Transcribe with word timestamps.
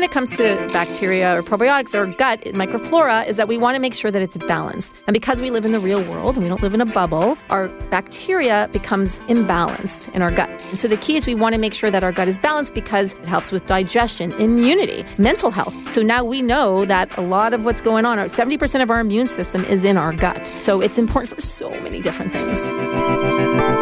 When 0.00 0.08
it 0.08 0.14
comes 0.14 0.34
to 0.34 0.56
bacteria 0.72 1.38
or 1.38 1.42
probiotics 1.42 1.94
or 1.94 2.06
gut 2.16 2.40
microflora 2.54 3.26
is 3.26 3.36
that 3.36 3.48
we 3.48 3.58
want 3.58 3.74
to 3.74 3.78
make 3.78 3.92
sure 3.92 4.10
that 4.10 4.22
it's 4.22 4.38
balanced. 4.38 4.96
And 5.06 5.12
because 5.12 5.42
we 5.42 5.50
live 5.50 5.66
in 5.66 5.72
the 5.72 5.78
real 5.78 6.02
world 6.04 6.36
and 6.36 6.42
we 6.42 6.48
don't 6.48 6.62
live 6.62 6.72
in 6.72 6.80
a 6.80 6.86
bubble, 6.86 7.36
our 7.50 7.68
bacteria 7.90 8.70
becomes 8.72 9.18
imbalanced 9.28 10.10
in 10.14 10.22
our 10.22 10.30
gut. 10.30 10.48
And 10.48 10.78
so 10.78 10.88
the 10.88 10.96
key 10.96 11.18
is 11.18 11.26
we 11.26 11.34
want 11.34 11.54
to 11.54 11.60
make 11.60 11.74
sure 11.74 11.90
that 11.90 12.02
our 12.02 12.12
gut 12.12 12.28
is 12.28 12.38
balanced 12.38 12.72
because 12.72 13.12
it 13.12 13.26
helps 13.26 13.52
with 13.52 13.66
digestion, 13.66 14.32
immunity, 14.40 15.04
mental 15.18 15.50
health. 15.50 15.92
So 15.92 16.00
now 16.00 16.24
we 16.24 16.40
know 16.40 16.86
that 16.86 17.14
a 17.18 17.20
lot 17.20 17.52
of 17.52 17.66
what's 17.66 17.82
going 17.82 18.06
on, 18.06 18.16
70% 18.16 18.82
of 18.82 18.90
our 18.90 19.00
immune 19.00 19.26
system 19.26 19.66
is 19.66 19.84
in 19.84 19.98
our 19.98 20.14
gut. 20.14 20.46
So 20.46 20.80
it's 20.80 20.96
important 20.96 21.34
for 21.34 21.42
so 21.42 21.68
many 21.82 22.00
different 22.00 22.32
things. 22.32 23.79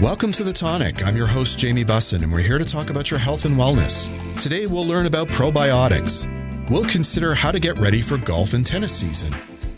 Welcome 0.00 0.30
to 0.32 0.44
The 0.44 0.52
Tonic. 0.52 1.06
I'm 1.06 1.16
your 1.16 1.26
host, 1.26 1.58
Jamie 1.58 1.82
Bussin, 1.82 2.22
and 2.22 2.30
we're 2.30 2.40
here 2.40 2.58
to 2.58 2.66
talk 2.66 2.90
about 2.90 3.10
your 3.10 3.18
health 3.18 3.46
and 3.46 3.56
wellness. 3.56 4.10
Today, 4.38 4.66
we'll 4.66 4.86
learn 4.86 5.06
about 5.06 5.26
probiotics. 5.28 6.28
We'll 6.68 6.84
consider 6.84 7.34
how 7.34 7.50
to 7.50 7.58
get 7.58 7.78
ready 7.78 8.02
for 8.02 8.18
golf 8.18 8.52
and 8.52 8.64
tennis 8.64 8.94
season. 8.94 9.34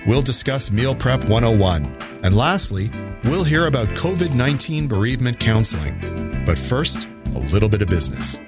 We'll 0.09 0.23
discuss 0.23 0.73
Meal 0.73 0.97
Prep 0.97 1.21
101. 1.27 1.97
And 2.25 2.37
lastly, 2.37 2.91
we'll 3.23 3.45
hear 3.45 3.69
about 3.69 3.87
COVID 3.91 4.35
19 4.35 4.89
bereavement 4.89 5.39
counseling. 5.39 6.01
But 6.45 6.59
first, 6.59 7.09
a 7.27 7.39
little 7.53 7.69
bit 7.69 7.83
of 7.83 7.87
business. 7.87 8.41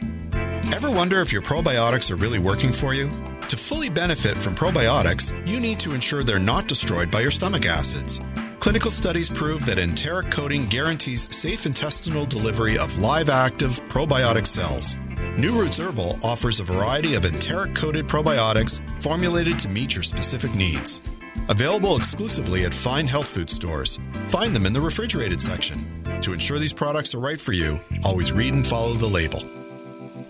Ever 0.74 0.90
wonder 0.90 1.20
if 1.20 1.32
your 1.32 1.42
probiotics 1.42 2.10
are 2.10 2.16
really 2.16 2.40
working 2.40 2.72
for 2.72 2.94
you? 2.94 3.08
To 3.48 3.56
fully 3.56 3.88
benefit 3.88 4.36
from 4.36 4.56
probiotics, 4.56 5.30
you 5.46 5.60
need 5.60 5.78
to 5.80 5.92
ensure 5.92 6.24
they're 6.24 6.40
not 6.40 6.66
destroyed 6.66 7.12
by 7.12 7.20
your 7.20 7.30
stomach 7.30 7.64
acids. 7.64 8.18
Clinical 8.60 8.90
studies 8.90 9.30
prove 9.30 9.64
that 9.64 9.78
enteric 9.78 10.30
coating 10.30 10.66
guarantees 10.66 11.34
safe 11.34 11.64
intestinal 11.64 12.26
delivery 12.26 12.76
of 12.76 12.98
live 12.98 13.30
active 13.30 13.70
probiotic 13.88 14.46
cells. 14.46 14.96
New 15.38 15.58
Roots 15.58 15.78
Herbal 15.78 16.18
offers 16.22 16.60
a 16.60 16.64
variety 16.64 17.14
of 17.14 17.24
enteric 17.24 17.74
coated 17.74 18.06
probiotics 18.06 18.82
formulated 19.00 19.58
to 19.60 19.68
meet 19.70 19.94
your 19.94 20.02
specific 20.02 20.54
needs. 20.54 21.00
Available 21.48 21.96
exclusively 21.96 22.66
at 22.66 22.74
fine 22.74 23.06
health 23.06 23.28
food 23.28 23.48
stores. 23.48 23.98
Find 24.26 24.54
them 24.54 24.66
in 24.66 24.74
the 24.74 24.80
refrigerated 24.80 25.40
section. 25.40 25.78
To 26.20 26.34
ensure 26.34 26.58
these 26.58 26.74
products 26.74 27.14
are 27.14 27.18
right 27.18 27.40
for 27.40 27.52
you, 27.52 27.80
always 28.04 28.30
read 28.30 28.52
and 28.52 28.66
follow 28.66 28.92
the 28.92 29.06
label. 29.06 29.42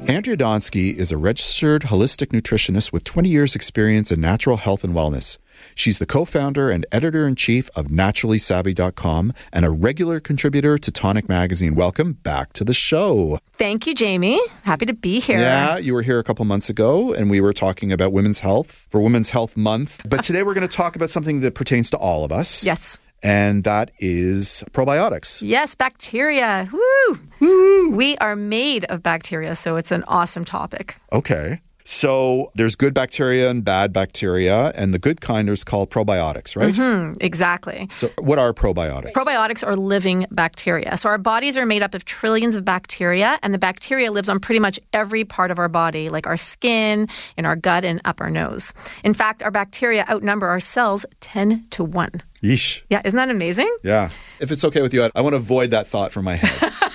Andrea 0.09 0.37
Donsky 0.37 0.95
is 0.95 1.13
a 1.13 1.17
registered 1.17 1.83
holistic 1.83 2.29
nutritionist 2.29 2.93
with 2.93 3.05
20 3.05 3.29
years' 3.29 3.55
experience 3.55 4.11
in 4.11 4.21
natural 4.21 4.57
health 4.57 4.83
and 4.83 4.95
wellness. 4.95 5.39
She's 5.75 5.99
the 5.99 6.07
co 6.07 6.25
founder 6.25 6.71
and 6.71 6.85
editor 6.91 7.29
in 7.29 7.37
chief 7.37 7.69
of 7.77 7.89
naturallysavvy.com 7.89 9.33
and 9.53 9.65
a 9.65 9.71
regular 9.71 10.19
contributor 10.19 10.79
to 10.79 10.91
Tonic 10.91 11.29
Magazine. 11.29 11.75
Welcome 11.75 12.15
back 12.15 12.53
to 12.55 12.65
the 12.65 12.73
show. 12.75 13.39
Thank 13.53 13.87
you, 13.87 13.95
Jamie. 13.95 14.41
Happy 14.65 14.87
to 14.87 14.95
be 14.95 15.21
here. 15.21 15.39
Yeah, 15.39 15.77
you 15.77 15.95
were 15.95 16.03
here 16.03 16.19
a 16.19 16.25
couple 16.25 16.45
months 16.45 16.69
ago 16.71 17.13
and 17.13 17.31
we 17.31 17.41
were 17.41 17.53
talking 17.53 17.93
about 17.93 18.13
women's 18.13 18.41
health 18.41 18.89
for 18.91 19.01
Women's 19.01 19.31
Health 19.31 19.57
Month. 19.57 20.01
But 20.09 20.21
uh, 20.21 20.23
today 20.23 20.43
we're 20.43 20.55
going 20.55 20.67
to 20.69 20.77
talk 20.77 20.97
about 20.97 21.11
something 21.11 21.41
that 21.41 21.55
pertains 21.55 21.91
to 21.91 21.99
all 21.99 22.25
of 22.25 22.33
us. 22.33 22.65
Yes. 22.65 22.99
And 23.23 23.65
that 23.65 23.91
is 23.99 24.65
probiotics. 24.73 25.43
Yes, 25.43 25.75
bacteria. 25.75 26.69
Woo! 26.73 27.19
Woo! 27.41 27.91
We 27.91 28.17
are 28.19 28.37
made 28.37 28.85
of 28.87 29.03
bacteria, 29.03 29.57
so 29.57 29.77
it's 29.77 29.93
an 29.93 30.05
awesome 30.09 30.45
topic. 30.45 30.97
Okay. 31.13 31.61
So 31.85 32.53
there's 32.55 32.77
good 32.77 32.95
bacteria 32.95 33.51
and 33.51 33.65
bad 33.65 33.93
bacteria, 33.93 34.71
and 34.77 34.95
the 34.95 34.99
good 35.01 35.21
kind 35.21 35.49
is 35.49 35.65
called 35.65 35.91
probiotics, 35.91 36.55
right? 36.57 36.73
Mm-hmm, 36.73 37.17
exactly. 37.21 37.89
So 37.91 38.11
what 38.21 38.39
are 38.39 38.53
probiotics? 38.53 39.13
Probiotics 39.13 39.67
are 39.67 39.75
living 39.75 40.27
bacteria. 40.31 40.97
So 40.97 41.09
our 41.09 41.19
bodies 41.19 41.57
are 41.57 41.67
made 41.67 41.83
up 41.83 41.95
of 41.95 42.05
trillions 42.05 42.55
of 42.55 42.65
bacteria, 42.65 43.41
and 43.43 43.53
the 43.53 43.59
bacteria 43.59 44.13
lives 44.13 44.29
on 44.29 44.39
pretty 44.39 44.61
much 44.61 44.79
every 44.93 45.25
part 45.25 45.51
of 45.51 45.59
our 45.59 45.69
body, 45.69 46.11
like 46.11 46.29
our 46.29 46.37
skin, 46.37 47.09
in 47.37 47.45
our 47.45 47.57
gut, 47.57 47.85
and 47.85 48.01
up 48.05 48.21
our 48.21 48.31
nose. 48.31 48.73
In 49.03 49.13
fact, 49.13 49.43
our 49.43 49.51
bacteria 49.51 50.07
outnumber 50.09 50.47
our 50.47 50.61
cells 50.61 51.05
10 51.19 51.67
to 51.71 51.83
1. 51.83 52.23
Yeesh. 52.43 52.83
Yeah, 52.89 53.03
isn't 53.05 53.17
that 53.17 53.31
amazing? 53.31 53.75
Yeah. 53.83 54.11
If 54.41 54.51
it's 54.51 54.65
okay 54.65 54.83
with 54.83 54.95
you, 54.95 55.05
I, 55.05 55.11
I 55.15 55.21
want 55.21 55.35
to 55.35 55.39
avoid 55.39 55.71
that 55.73 55.87
thought 55.87 56.13
from 56.13 56.25
my 56.25 56.37
head. 56.37 56.73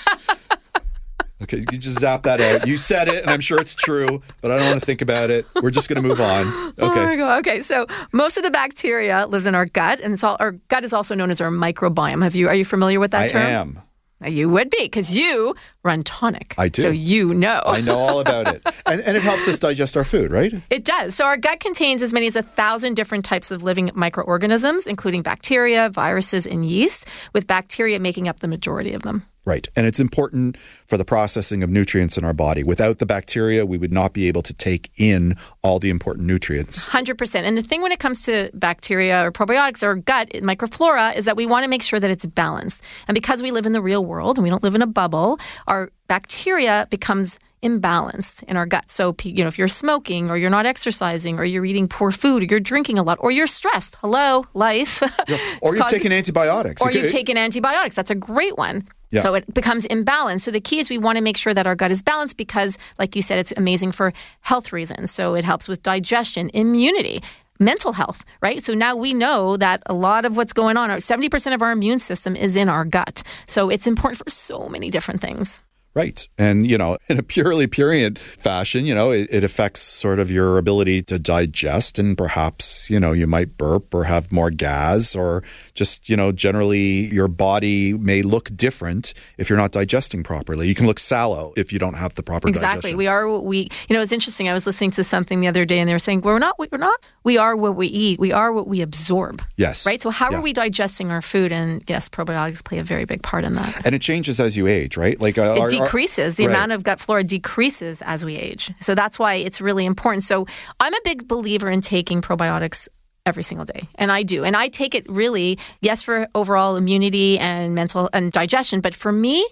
Okay, 1.43 1.57
you 1.57 1.77
just 1.77 1.99
zap 1.99 2.23
that 2.23 2.39
out. 2.39 2.65
You 2.65 2.77
said 2.77 3.09
it, 3.09 3.21
and 3.21 3.29
I'm 3.29 3.41
sure 3.41 3.59
it's 3.59 3.75
true, 3.75 4.21
but 4.41 4.51
I 4.51 4.57
don't 4.57 4.67
want 4.67 4.79
to 4.79 4.85
think 4.85 5.01
about 5.01 5.29
it. 5.29 5.45
We're 5.61 5.69
just 5.69 5.89
going 5.89 6.01
to 6.01 6.07
move 6.07 6.21
on. 6.21 6.47
Okay. 6.47 6.73
Oh 6.79 7.05
my 7.05 7.15
god. 7.17 7.39
Okay, 7.39 7.61
so 7.61 7.85
most 8.13 8.37
of 8.37 8.43
the 8.43 8.49
bacteria 8.49 9.27
lives 9.27 9.45
in 9.45 9.53
our 9.53 9.65
gut, 9.65 9.99
and 9.99 10.13
it's 10.13 10.23
all, 10.23 10.37
our 10.39 10.53
gut 10.69 10.85
is 10.85 10.93
also 10.93 11.13
known 11.13 11.29
as 11.29 11.41
our 11.41 11.49
microbiome. 11.51 12.23
Have 12.23 12.35
you? 12.35 12.47
Are 12.47 12.55
you 12.55 12.63
familiar 12.65 12.99
with 13.01 13.11
that 13.11 13.23
I 13.23 13.27
term? 13.27 13.41
am. 13.41 13.81
You 14.23 14.47
would 14.49 14.69
be 14.69 14.83
because 14.83 15.15
you 15.15 15.55
run 15.83 16.03
tonic. 16.03 16.55
I 16.57 16.69
do. 16.69 16.83
So 16.83 16.89
you 16.89 17.33
know. 17.33 17.61
I 17.65 17.81
know 17.81 17.97
all 17.97 18.19
about 18.19 18.47
it. 18.47 18.61
And, 18.87 19.01
and 19.01 19.17
it 19.17 19.23
helps 19.23 19.47
us 19.47 19.57
digest 19.57 19.97
our 19.97 20.03
food, 20.03 20.29
right? 20.29 20.53
It 20.69 20.85
does. 20.85 21.15
So 21.15 21.25
our 21.25 21.37
gut 21.37 21.59
contains 21.59 22.03
as 22.03 22.13
many 22.13 22.27
as 22.27 22.35
a 22.35 22.43
thousand 22.43 22.93
different 22.93 23.25
types 23.25 23.49
of 23.49 23.63
living 23.63 23.89
microorganisms, 23.95 24.85
including 24.85 25.23
bacteria, 25.23 25.89
viruses, 25.89 26.45
and 26.45 26.63
yeast, 26.63 27.07
with 27.33 27.47
bacteria 27.47 27.99
making 27.99 28.27
up 28.27 28.41
the 28.41 28.47
majority 28.47 28.93
of 28.93 29.01
them. 29.01 29.25
Right. 29.45 29.67
And 29.75 29.85
it's 29.85 29.99
important 29.99 30.57
for 30.87 30.97
the 30.97 31.05
processing 31.05 31.61
of 31.61 31.69
nutrients 31.69 32.17
in 32.17 32.23
our 32.23 32.33
body. 32.33 32.63
Without 32.63 32.97
the 32.97 33.05
bacteria, 33.05 33.63
we 33.63 33.77
would 33.77 33.93
not 33.93 34.11
be 34.11 34.27
able 34.27 34.41
to 34.41 34.53
take 34.53 34.89
in 34.97 35.35
all 35.61 35.77
the 35.77 35.91
important 35.91 36.25
nutrients. 36.25 36.87
100%. 36.87 37.43
And 37.43 37.55
the 37.55 37.61
thing 37.61 37.83
when 37.83 37.91
it 37.91 37.99
comes 37.99 38.23
to 38.23 38.49
bacteria 38.55 39.23
or 39.23 39.31
probiotics 39.31 39.83
or 39.83 39.95
gut 39.95 40.29
microflora 40.29 41.15
is 41.15 41.25
that 41.25 41.37
we 41.37 41.45
want 41.45 41.63
to 41.63 41.69
make 41.69 41.83
sure 41.83 41.99
that 41.99 42.09
it's 42.09 42.25
balanced. 42.25 42.83
And 43.07 43.13
because 43.13 43.43
we 43.43 43.51
live 43.51 43.67
in 43.67 43.71
the 43.71 43.81
real 43.81 44.03
world 44.03 44.37
and 44.37 44.43
we 44.43 44.49
don't 44.49 44.63
live 44.63 44.73
in 44.73 44.81
a 44.81 44.87
bubble, 44.87 45.39
our 45.67 45.91
bacteria 46.07 46.87
becomes 46.89 47.37
imbalanced 47.63 48.43
in 48.43 48.57
our 48.57 48.65
gut. 48.65 48.89
So, 48.91 49.15
you 49.23 49.43
know, 49.43 49.47
if 49.47 49.57
you're 49.57 49.67
smoking 49.67 50.29
or 50.29 50.37
you're 50.37 50.49
not 50.49 50.65
exercising 50.65 51.39
or 51.39 51.45
you're 51.45 51.65
eating 51.65 51.87
poor 51.87 52.11
food 52.11 52.43
or 52.43 52.45
you're 52.45 52.59
drinking 52.59 52.97
a 52.99 53.03
lot 53.03 53.17
or 53.21 53.31
you're 53.31 53.47
stressed, 53.47 53.95
hello, 54.01 54.43
life. 54.53 55.01
Yeah. 55.27 55.37
Or 55.61 55.75
you've 55.75 55.87
taken 55.87 56.11
antibiotics. 56.11 56.81
Or 56.81 56.89
It- 56.89 56.95
you've 56.95 57.11
taken 57.11 57.37
antibiotics. 57.37 57.95
That's 57.95 58.11
a 58.11 58.15
great 58.15 58.57
one. 58.57 58.87
Yeah. 59.11 59.21
So 59.21 59.33
it 59.33 59.51
becomes 59.53 59.87
imbalanced. 59.87 60.41
So 60.41 60.51
the 60.51 60.59
key 60.59 60.79
is 60.79 60.89
we 60.89 60.97
want 60.97 61.17
to 61.17 61.23
make 61.23 61.37
sure 61.37 61.53
that 61.53 61.65
our 61.65 61.75
gut 61.75 61.89
is 61.91 62.03
balanced 62.03 62.37
because, 62.37 62.77
like 62.99 63.15
you 63.15 63.21
said, 63.21 63.39
it's 63.39 63.53
amazing 63.55 63.91
for 63.93 64.13
health 64.41 64.71
reasons. 64.73 65.11
So 65.11 65.35
it 65.35 65.45
helps 65.45 65.67
with 65.67 65.81
digestion, 65.83 66.51
immunity, 66.53 67.23
mental 67.59 67.93
health, 67.93 68.25
right? 68.41 68.61
So 68.61 68.73
now 68.73 68.95
we 68.95 69.13
know 69.13 69.55
that 69.57 69.81
a 69.85 69.93
lot 69.93 70.25
of 70.25 70.35
what's 70.37 70.53
going 70.53 70.75
on, 70.77 70.89
70% 70.89 71.53
of 71.55 71.61
our 71.61 71.71
immune 71.71 71.99
system 71.99 72.35
is 72.35 72.55
in 72.55 72.67
our 72.69 72.83
gut. 72.83 73.23
So 73.47 73.69
it's 73.69 73.87
important 73.87 74.17
for 74.23 74.29
so 74.29 74.67
many 74.67 74.89
different 74.89 75.21
things. 75.21 75.61
Right. 75.95 76.27
And, 76.37 76.67
you 76.67 76.77
know, 76.77 76.97
in 77.09 77.17
a 77.19 77.23
purely 77.23 77.67
purient 77.67 78.19
fashion, 78.19 78.85
you 78.85 78.93
know, 78.93 79.11
it, 79.11 79.29
it 79.31 79.43
affects 79.43 79.81
sort 79.81 80.19
of 80.19 80.29
your 80.29 80.57
ability 80.57 81.01
to 81.03 81.17
digest 81.17 81.97
and 81.97 82.17
perhaps, 82.17 82.89
you 82.89 82.99
know, 82.99 83.13
you 83.13 83.27
might 83.27 83.57
burp 83.57 83.93
or 83.93 84.03
have 84.03 84.31
more 84.31 84.51
gas 84.51 85.15
or 85.15 85.41
just, 85.73 86.09
you 86.09 86.17
know, 86.17 86.31
generally 86.33 87.05
your 87.13 87.27
body 87.29 87.93
may 87.93 88.21
look 88.21 88.49
different 88.55 89.13
if 89.37 89.49
you're 89.49 89.57
not 89.57 89.71
digesting 89.71 90.21
properly. 90.21 90.67
You 90.67 90.75
can 90.75 90.85
look 90.85 90.99
sallow 90.99 91.53
if 91.55 91.71
you 91.71 91.79
don't 91.79 91.93
have 91.95 92.15
the 92.15 92.23
proper 92.23 92.47
Exactly. 92.49 92.77
digestion. 92.91 92.97
We 92.97 93.07
are 93.07 93.27
what 93.29 93.45
we, 93.45 93.69
you 93.87 93.95
know, 93.95 94.01
it's 94.01 94.11
interesting. 94.11 94.49
I 94.49 94.53
was 94.53 94.65
listening 94.65 94.91
to 94.91 95.03
something 95.03 95.39
the 95.39 95.47
other 95.47 95.63
day 95.65 95.79
and 95.79 95.87
they 95.87 95.93
were 95.93 95.99
saying, 95.99 96.21
we're 96.21 96.39
not, 96.39 96.59
we're 96.59 96.67
not, 96.77 96.99
we 97.23 97.37
are 97.37 97.55
what 97.55 97.75
we 97.75 97.87
eat. 97.87 98.19
We 98.19 98.33
are 98.33 98.51
what 98.51 98.67
we 98.67 98.81
absorb. 98.81 99.41
Yes. 99.55 99.85
Right? 99.85 100.01
So 100.01 100.09
how 100.09 100.29
Yeah. 100.31 100.39
are 100.39 100.41
we 100.41 100.51
digesting 100.53 101.09
our 101.09 101.21
food? 101.21 101.51
And 101.53 101.83
yes, 101.87 102.09
probiotics 102.09 102.63
play 102.65 102.79
a 102.79 102.83
very 102.83 103.05
big 103.05 103.23
part 103.23 103.45
in 103.45 103.53
that. 103.53 103.85
and 103.85 103.95
it 103.95 104.01
changes 104.01 104.39
as 104.41 104.57
you 104.57 104.67
age, 104.67 104.97
right? 104.97 105.19
Like 105.21 105.37
uh, 105.37 105.57
our- 105.59 105.69
decreases. 105.85 106.35
The 106.35 106.47
right. 106.47 106.55
amount 106.55 106.71
of 106.71 106.83
gut 106.83 106.99
flora 106.99 107.23
decreases 107.23 108.01
as 108.01 108.25
we 108.25 108.35
age. 108.35 108.71
So 108.81 108.95
that's 108.95 109.17
why 109.17 109.35
it's 109.35 109.61
really 109.61 109.85
important. 109.85 110.23
So 110.23 110.45
I'm 110.79 110.93
a 110.93 111.01
big 111.03 111.27
believer 111.27 111.69
in 111.69 111.81
taking 111.81 112.21
probiotics 112.21 112.87
every 113.25 113.43
single 113.43 113.65
day. 113.65 113.87
And 113.95 114.11
I 114.11 114.23
do. 114.23 114.43
And 114.43 114.55
I 114.55 114.67
take 114.67 114.93
it 114.93 115.09
really, 115.09 115.57
yes, 115.81 116.03
for 116.03 116.27
overall 116.35 116.75
immunity 116.75 117.39
and 117.39 117.73
mental 117.73 118.09
and 118.13 118.31
digestion, 118.31 118.81
but 118.81 118.93
for 118.93 119.11
me, 119.11 119.47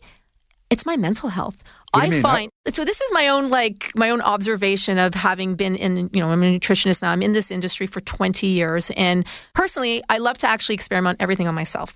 it's 0.70 0.86
my 0.86 0.98
mental 0.98 1.30
health. 1.30 1.64
I 1.94 2.10
mean? 2.10 2.22
find 2.22 2.52
so 2.70 2.84
this 2.84 3.00
is 3.02 3.12
my 3.14 3.28
own 3.28 3.50
like 3.50 3.92
my 3.96 4.10
own 4.10 4.22
observation 4.22 4.98
of 4.98 5.14
having 5.14 5.54
been 5.56 5.76
in 5.76 6.10
you 6.12 6.22
know 6.22 6.32
I'm 6.32 6.42
a 6.42 6.60
nutritionist 6.60 7.02
now 7.02 7.12
I'm 7.12 7.22
in 7.22 7.34
this 7.34 7.52
industry 7.52 7.86
for 7.86 8.02
20 8.02 8.48
years 8.48 8.92
and 8.98 9.26
personally 9.54 10.02
I 10.10 10.18
love 10.18 10.38
to 10.40 10.48
actually 10.48 10.74
experiment 10.76 11.18
everything 11.22 11.48
on 11.48 11.54
myself 11.54 11.96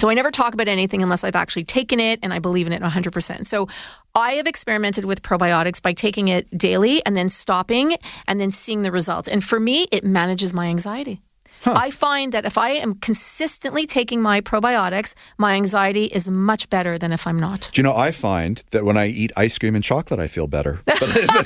So 0.00 0.08
I 0.08 0.14
never 0.14 0.30
talk 0.30 0.54
about 0.54 0.68
anything 0.68 1.02
unless 1.02 1.24
I've 1.24 1.34
actually 1.34 1.64
taken 1.64 1.98
it 1.98 2.20
and 2.22 2.32
I 2.32 2.38
believe 2.38 2.68
in 2.68 2.72
it 2.72 2.80
100%. 2.80 3.48
So 3.48 3.66
I 4.14 4.32
have 4.32 4.46
experimented 4.46 5.04
with 5.04 5.22
probiotics 5.22 5.82
by 5.82 5.92
taking 5.92 6.28
it 6.28 6.56
daily 6.56 7.04
and 7.04 7.16
then 7.16 7.28
stopping 7.28 7.96
and 8.28 8.40
then 8.40 8.52
seeing 8.52 8.82
the 8.82 8.92
results. 8.92 9.26
And 9.26 9.42
for 9.42 9.58
me, 9.58 9.88
it 9.90 10.04
manages 10.04 10.54
my 10.54 10.66
anxiety. 10.66 11.20
Huh. 11.62 11.74
I 11.76 11.90
find 11.90 12.32
that 12.32 12.44
if 12.44 12.56
I 12.56 12.70
am 12.70 12.94
consistently 12.94 13.86
taking 13.86 14.22
my 14.22 14.40
probiotics, 14.40 15.14
my 15.36 15.54
anxiety 15.54 16.04
is 16.06 16.28
much 16.28 16.70
better 16.70 16.98
than 16.98 17.12
if 17.12 17.26
I'm 17.26 17.38
not. 17.38 17.70
Do 17.72 17.80
you 17.80 17.82
know, 17.82 17.96
I 17.96 18.10
find 18.10 18.62
that 18.70 18.84
when 18.84 18.96
I 18.96 19.08
eat 19.08 19.32
ice 19.36 19.58
cream 19.58 19.74
and 19.74 19.82
chocolate, 19.82 20.20
I 20.20 20.26
feel 20.26 20.46
better. 20.46 20.80
But, 20.98 21.26
but, 21.28 21.44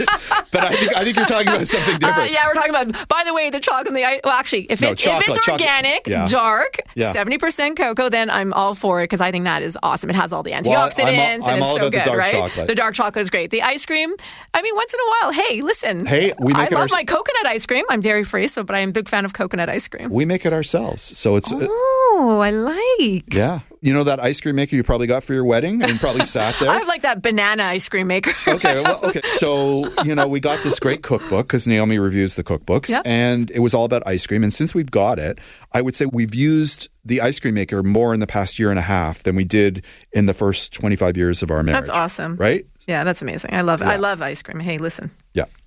but 0.51 0.65
I, 0.65 0.75
think, 0.75 0.97
I 0.97 1.05
think 1.05 1.17
you're 1.17 1.27
talking 1.27 1.49
about 1.49 1.67
something 1.67 1.97
uh, 1.97 1.99
different. 1.99 2.31
Uh, 2.31 2.33
yeah, 2.33 2.47
we're 2.47 2.55
talking 2.55 2.71
about, 2.71 3.09
by 3.09 3.23
the 3.27 3.35
way, 3.35 3.51
the 3.51 3.61
chocolate 3.61 3.89
and 3.89 3.97
the 3.97 4.05
ice. 4.05 4.21
Well, 4.25 4.33
actually, 4.33 4.63
if, 4.71 4.81
no, 4.81 4.93
it, 4.93 4.99
chocolate, 4.99 5.29
if 5.29 5.37
it's 5.37 5.49
organic, 5.49 6.07
yeah. 6.07 6.27
dark, 6.27 6.79
yeah. 6.95 7.13
70% 7.13 7.77
cocoa, 7.77 8.09
then 8.09 8.31
I'm 8.31 8.53
all 8.55 8.75
for 8.75 9.01
it 9.01 9.05
because 9.05 9.21
I 9.21 9.31
think 9.31 9.45
that 9.45 9.63
is 9.63 9.79
awesome. 9.83 10.09
It 10.09 10.17
has 10.17 10.33
all 10.33 10.43
the 10.43 10.53
antioxidants 10.53 10.99
well, 10.99 11.09
I'm, 11.09 11.43
I'm 11.45 11.55
and 11.55 11.63
it's 11.63 11.75
so 11.75 11.91
good, 11.91 12.05
the 12.05 12.17
right? 12.17 12.33
Chocolate. 12.33 12.67
The 12.67 12.75
dark 12.75 12.95
chocolate 12.95 13.23
is 13.23 13.31
great. 13.31 13.51
The 13.51 13.63
ice 13.63 13.85
cream, 13.85 14.15
I 14.55 14.63
mean, 14.63 14.75
once 14.75 14.95
in 14.95 15.01
a 15.01 15.09
while, 15.11 15.33
hey, 15.33 15.63
listen. 15.63 16.07
Hey, 16.07 16.33
we 16.39 16.53
make 16.53 16.73
I 16.73 16.75
love 16.75 16.91
our... 16.91 16.97
my 16.97 17.05
coconut 17.05 17.47
ice 17.47 17.67
cream. 17.67 17.85
I'm 17.91 18.01
dairy 18.01 18.25
free, 18.25 18.49
so 18.49 18.65
but 18.65 18.75
I 18.75 18.81
am 18.81 18.91
a 18.91 18.93
big 18.93 19.09
fan 19.09 19.25
of 19.25 19.35
coconut 19.35 19.69
ice 19.69 19.89
cream. 19.89 20.02
We 20.11 20.25
make 20.25 20.45
it 20.47 20.53
ourselves. 20.53 21.03
So 21.03 21.37
it's 21.37 21.53
uh, 21.53 21.67
oh, 21.69 22.41
I 22.43 22.51
like. 22.51 23.35
Yeah, 23.35 23.61
you 23.81 23.93
know 23.93 24.05
that 24.05 24.21
ice 24.21 24.41
cream 24.41 24.57
maker 24.57 24.77
you 24.77 24.83
probably 24.83 25.07
got 25.07 25.25
for 25.25 25.35
your 25.35 25.45
wedding 25.45 25.83
and 25.83 25.99
probably 25.99 26.25
sat 26.25 26.55
there. 26.61 26.71
I 26.71 26.75
have 26.79 26.87
like 26.87 27.03
that 27.03 27.23
banana 27.23 27.65
ice 27.65 27.89
cream 27.89 28.07
maker. 28.07 28.33
okay, 28.49 28.83
well, 28.83 29.01
okay. 29.05 29.23
So 29.23 29.93
you 30.05 30.15
know 30.15 30.29
we 30.29 30.41
got 30.41 30.63
this 30.63 30.79
great 30.79 31.03
cookbook 31.03 31.47
because 31.47 31.67
Naomi 31.67 31.99
reviews 31.99 32.37
the 32.37 32.45
cookbooks, 32.45 32.91
yep. 32.91 33.03
and 33.05 33.51
it 33.51 33.59
was 33.59 33.75
all 33.75 33.85
about 33.85 34.03
ice 34.07 34.27
cream. 34.27 34.43
And 34.43 34.53
since 34.53 34.75
we've 34.75 34.91
got 34.91 35.19
it, 35.19 35.39
I 35.73 35.83
would 35.83 35.95
say 35.95 36.07
we've 36.07 36.35
used 36.35 36.89
the 37.05 37.21
ice 37.21 37.41
cream 37.41 37.55
maker 37.55 37.83
more 37.83 38.15
in 38.15 38.21
the 38.21 38.27
past 38.27 38.59
year 38.59 38.71
and 38.71 38.79
a 38.79 38.83
half 38.83 39.23
than 39.25 39.35
we 39.35 39.45
did 39.45 39.85
in 40.13 40.27
the 40.27 40.35
first 40.35 40.73
twenty 40.73 40.97
five 40.97 41.17
years 41.17 41.43
of 41.43 41.51
our 41.51 41.63
marriage. 41.63 41.87
That's 41.87 41.99
awesome, 41.99 42.37
right? 42.37 42.67
Yeah, 42.87 43.05
that's 43.05 43.23
amazing. 43.23 43.55
I 43.55 43.63
love 43.63 43.81
yeah. 43.81 43.91
I 43.91 43.97
love 43.97 44.23
ice 44.23 44.43
cream. 44.43 44.61
Hey, 44.61 44.79
listen. 44.79 45.11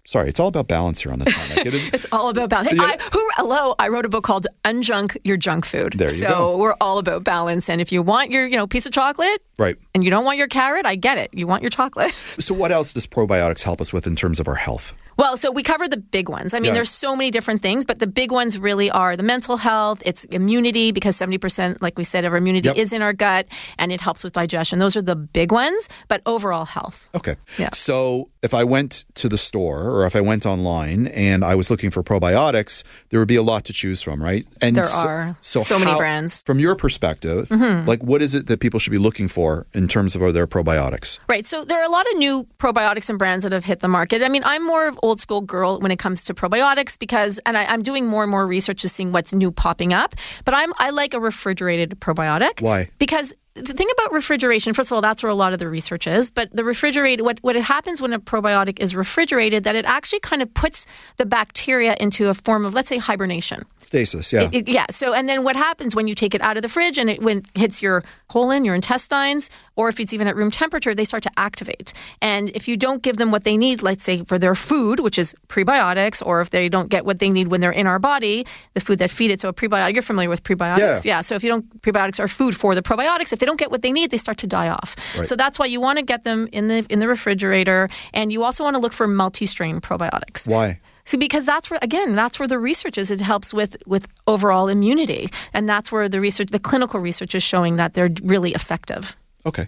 Sorry, 0.08 0.30
it's 0.30 0.40
all 0.40 0.48
about 0.48 0.68
balance 0.68 1.02
here 1.02 1.12
on 1.12 1.18
the 1.18 1.26
Tonic. 1.26 1.66
it's 1.94 2.06
all 2.12 2.30
about 2.30 2.50
balance. 2.52 2.70
Hey, 2.70 2.78
I, 2.80 2.98
who, 3.12 3.28
hello, 3.38 3.74
I 3.80 3.88
wrote 3.88 4.06
a 4.06 4.10
book 4.10 4.24
called 4.24 4.46
Unjunk 4.64 5.18
Your 5.24 5.36
Junk 5.36 5.66
Food. 5.66 5.94
There 5.98 6.10
you 6.10 6.16
so 6.16 6.28
go. 6.28 6.58
we're 6.58 6.76
all 6.80 7.00
about 7.00 7.24
balance. 7.24 7.70
And 7.70 7.82
if 7.82 7.92
you 7.92 8.04
want 8.04 8.30
your, 8.30 8.46
you 8.46 8.56
know, 8.56 8.68
piece 8.68 8.86
of 8.86 8.92
chocolate, 8.92 9.42
right, 9.58 9.78
and 9.96 10.04
you 10.04 10.12
don't 10.12 10.24
want 10.24 10.38
your 10.38 10.48
carrot, 10.48 10.86
I 10.86 10.96
get 10.96 11.18
it. 11.18 11.32
You 11.34 11.48
want 11.48 11.64
your 11.64 11.72
chocolate. 11.72 12.14
So 12.46 12.54
what 12.54 12.72
else 12.72 12.94
does 12.94 13.08
probiotics 13.08 13.64
help 13.64 13.82
us 13.82 13.92
with 13.92 14.06
in 14.06 14.16
terms 14.16 14.40
of 14.40 14.48
our 14.48 14.56
health? 14.56 14.94
Well, 15.18 15.38
so 15.38 15.52
we 15.52 15.64
covered 15.64 15.92
the 15.92 15.98
big 15.98 16.28
ones. 16.28 16.54
I 16.54 16.60
mean, 16.60 16.68
yeah. 16.68 16.74
there's 16.74 16.90
so 16.90 17.16
many 17.16 17.32
different 17.32 17.62
things, 17.62 17.86
but 17.86 18.00
the 18.00 18.08
big 18.08 18.32
ones 18.32 18.60
really 18.60 18.92
are 18.92 19.16
the 19.16 19.24
mental 19.24 19.58
health, 19.58 20.02
it's 20.06 20.26
immunity, 20.26 20.92
because 20.92 21.16
70%, 21.18 21.82
like 21.82 21.98
we 21.98 22.04
said, 22.04 22.26
of 22.26 22.34
our 22.34 22.38
immunity 22.38 22.68
yep. 22.68 22.78
is 22.78 22.92
in 22.92 23.02
our 23.02 23.14
gut, 23.14 23.48
and 23.80 23.92
it 23.92 24.02
helps 24.02 24.24
with 24.24 24.34
digestion. 24.34 24.80
Those 24.80 24.98
are 24.98 25.02
the 25.02 25.16
big 25.16 25.52
ones, 25.52 25.88
but 26.10 26.22
overall 26.26 26.66
health. 26.66 27.08
Okay. 27.16 27.36
Yeah. 27.58 27.70
So 27.74 28.28
if 28.46 28.54
I 28.54 28.64
went 28.64 29.06
to 29.16 29.28
the 29.28 29.38
store 29.38 29.90
or 29.90 30.06
if 30.06 30.16
I 30.16 30.22
went 30.22 30.46
online 30.46 31.08
and 31.08 31.44
I 31.44 31.56
was 31.56 31.72
looking 31.72 31.90
for 31.90 32.04
probiotics, 32.04 32.84
there 33.10 33.20
would 33.20 33.28
be 33.28 33.36
a 33.36 33.42
lot 33.42 33.66
to 33.66 33.74
choose 33.74 34.04
from, 34.04 34.22
right? 34.22 34.46
And 34.62 34.78
there 34.78 34.86
so, 34.86 35.08
are 35.08 35.38
so, 35.42 35.62
so 35.62 35.80
how, 35.80 35.84
many 35.84 35.98
brands. 35.98 36.44
From 36.44 36.60
your 36.60 36.76
perspective, 36.76 37.50
mm-hmm. 37.50 37.88
like 37.88 38.04
what 38.04 38.22
is 38.22 38.36
it 38.36 38.46
that 38.46 38.60
people 38.60 38.80
should 38.80 38.92
be 38.92 39.00
looking 39.00 39.28
for 39.28 39.66
in 39.74 39.88
terms 39.88 40.16
of 40.16 40.22
their 40.34 40.46
probiotics? 40.46 41.20
Right. 41.28 41.48
So 41.48 41.66
there 41.66 41.82
are 41.82 41.86
a 41.86 41.92
lot 41.92 42.06
of 42.12 42.18
new 42.20 42.48
probiotics 42.60 43.10
and 43.10 43.18
brands 43.18 43.44
that 43.44 43.52
have 43.52 43.66
hit 43.66 43.80
the 43.80 43.88
market. 43.88 44.22
I 44.22 44.30
mean, 44.30 44.44
I'm 44.46 44.66
more 44.66 44.88
of 44.88 45.00
old 45.02 45.20
school 45.20 45.42
girl 45.42 45.80
when 45.80 45.92
it 45.92 45.98
comes 45.98 46.24
to 46.26 46.36
probiotics 46.36 47.00
because, 47.00 47.40
and 47.48 47.58
I, 47.58 47.74
am 47.74 47.82
doing 47.82 48.06
more 48.06 48.22
and 48.22 48.30
more 48.30 48.46
research 48.46 48.84
to 48.84 48.90
seeing 48.90 49.12
what's 49.12 49.34
new 49.34 49.52
popping 49.52 49.92
up. 49.92 50.14
But 50.46 50.54
I'm 50.54 50.72
I 50.78 50.92
like 50.92 51.16
a 51.16 51.20
refrigerated 51.20 52.00
probiotic. 52.00 52.62
Why? 52.62 52.92
Because 53.00 53.34
the 53.56 53.74
thing 53.74 53.88
about 53.98 54.12
refrigeration, 54.12 54.74
first 54.74 54.92
of 54.92 54.96
all, 54.96 55.02
that's 55.02 55.24
where 55.24 55.30
a 55.30 55.36
lot 55.36 55.54
of 55.54 55.60
the 55.60 55.70
research 55.70 56.08
is. 56.08 56.30
But 56.30 56.52
the 56.52 56.66
refrigerated, 56.66 57.24
what, 57.24 57.40
what 57.42 57.56
it 57.56 57.64
happens 57.64 58.02
when 58.02 58.12
a 58.12 58.20
probiotic 58.20 58.80
is 58.82 58.94
refrigerated, 58.96 59.64
that 59.64 59.76
it 59.76 59.86
actually 59.86 60.20
kind 60.20 60.42
of 60.42 60.54
puts 60.54 60.86
the 61.16 61.26
bacteria 61.26 61.96
into 62.02 62.28
a 62.28 62.34
form 62.34 62.66
of, 62.66 62.74
let's 62.74 62.90
say, 62.90 62.98
hibernation. 62.98 63.64
Stasis, 63.80 64.34
yeah. 64.34 64.42
It, 64.42 64.54
it, 64.54 64.68
yeah. 64.68 64.88
So, 64.90 65.14
and 65.14 65.30
then 65.30 65.44
what 65.44 65.56
happens 65.56 65.96
when 65.96 66.08
you 66.08 66.16
take 66.16 66.36
it 66.36 66.42
out 66.42 66.58
of 66.58 66.64
the 66.64 66.70
fridge 66.70 66.98
and 66.98 67.10
it 67.10 67.22
when 67.22 67.38
it 67.38 67.46
hits 67.56 67.82
your 67.82 68.04
colon, 68.28 68.66
your 68.66 68.76
intestines, 68.76 69.50
or 69.76 69.88
if 69.88 70.00
it's 70.00 70.12
even 70.12 70.28
at 70.28 70.36
room 70.36 70.52
temperature, 70.52 70.94
they 70.96 71.06
start 71.06 71.24
to 71.24 71.32
activate. 71.38 71.94
And 72.22 72.50
if 72.50 72.68
you 72.68 72.76
don't 72.76 73.04
give 73.04 73.18
them 73.18 73.32
what 73.32 73.44
they 73.44 73.56
need, 73.56 73.84
let's 73.84 74.04
say 74.04 74.24
for 74.24 74.40
their 74.40 74.56
food, 74.56 75.00
which 75.00 75.20
is 75.20 75.36
prebiotics, 75.48 76.26
or 76.26 76.42
if 76.42 76.50
they 76.50 76.68
don't 76.68 76.90
get 76.90 77.06
what 77.06 77.20
they 77.20 77.30
need 77.30 77.50
when 77.50 77.62
they're 77.62 77.72
in 77.72 77.88
our 77.88 78.00
body, 78.00 78.46
the 78.74 78.82
food 78.82 79.00
that 79.00 79.12
feed 79.12 79.32
it. 79.32 79.40
So 79.40 79.50
a 79.50 79.54
prebiotic, 79.54 79.94
you're 79.94 80.02
familiar 80.02 80.30
with 80.30 80.44
prebiotics, 80.44 81.06
yeah. 81.06 81.18
yeah. 81.18 81.22
So 81.22 81.36
if 81.36 81.44
you 81.44 81.50
don't, 81.52 81.82
prebiotics 81.82 82.20
are 82.20 82.28
food 82.28 82.58
for 82.58 82.74
the 82.74 82.82
probiotics. 82.82 83.32
If 83.32 83.45
they 83.46 83.48
don't 83.48 83.60
get 83.60 83.70
what 83.70 83.84
they 83.84 83.92
need, 83.92 84.10
they 84.10 84.18
start 84.18 84.40
to 84.40 84.48
die 84.48 84.70
off. 84.70 84.96
Right. 85.16 85.28
So 85.28 85.36
that's 85.36 85.60
why 85.60 85.68
you 85.68 85.80
want 85.80 86.00
to 86.00 86.06
get 86.06 86.24
them 86.24 86.48
in 86.52 86.68
the 86.68 86.84
in 86.90 86.98
the 86.98 87.08
refrigerator, 87.08 87.90
and 88.12 88.32
you 88.32 88.44
also 88.44 88.64
want 88.64 88.76
to 88.76 88.80
look 88.80 88.92
for 88.92 89.08
multi-strain 89.08 89.82
probiotics. 89.82 90.50
Why? 90.50 90.80
So 91.06 91.20
because 91.20 91.46
that's 91.46 91.70
where 91.70 91.80
again, 91.84 92.16
that's 92.16 92.40
where 92.40 92.48
the 92.48 92.58
research 92.58 92.98
is. 92.98 93.12
It 93.12 93.22
helps 93.22 93.54
with 93.54 93.78
with 93.86 94.08
overall 94.26 94.68
immunity, 94.68 95.30
and 95.54 95.70
that's 95.70 95.92
where 95.92 96.10
the 96.10 96.20
research, 96.20 96.50
the 96.50 96.60
clinical 96.60 97.00
research, 97.00 97.36
is 97.36 97.44
showing 97.44 97.76
that 97.76 97.94
they're 97.94 98.10
really 98.24 98.54
effective. 98.54 99.16
Okay. 99.46 99.68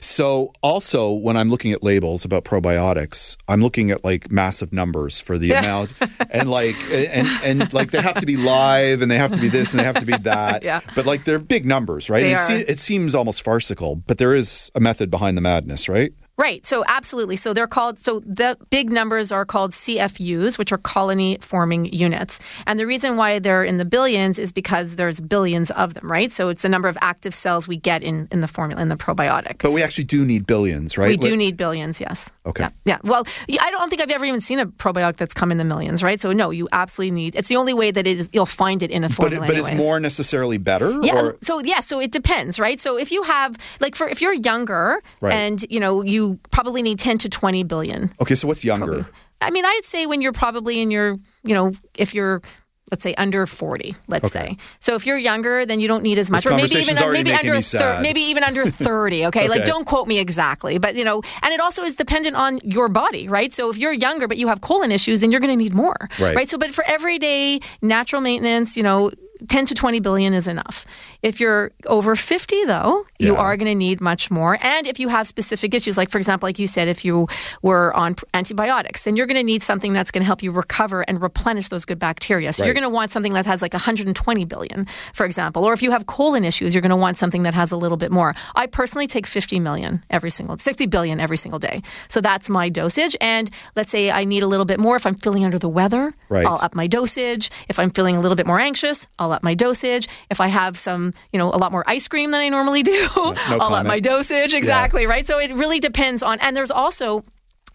So 0.00 0.52
also 0.62 1.12
when 1.12 1.36
I'm 1.36 1.48
looking 1.48 1.72
at 1.72 1.82
labels 1.82 2.24
about 2.24 2.44
probiotics, 2.44 3.36
I'm 3.48 3.62
looking 3.62 3.90
at 3.90 4.04
like 4.04 4.30
massive 4.30 4.72
numbers 4.72 5.20
for 5.20 5.38
the 5.38 5.52
amount 5.58 5.92
and 6.30 6.50
like 6.50 6.76
and 6.92 7.28
and 7.44 7.72
like 7.72 7.90
they 7.90 8.02
have 8.02 8.18
to 8.20 8.26
be 8.26 8.36
live 8.36 9.02
and 9.02 9.10
they 9.10 9.18
have 9.18 9.32
to 9.32 9.40
be 9.40 9.48
this 9.48 9.72
and 9.72 9.80
they 9.80 9.84
have 9.84 9.98
to 9.98 10.06
be 10.06 10.16
that. 10.18 10.62
yeah. 10.68 10.80
But 10.94 11.06
like 11.06 11.24
they're 11.24 11.38
big 11.38 11.66
numbers, 11.66 12.10
right? 12.10 12.22
They 12.22 12.34
it. 12.34 12.38
Se- 12.38 12.64
it 12.66 12.78
seems 12.78 13.14
almost 13.14 13.42
farcical, 13.42 13.96
but 13.96 14.18
there 14.18 14.34
is 14.34 14.70
a 14.74 14.80
method 14.80 15.10
behind 15.10 15.36
the 15.36 15.42
madness, 15.42 15.88
right? 15.88 16.12
Right. 16.38 16.64
So 16.64 16.84
absolutely. 16.86 17.34
So 17.34 17.52
they're 17.52 17.66
called 17.66 17.98
so 17.98 18.20
the 18.20 18.56
big 18.70 18.90
numbers 18.90 19.32
are 19.32 19.44
called 19.44 19.72
CFUs, 19.72 20.56
which 20.56 20.70
are 20.70 20.78
colony 20.78 21.36
forming 21.40 21.86
units. 21.92 22.38
And 22.64 22.78
the 22.78 22.86
reason 22.86 23.16
why 23.16 23.40
they're 23.40 23.64
in 23.64 23.78
the 23.78 23.84
billions 23.84 24.38
is 24.38 24.52
because 24.52 24.94
there's 24.94 25.20
billions 25.20 25.72
of 25.72 25.94
them, 25.94 26.08
right? 26.08 26.32
So 26.32 26.48
it's 26.48 26.62
the 26.62 26.68
number 26.68 26.86
of 26.86 26.96
active 27.00 27.34
cells 27.34 27.66
we 27.66 27.76
get 27.76 28.04
in 28.04 28.28
in 28.30 28.40
the 28.40 28.46
formula 28.46 28.80
in 28.80 28.88
the 28.88 28.94
probiotic. 28.94 29.58
But 29.60 29.72
we 29.72 29.82
actually 29.82 30.04
do 30.04 30.24
need 30.24 30.46
billions, 30.46 30.96
right? 30.96 31.08
We 31.08 31.16
do 31.16 31.36
need 31.36 31.56
billions, 31.56 32.00
yes. 32.00 32.30
Okay. 32.46 32.62
Yeah. 32.62 32.70
yeah. 32.84 32.98
Well, 33.02 33.24
I 33.60 33.70
don't 33.72 33.90
think 33.90 34.00
I've 34.00 34.10
ever 34.10 34.24
even 34.24 34.40
seen 34.40 34.60
a 34.60 34.66
probiotic 34.66 35.16
that's 35.16 35.34
come 35.34 35.50
in 35.50 35.58
the 35.58 35.64
millions, 35.64 36.04
right? 36.04 36.20
So 36.20 36.32
no, 36.32 36.50
you 36.50 36.68
absolutely 36.70 37.16
need. 37.16 37.34
It's 37.34 37.48
the 37.48 37.56
only 37.56 37.74
way 37.74 37.90
that 37.90 38.06
it 38.06 38.20
is, 38.20 38.30
you'll 38.32 38.46
find 38.46 38.84
it 38.84 38.92
in 38.92 39.02
a 39.02 39.08
formula. 39.08 39.44
But, 39.44 39.56
but 39.56 39.58
is 39.58 39.72
more 39.72 39.98
necessarily 39.98 40.58
better? 40.58 41.00
Yeah. 41.02 41.20
Or? 41.20 41.36
So 41.42 41.58
yeah. 41.58 41.80
So 41.80 42.00
it 42.00 42.12
depends, 42.12 42.60
right? 42.60 42.80
So 42.80 42.96
if 42.96 43.10
you 43.10 43.24
have 43.24 43.56
like 43.80 43.96
for 43.96 44.08
if 44.08 44.20
you're 44.20 44.34
younger 44.34 45.02
right. 45.20 45.34
and 45.34 45.64
you 45.68 45.80
know 45.80 46.02
you 46.02 46.27
probably 46.50 46.82
need 46.82 46.98
10 46.98 47.18
to 47.18 47.28
20 47.28 47.64
billion. 47.64 48.12
Okay, 48.20 48.34
so 48.34 48.48
what's 48.48 48.64
younger? 48.64 48.86
Probably. 48.86 49.12
I 49.40 49.50
mean, 49.50 49.64
I'd 49.64 49.84
say 49.84 50.06
when 50.06 50.20
you're 50.20 50.32
probably 50.32 50.80
in 50.80 50.90
your, 50.90 51.16
you 51.44 51.54
know, 51.54 51.72
if 51.96 52.14
you're 52.14 52.42
let's 52.90 53.02
say 53.02 53.14
under 53.16 53.46
40 53.46 53.94
let's 54.06 54.24
okay. 54.34 54.50
say 54.50 54.56
so 54.78 54.94
if 54.94 55.06
you're 55.06 55.18
younger 55.18 55.66
then 55.66 55.80
you 55.80 55.88
don't 55.88 56.02
need 56.02 56.18
as 56.18 56.30
much 56.30 56.44
this 56.44 56.52
or 56.52 56.56
maybe 56.56 56.74
even 56.76 57.12
maybe 57.12 57.32
under 57.32 57.60
thir- 57.60 58.00
maybe 58.00 58.20
even 58.20 58.42
under 58.42 58.64
30 58.66 59.26
okay? 59.26 59.40
okay? 59.40 59.48
like 59.48 59.64
don't 59.64 59.86
quote 59.86 60.08
me 60.08 60.18
exactly 60.18 60.78
but 60.78 60.94
you 60.94 61.04
know 61.04 61.22
and 61.42 61.52
it 61.52 61.60
also 61.60 61.82
is 61.82 61.96
dependent 61.96 62.36
on 62.36 62.58
your 62.62 62.88
body 62.88 63.28
right 63.28 63.52
so 63.52 63.70
if 63.70 63.76
you're 63.76 63.92
younger 63.92 64.26
but 64.26 64.38
you 64.38 64.48
have 64.48 64.60
colon 64.60 64.90
issues 64.90 65.20
then 65.20 65.30
you're 65.30 65.40
going 65.40 65.52
to 65.52 65.56
need 65.56 65.74
more 65.74 66.08
right. 66.18 66.34
right 66.34 66.48
so 66.48 66.56
but 66.56 66.70
for 66.70 66.84
everyday 66.86 67.60
natural 67.82 68.22
maintenance 68.22 68.76
you 68.76 68.82
know 68.82 69.10
10 69.46 69.66
to 69.66 69.74
20 69.74 70.00
billion 70.00 70.34
is 70.34 70.48
enough. 70.48 70.84
If 71.22 71.40
you're 71.40 71.72
over 71.86 72.16
50, 72.16 72.64
though, 72.64 73.04
you 73.18 73.34
yeah. 73.34 73.40
are 73.40 73.56
going 73.56 73.70
to 73.70 73.74
need 73.74 74.00
much 74.00 74.30
more. 74.30 74.58
And 74.60 74.86
if 74.86 74.98
you 74.98 75.08
have 75.08 75.26
specific 75.26 75.74
issues, 75.74 75.96
like 75.96 76.10
for 76.10 76.18
example, 76.18 76.46
like 76.46 76.58
you 76.58 76.66
said, 76.66 76.88
if 76.88 77.04
you 77.04 77.28
were 77.62 77.94
on 77.94 78.16
antibiotics, 78.34 79.04
then 79.04 79.16
you're 79.16 79.26
going 79.26 79.38
to 79.38 79.44
need 79.44 79.62
something 79.62 79.92
that's 79.92 80.10
going 80.10 80.22
to 80.22 80.26
help 80.26 80.42
you 80.42 80.50
recover 80.50 81.02
and 81.02 81.20
replenish 81.20 81.68
those 81.68 81.84
good 81.84 81.98
bacteria. 81.98 82.52
So 82.52 82.62
right. 82.62 82.66
you're 82.66 82.74
going 82.74 82.82
to 82.82 82.88
want 82.90 83.12
something 83.12 83.32
that 83.34 83.46
has 83.46 83.62
like 83.62 83.72
120 83.72 84.44
billion, 84.44 84.86
for 85.12 85.26
example. 85.26 85.64
Or 85.64 85.72
if 85.72 85.82
you 85.82 85.90
have 85.90 86.06
colon 86.06 86.44
issues, 86.44 86.74
you're 86.74 86.82
going 86.82 86.90
to 86.90 86.96
want 86.96 87.18
something 87.18 87.42
that 87.42 87.54
has 87.54 87.72
a 87.72 87.76
little 87.76 87.96
bit 87.96 88.10
more. 88.10 88.34
I 88.54 88.66
personally 88.66 89.06
take 89.06 89.26
50 89.26 89.60
million 89.60 90.04
every 90.10 90.30
single, 90.30 90.58
60 90.58 90.86
billion 90.86 91.20
every 91.20 91.36
single 91.36 91.58
day. 91.58 91.82
So 92.08 92.20
that's 92.20 92.48
my 92.50 92.68
dosage. 92.68 93.16
And 93.20 93.50
let's 93.76 93.90
say 93.90 94.10
I 94.10 94.24
need 94.24 94.42
a 94.42 94.46
little 94.46 94.66
bit 94.66 94.80
more 94.80 94.96
if 94.96 95.06
I'm 95.06 95.14
feeling 95.14 95.44
under 95.44 95.58
the 95.58 95.68
weather, 95.68 96.12
right. 96.28 96.46
I'll 96.46 96.58
up 96.62 96.74
my 96.74 96.86
dosage. 96.86 97.50
If 97.68 97.78
I'm 97.78 97.90
feeling 97.90 98.16
a 98.16 98.20
little 98.20 98.36
bit 98.36 98.46
more 98.46 98.60
anxious, 98.60 99.08
I'll 99.18 99.27
I'll 99.28 99.34
up 99.34 99.42
my 99.42 99.54
dosage. 99.54 100.08
If 100.30 100.40
I 100.40 100.48
have 100.48 100.78
some, 100.78 101.12
you 101.32 101.38
know, 101.38 101.50
a 101.52 101.58
lot 101.58 101.70
more 101.70 101.84
ice 101.86 102.08
cream 102.08 102.30
than 102.30 102.40
I 102.40 102.48
normally 102.48 102.82
do, 102.82 102.92
no 103.16 103.34
I'll 103.48 103.58
comment. 103.58 103.74
up 103.74 103.86
my 103.86 104.00
dosage. 104.00 104.54
Exactly, 104.54 105.02
yeah. 105.02 105.08
right? 105.08 105.26
So 105.26 105.38
it 105.38 105.52
really 105.52 105.80
depends 105.80 106.22
on, 106.22 106.40
and 106.40 106.56
there's 106.56 106.70
also 106.70 107.24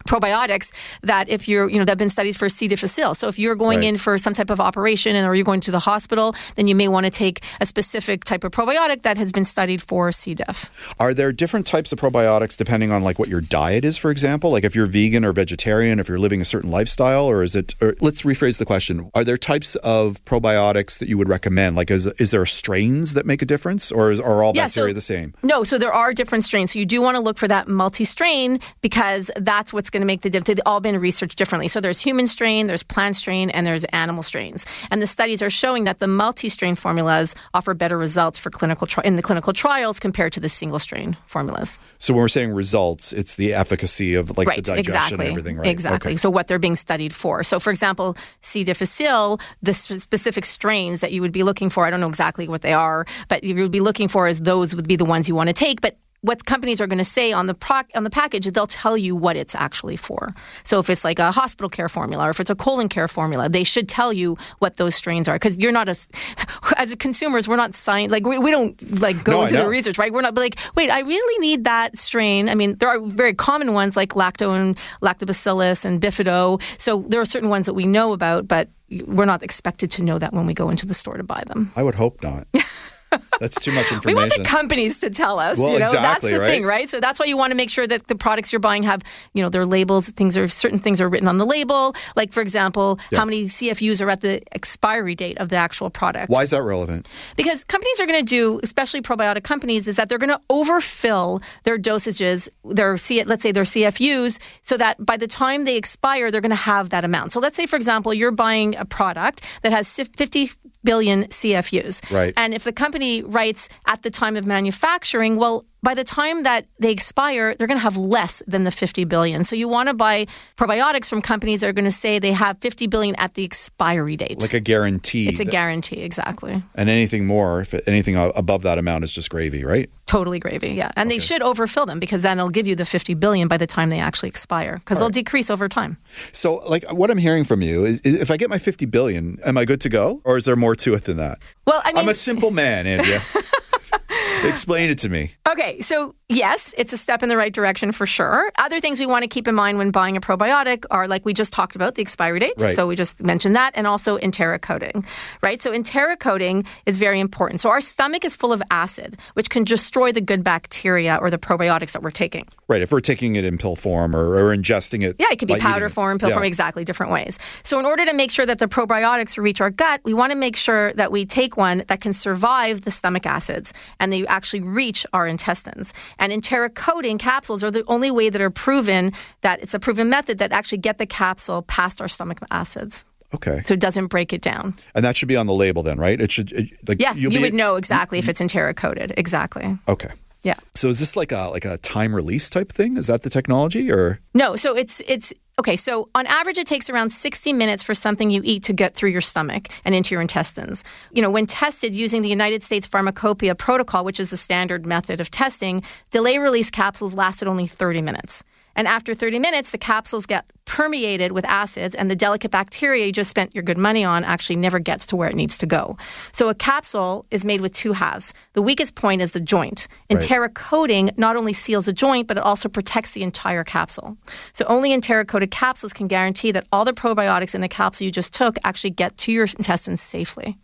probiotics 0.06 0.72
that 1.02 1.28
if 1.28 1.48
you're 1.48 1.68
you 1.68 1.78
know 1.78 1.84
that 1.84 1.92
have 1.92 1.98
been 1.98 2.10
studied 2.10 2.36
for 2.36 2.48
C. 2.48 2.68
difficile. 2.68 3.14
So 3.14 3.28
if 3.28 3.38
you're 3.38 3.54
going 3.54 3.78
Right. 3.80 3.88
in 3.88 3.98
for 3.98 4.18
some 4.18 4.34
type 4.34 4.50
of 4.50 4.60
operation 4.60 5.16
and 5.16 5.26
or 5.26 5.34
you're 5.34 5.44
going 5.44 5.60
to 5.60 5.70
the 5.70 5.78
hospital, 5.80 6.34
then 6.56 6.68
you 6.68 6.74
may 6.74 6.88
want 6.88 7.04
to 7.06 7.10
take 7.10 7.42
a 7.60 7.66
specific 7.66 8.24
type 8.24 8.44
of 8.44 8.52
probiotic 8.52 9.02
that 9.02 9.16
has 9.18 9.32
been 9.32 9.44
studied 9.44 9.80
for 9.82 10.12
C. 10.12 10.34
diff. 10.34 10.70
Are 11.00 11.14
there 11.14 11.32
different 11.32 11.66
types 11.66 11.92
of 11.92 11.98
probiotics 11.98 12.56
depending 12.56 12.92
on 12.92 13.02
like 13.02 13.18
what 13.18 13.28
your 13.28 13.40
diet 13.40 13.84
is, 13.84 13.96
for 13.96 14.10
example? 14.10 14.50
Like 14.50 14.64
if 14.64 14.74
you're 14.74 14.86
vegan 14.86 15.24
or 15.24 15.32
vegetarian, 15.32 15.98
if 15.98 16.08
you're 16.08 16.18
living 16.18 16.40
a 16.40 16.44
certain 16.44 16.70
lifestyle, 16.70 17.24
or 17.24 17.42
is 17.42 17.54
it? 17.56 17.74
Or 17.80 17.96
let's 18.00 18.22
rephrase 18.22 18.58
the 18.58 18.64
question: 18.66 19.10
Are 19.14 19.24
there 19.24 19.36
types 19.38 19.74
of 19.76 20.24
probiotics 20.24 20.98
that 20.98 21.08
you 21.08 21.16
would 21.18 21.28
recommend? 21.28 21.76
Like, 21.76 21.90
is 21.90 22.06
is 22.18 22.30
there 22.30 22.44
strains 22.46 23.14
that 23.14 23.24
make 23.26 23.40
a 23.42 23.46
difference, 23.46 23.90
or 23.90 24.10
is, 24.10 24.20
are 24.20 24.42
all 24.42 24.52
Yeah, 24.54 24.66
so- 24.66 24.80
bacteria 24.82 24.94
the 24.94 25.00
same? 25.00 25.34
No, 25.42 25.64
so 25.64 25.78
there 25.78 25.92
are 25.92 26.12
different 26.12 26.44
strains. 26.44 26.72
So 26.72 26.78
you 26.78 26.86
do 26.86 27.00
want 27.00 27.16
to 27.16 27.20
look 27.20 27.38
for 27.38 27.48
that 27.48 27.68
multi-strain 27.68 28.58
because 28.80 29.30
that's 29.36 29.72
what's 29.72 29.90
going 29.94 30.02
to 30.02 30.06
make 30.06 30.20
the 30.20 30.28
difference. 30.28 30.48
They've 30.48 30.66
all 30.66 30.80
been 30.80 30.98
researched 31.00 31.38
differently. 31.38 31.68
So 31.68 31.80
there's 31.80 32.00
human 32.00 32.28
strain, 32.28 32.66
there's 32.66 32.82
plant 32.82 33.16
strain, 33.16 33.48
and 33.48 33.66
there's 33.66 33.84
animal 33.84 34.22
strains. 34.22 34.66
And 34.90 35.00
the 35.00 35.06
studies 35.06 35.40
are 35.40 35.48
showing 35.48 35.84
that 35.84 36.00
the 36.00 36.08
multi-strain 36.08 36.74
formulas 36.74 37.34
offer 37.54 37.72
better 37.72 37.96
results 37.96 38.38
for 38.38 38.50
clinical 38.50 38.86
tri- 38.86 39.04
in 39.04 39.16
the 39.16 39.22
clinical 39.22 39.52
trials 39.52 39.98
compared 39.98 40.32
to 40.34 40.40
the 40.40 40.48
single 40.48 40.78
strain 40.78 41.16
formulas. 41.26 41.78
So 41.98 42.12
when 42.12 42.20
we're 42.20 42.28
saying 42.28 42.52
results, 42.52 43.12
it's 43.12 43.36
the 43.36 43.54
efficacy 43.54 44.14
of 44.14 44.36
like 44.36 44.48
right, 44.48 44.56
the 44.56 44.62
digestion 44.62 44.94
exactly, 44.94 45.26
and 45.26 45.32
everything, 45.32 45.56
right? 45.56 45.68
Exactly. 45.68 46.12
Okay. 46.12 46.16
So 46.16 46.28
what 46.28 46.48
they're 46.48 46.58
being 46.58 46.76
studied 46.76 47.14
for. 47.14 47.44
So 47.44 47.60
for 47.60 47.70
example, 47.70 48.16
C. 48.42 48.64
difficile, 48.64 49.40
the 49.62 49.70
s- 49.70 50.02
specific 50.02 50.44
strains 50.44 51.00
that 51.00 51.12
you 51.12 51.20
would 51.22 51.32
be 51.32 51.44
looking 51.44 51.70
for, 51.70 51.86
I 51.86 51.90
don't 51.90 52.00
know 52.00 52.08
exactly 52.08 52.48
what 52.48 52.62
they 52.62 52.72
are, 52.72 53.06
but 53.28 53.44
you 53.44 53.54
would 53.54 53.70
be 53.70 53.80
looking 53.80 54.08
for 54.08 54.26
is 54.26 54.40
those 54.40 54.74
would 54.74 54.88
be 54.88 54.96
the 54.96 55.04
ones 55.04 55.28
you 55.28 55.36
want 55.36 55.48
to 55.48 55.54
take. 55.54 55.80
But 55.80 55.96
what 56.24 56.46
companies 56.46 56.80
are 56.80 56.86
going 56.86 56.98
to 56.98 57.04
say 57.04 57.32
on 57.32 57.46
the 57.46 57.54
proc- 57.54 57.90
on 57.94 58.02
the 58.02 58.10
package, 58.10 58.46
they'll 58.46 58.66
tell 58.66 58.96
you 58.96 59.14
what 59.14 59.36
it's 59.36 59.54
actually 59.54 59.96
for. 59.96 60.32
So 60.62 60.78
if 60.78 60.88
it's 60.88 61.04
like 61.04 61.18
a 61.18 61.30
hospital 61.30 61.68
care 61.68 61.90
formula 61.90 62.26
or 62.26 62.30
if 62.30 62.40
it's 62.40 62.48
a 62.48 62.54
colon 62.54 62.88
care 62.88 63.08
formula, 63.08 63.50
they 63.50 63.62
should 63.62 63.90
tell 63.90 64.10
you 64.10 64.38
what 64.58 64.78
those 64.78 64.94
strains 64.94 65.28
are 65.28 65.34
because 65.34 65.58
you're 65.58 65.70
not 65.70 65.86
a 65.86 65.96
as 66.78 66.94
consumers 66.94 67.46
we're 67.46 67.56
not 67.56 67.74
sign 67.74 68.10
like 68.10 68.26
we, 68.26 68.38
we 68.38 68.50
don't 68.50 69.00
like 69.00 69.22
go 69.22 69.32
No, 69.32 69.42
I 69.42 69.48
do 69.48 69.56
the 69.56 69.68
research 69.68 69.98
right? 69.98 70.10
We're 70.10 70.22
not 70.22 70.34
like 70.34 70.58
wait 70.74 70.88
I 70.88 71.00
really 71.00 71.46
need 71.46 71.64
that 71.64 71.98
strain. 71.98 72.48
I 72.48 72.54
mean 72.54 72.76
there 72.76 72.88
are 72.88 73.00
very 73.00 73.34
common 73.34 73.74
ones 73.74 73.94
like 73.94 74.14
lacto 74.14 74.56
and 74.56 74.78
lactobacillus 75.02 75.84
and 75.84 76.00
bifido. 76.00 76.62
So 76.80 77.00
there 77.08 77.20
are 77.20 77.26
certain 77.26 77.50
ones 77.50 77.66
that 77.66 77.74
we 77.74 77.84
know 77.84 78.14
about 78.14 78.48
but 78.48 78.68
we're 79.06 79.26
not 79.26 79.42
expected 79.42 79.90
to 79.90 80.02
know 80.02 80.18
that 80.18 80.32
when 80.32 80.46
we 80.46 80.54
go 80.54 80.70
into 80.70 80.86
the 80.86 80.94
store 80.94 81.18
to 81.18 81.24
buy 81.24 81.42
them. 81.48 81.72
I 81.76 81.82
would 81.82 81.96
hope 81.96 82.22
not. 82.22 82.46
That's 83.40 83.60
too 83.60 83.72
much 83.72 83.90
information. 83.92 84.06
we 84.06 84.14
want 84.14 84.32
the 84.36 84.44
companies 84.44 85.00
to 85.00 85.10
tell 85.10 85.38
us, 85.38 85.58
Well, 85.58 85.68
you 85.72 85.74
know. 85.74 85.80
that's 85.80 85.94
exactly, 85.94 86.32
the 86.32 86.40
right? 86.40 86.50
thing, 86.50 86.64
right? 86.64 86.88
So 86.88 87.00
that's 87.00 87.18
why 87.18 87.26
you 87.26 87.36
want 87.36 87.50
to 87.50 87.56
make 87.56 87.70
sure 87.70 87.86
that 87.86 88.06
the 88.06 88.14
products 88.14 88.52
you're 88.52 88.60
buying 88.60 88.82
have, 88.84 89.02
you 89.32 89.42
know, 89.42 89.48
their 89.48 89.66
labels. 89.66 90.10
Things 90.10 90.36
are 90.36 90.48
certain 90.48 90.78
things 90.78 91.00
are 91.00 91.08
written 91.08 91.28
on 91.28 91.38
the 91.38 91.46
label. 91.46 91.94
Like 92.16 92.32
for 92.32 92.40
example, 92.40 92.98
how 93.12 93.24
many 93.24 93.46
CFUs 93.46 94.00
are 94.00 94.10
at 94.10 94.20
the 94.20 94.42
expiry 94.52 95.14
date 95.14 95.38
of 95.38 95.48
the 95.48 95.56
actual 95.56 95.90
product. 95.90 96.30
Why 96.30 96.42
is 96.42 96.50
that 96.50 96.62
relevant? 96.62 97.08
Because 97.36 97.64
companies 97.64 98.00
are 98.00 98.06
going 98.06 98.24
to 98.24 98.28
do, 98.28 98.60
especially 98.62 99.02
probiotic 99.02 99.44
companies, 99.44 99.88
is 99.88 99.96
that 99.96 100.08
they're 100.08 100.18
going 100.18 100.32
to 100.32 100.40
overfill 100.50 101.40
their 101.64 101.78
dosages, 101.78 102.48
their 102.64 102.96
C, 102.96 103.22
let's 103.24 103.42
say 103.42 103.52
their 103.52 103.64
CFUs, 103.64 104.38
so 104.62 104.76
that 104.76 105.04
by 105.04 105.16
the 105.16 105.26
time 105.26 105.64
they 105.64 105.76
expire, 105.76 106.30
they're 106.30 106.40
going 106.40 106.50
to 106.50 106.56
have 106.56 106.90
that 106.90 107.04
amount. 107.04 107.32
So 107.32 107.40
let's 107.40 107.56
say, 107.56 107.66
for 107.66 107.76
example, 107.76 108.12
you're 108.14 108.30
buying 108.30 108.76
a 108.76 108.84
product 108.84 109.42
that 109.62 109.72
has 109.72 109.88
50 109.94 110.50
billion 110.84 111.24
CFUs. 111.24 112.10
Right. 112.10 112.32
And 112.36 112.54
if 112.54 112.64
the 112.64 112.72
company 112.72 113.22
writes 113.22 113.68
at 113.86 114.02
the 114.02 114.10
time 114.10 114.36
of 114.36 114.46
manufacturing, 114.46 115.36
well, 115.36 115.64
by 115.84 115.94
the 115.94 116.02
time 116.02 116.42
that 116.44 116.66
they 116.78 116.90
expire, 116.90 117.54
they're 117.54 117.66
going 117.66 117.78
to 117.78 117.82
have 117.82 117.96
less 117.96 118.42
than 118.46 118.64
the 118.64 118.70
50 118.70 119.04
billion. 119.04 119.44
So 119.44 119.54
you 119.54 119.68
want 119.68 119.88
to 119.88 119.94
buy 119.94 120.26
probiotics 120.56 121.08
from 121.08 121.20
companies 121.20 121.60
that 121.60 121.68
are 121.68 121.72
going 121.72 121.84
to 121.84 121.90
say 121.90 122.18
they 122.18 122.32
have 122.32 122.58
50 122.58 122.86
billion 122.86 123.14
at 123.16 123.34
the 123.34 123.44
expiry 123.44 124.16
date. 124.16 124.40
Like 124.40 124.54
a 124.54 124.60
guarantee. 124.60 125.28
it's 125.28 125.40
a 125.40 125.44
that- 125.44 125.50
guarantee, 125.50 126.00
exactly. 126.00 126.62
And 126.74 126.88
anything 126.88 127.26
more, 127.26 127.60
if 127.60 127.74
anything 127.86 128.16
above 128.16 128.62
that 128.62 128.78
amount 128.78 129.04
is 129.04 129.12
just 129.12 129.30
gravy, 129.30 129.62
right? 129.62 129.90
Totally 130.06 130.38
gravy, 130.38 130.70
yeah. 130.70 130.90
And 130.96 131.10
they 131.10 131.18
should 131.18 131.42
overfill 131.42 131.86
them 131.86 132.00
because 132.00 132.22
then 132.22 132.38
it'll 132.38 132.50
give 132.50 132.66
you 132.66 132.74
the 132.74 132.84
50 132.84 133.14
billion 133.14 133.48
by 133.48 133.56
the 133.56 133.66
time 133.66 133.90
they 133.90 134.00
actually 134.00 134.28
expire 134.28 134.76
because 134.76 134.98
they'll 134.98 135.10
decrease 135.10 135.50
over 135.50 135.68
time. 135.68 135.98
So, 136.32 136.56
like, 136.68 136.90
what 136.90 137.10
I'm 137.10 137.18
hearing 137.18 137.44
from 137.44 137.62
you 137.62 137.84
is, 137.84 138.00
is 138.00 138.14
if 138.14 138.30
I 138.30 138.36
get 138.36 138.48
my 138.48 138.58
50 138.58 138.86
billion, 138.86 139.38
am 139.44 139.58
I 139.58 139.64
good 139.64 139.80
to 139.82 139.88
go? 139.88 140.20
Or 140.24 140.36
is 140.36 140.44
there 140.44 140.56
more 140.56 140.74
to 140.76 140.94
it 140.94 141.04
than 141.04 141.18
that? 141.18 141.38
Well, 141.66 141.80
I 141.84 141.92
mean, 141.92 141.98
I'm 141.98 142.08
a 142.08 142.14
simple 142.14 142.50
man, 142.50 142.86
Andrea. 142.86 143.20
Explain 144.44 144.90
it 144.90 144.98
to 145.00 145.08
me. 145.08 145.32
Okay, 145.54 145.82
so 145.82 146.16
yes, 146.28 146.74
it's 146.76 146.92
a 146.92 146.96
step 146.96 147.22
in 147.22 147.28
the 147.28 147.36
right 147.36 147.52
direction 147.54 147.92
for 147.92 148.06
sure. 148.06 148.50
Other 148.58 148.80
things 148.80 148.98
we 148.98 149.06
want 149.06 149.22
to 149.22 149.28
keep 149.28 149.46
in 149.46 149.54
mind 149.54 149.78
when 149.78 149.92
buying 149.92 150.16
a 150.16 150.20
probiotic 150.20 150.84
are 150.90 151.06
like 151.06 151.24
we 151.24 151.32
just 151.32 151.52
talked 151.52 151.76
about 151.76 151.94
the 151.94 152.02
expiry 152.02 152.40
date. 152.40 152.54
Right. 152.58 152.74
So 152.74 152.88
we 152.88 152.96
just 152.96 153.22
mentioned 153.22 153.54
that, 153.54 153.70
and 153.76 153.86
also 153.86 154.18
enteric 154.18 154.62
coating, 154.62 155.06
right? 155.42 155.62
So 155.62 155.72
enteric 155.72 156.18
coating 156.18 156.64
is 156.86 156.98
very 156.98 157.20
important. 157.20 157.60
So 157.60 157.70
our 157.70 157.80
stomach 157.80 158.24
is 158.24 158.34
full 158.34 158.52
of 158.52 158.64
acid, 158.72 159.16
which 159.34 159.48
can 159.48 159.62
destroy 159.62 160.10
the 160.10 160.20
good 160.20 160.42
bacteria 160.42 161.18
or 161.20 161.30
the 161.30 161.38
probiotics 161.38 161.92
that 161.92 162.02
we're 162.02 162.10
taking. 162.10 162.48
Right. 162.66 162.82
If 162.82 162.90
we're 162.90 162.98
taking 163.00 163.36
it 163.36 163.44
in 163.44 163.56
pill 163.56 163.76
form 163.76 164.16
or, 164.16 164.34
or 164.34 164.56
ingesting 164.56 165.04
it. 165.04 165.14
Yeah, 165.20 165.26
it 165.30 165.38
could 165.38 165.46
be 165.46 165.56
powder 165.58 165.88
form, 165.88 166.18
pill 166.18 166.30
Yeah. 166.30 166.34
form, 166.34 166.46
exactly 166.46 166.84
different 166.84 167.12
ways. 167.12 167.38
So, 167.62 167.78
in 167.78 167.84
order 167.86 168.04
to 168.06 168.12
make 168.12 168.32
sure 168.32 168.46
that 168.46 168.58
the 168.58 168.66
probiotics 168.66 169.38
reach 169.40 169.60
our 169.60 169.70
gut, 169.70 170.00
we 170.02 170.14
want 170.14 170.32
to 170.32 170.36
make 170.38 170.56
sure 170.56 170.92
that 170.94 171.12
we 171.12 171.24
take 171.26 171.56
one 171.56 171.84
that 171.86 172.00
can 172.00 172.12
survive 172.12 172.80
the 172.80 172.90
stomach 172.90 173.24
acids 173.24 173.72
and 174.00 174.12
they 174.12 174.26
actually 174.26 174.62
reach 174.62 175.06
our 175.12 175.28
intestines. 175.48 175.92
And 176.18 176.32
enteric 176.32 176.74
coating 176.74 177.18
capsules 177.18 177.62
are 177.62 177.70
the 177.70 177.84
only 177.86 178.10
way 178.10 178.30
that 178.30 178.40
are 178.40 178.50
proven 178.50 179.12
that 179.42 179.62
it's 179.62 179.74
a 179.74 179.78
proven 179.78 180.08
method 180.08 180.38
that 180.38 180.52
actually 180.52 180.78
get 180.78 180.98
the 180.98 181.06
capsule 181.06 181.62
past 181.62 182.00
our 182.00 182.08
stomach 182.08 182.40
acids, 182.50 183.04
Okay. 183.34 183.62
so 183.66 183.74
it 183.74 183.80
doesn't 183.80 184.06
break 184.06 184.32
it 184.32 184.40
down. 184.40 184.74
And 184.94 185.04
that 185.04 185.16
should 185.16 185.28
be 185.28 185.36
on 185.36 185.46
the 185.46 185.52
label 185.54 185.82
then, 185.82 185.98
right? 185.98 186.20
It 186.20 186.32
should, 186.32 186.52
it, 186.52 186.70
like, 186.88 187.00
Yes, 187.00 187.16
you 187.18 187.40
would 187.40 187.54
know 187.54 187.76
exactly 187.76 188.18
if 188.18 188.28
it's 188.28 188.40
enteric 188.40 188.76
coated. 188.76 189.12
Exactly. 189.16 189.78
Okay. 189.88 190.10
Yeah. 190.42 190.54
So 190.74 190.88
is 190.88 190.98
this 190.98 191.16
like 191.16 191.32
a 191.32 191.48
like 191.48 191.64
a 191.64 191.78
time 191.78 192.14
release 192.14 192.50
type 192.50 192.70
thing? 192.70 192.98
Is 192.98 193.06
that 193.06 193.22
the 193.22 193.30
technology 193.30 193.90
or 193.90 194.20
No, 194.34 194.56
so 194.56 194.76
it's 194.76 195.00
it's 195.08 195.32
okay. 195.58 195.76
So 195.76 196.08
on 196.14 196.26
average, 196.26 196.58
it 196.58 196.66
takes 196.66 196.88
around 196.90 197.10
60 197.10 197.52
minutes 197.52 197.82
for 197.82 197.94
something 197.94 198.30
you 198.30 198.42
eat 198.44 198.62
to 198.64 198.72
get 198.72 198.94
through 198.94 199.10
your 199.10 199.20
stomach 199.20 199.68
and 199.84 199.94
into 199.94 200.14
your 200.14 200.22
intestines. 200.22 200.84
You 201.12 201.22
know, 201.22 201.30
when 201.30 201.46
tested 201.46 201.94
using 201.94 202.22
the 202.22 202.28
United 202.28 202.62
States 202.62 202.86
Pharmacopoeia 202.86 203.54
protocol, 203.54 204.04
which 204.04 204.20
is 204.20 204.30
the 204.30 204.36
standard 204.36 204.86
method 204.86 205.20
of 205.20 205.30
testing, 205.30 205.82
delay 206.10 206.38
release 206.38 206.70
capsules 206.70 207.14
lasted 207.14 207.48
only 207.48 207.66
30 207.66 208.02
minutes. 208.02 208.44
And 208.76 208.88
after 208.88 209.14
30 209.14 209.38
minutes, 209.38 209.70
the 209.70 209.78
capsules 209.78 210.26
get 210.26 210.44
permeated 210.64 211.32
with 211.32 211.44
acids, 211.44 211.94
and 211.94 212.10
the 212.10 212.16
delicate 212.16 212.50
bacteria 212.50 213.06
you 213.06 213.12
just 213.12 213.30
spent 213.30 213.54
your 213.54 213.62
good 213.62 213.78
money 213.78 214.04
on 214.04 214.24
actually 214.24 214.56
never 214.56 214.78
gets 214.78 215.06
to 215.06 215.16
where 215.16 215.28
it 215.28 215.36
needs 215.36 215.56
to 215.58 215.66
go. 215.66 215.96
So 216.32 216.48
a 216.48 216.54
capsule 216.54 217.26
is 217.30 217.44
made 217.44 217.60
with 217.60 217.74
two 217.74 217.92
halves. 217.92 218.32
The 218.54 218.62
weakest 218.62 218.94
point 218.94 219.20
is 219.22 219.32
the 219.32 219.40
joint. 219.40 219.86
Enteric 220.10 220.54
coating 220.54 221.10
not 221.16 221.36
only 221.36 221.52
seals 221.52 221.86
the 221.86 221.92
joint, 221.92 222.26
but 222.28 222.36
it 222.36 222.42
also 222.42 222.68
protects 222.68 223.12
the 223.12 223.22
entire 223.22 223.62
capsule. 223.64 224.16
So 224.54 224.64
only 224.66 224.92
enteric 224.92 225.28
coated 225.28 225.50
capsules 225.50 225.92
can 225.92 226.08
guarantee 226.08 226.50
that 226.52 226.66
all 226.72 226.84
the 226.84 226.92
probiotics 226.92 227.54
in 227.54 227.60
the 227.60 227.68
capsule 227.68 228.06
you 228.06 228.10
just 228.10 228.32
took 228.34 228.56
actually 228.64 228.90
get 228.90 229.16
to 229.18 229.32
your 229.32 229.44
intestines 229.44 230.00
safely. 230.02 230.56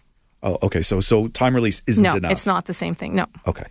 Oh, 0.43 0.57
okay. 0.63 0.81
So 0.81 1.01
so 1.01 1.29
time 1.29 1.55
release 1.55 1.83
isn't 1.87 2.03
No, 2.03 2.15
enough. 2.17 2.33
it's 2.33 2.47
not 2.47 2.65
the 2.65 2.73
same 2.73 2.95
thing. 2.95 3.15
No. 3.15 3.27
Okay. 3.47 3.67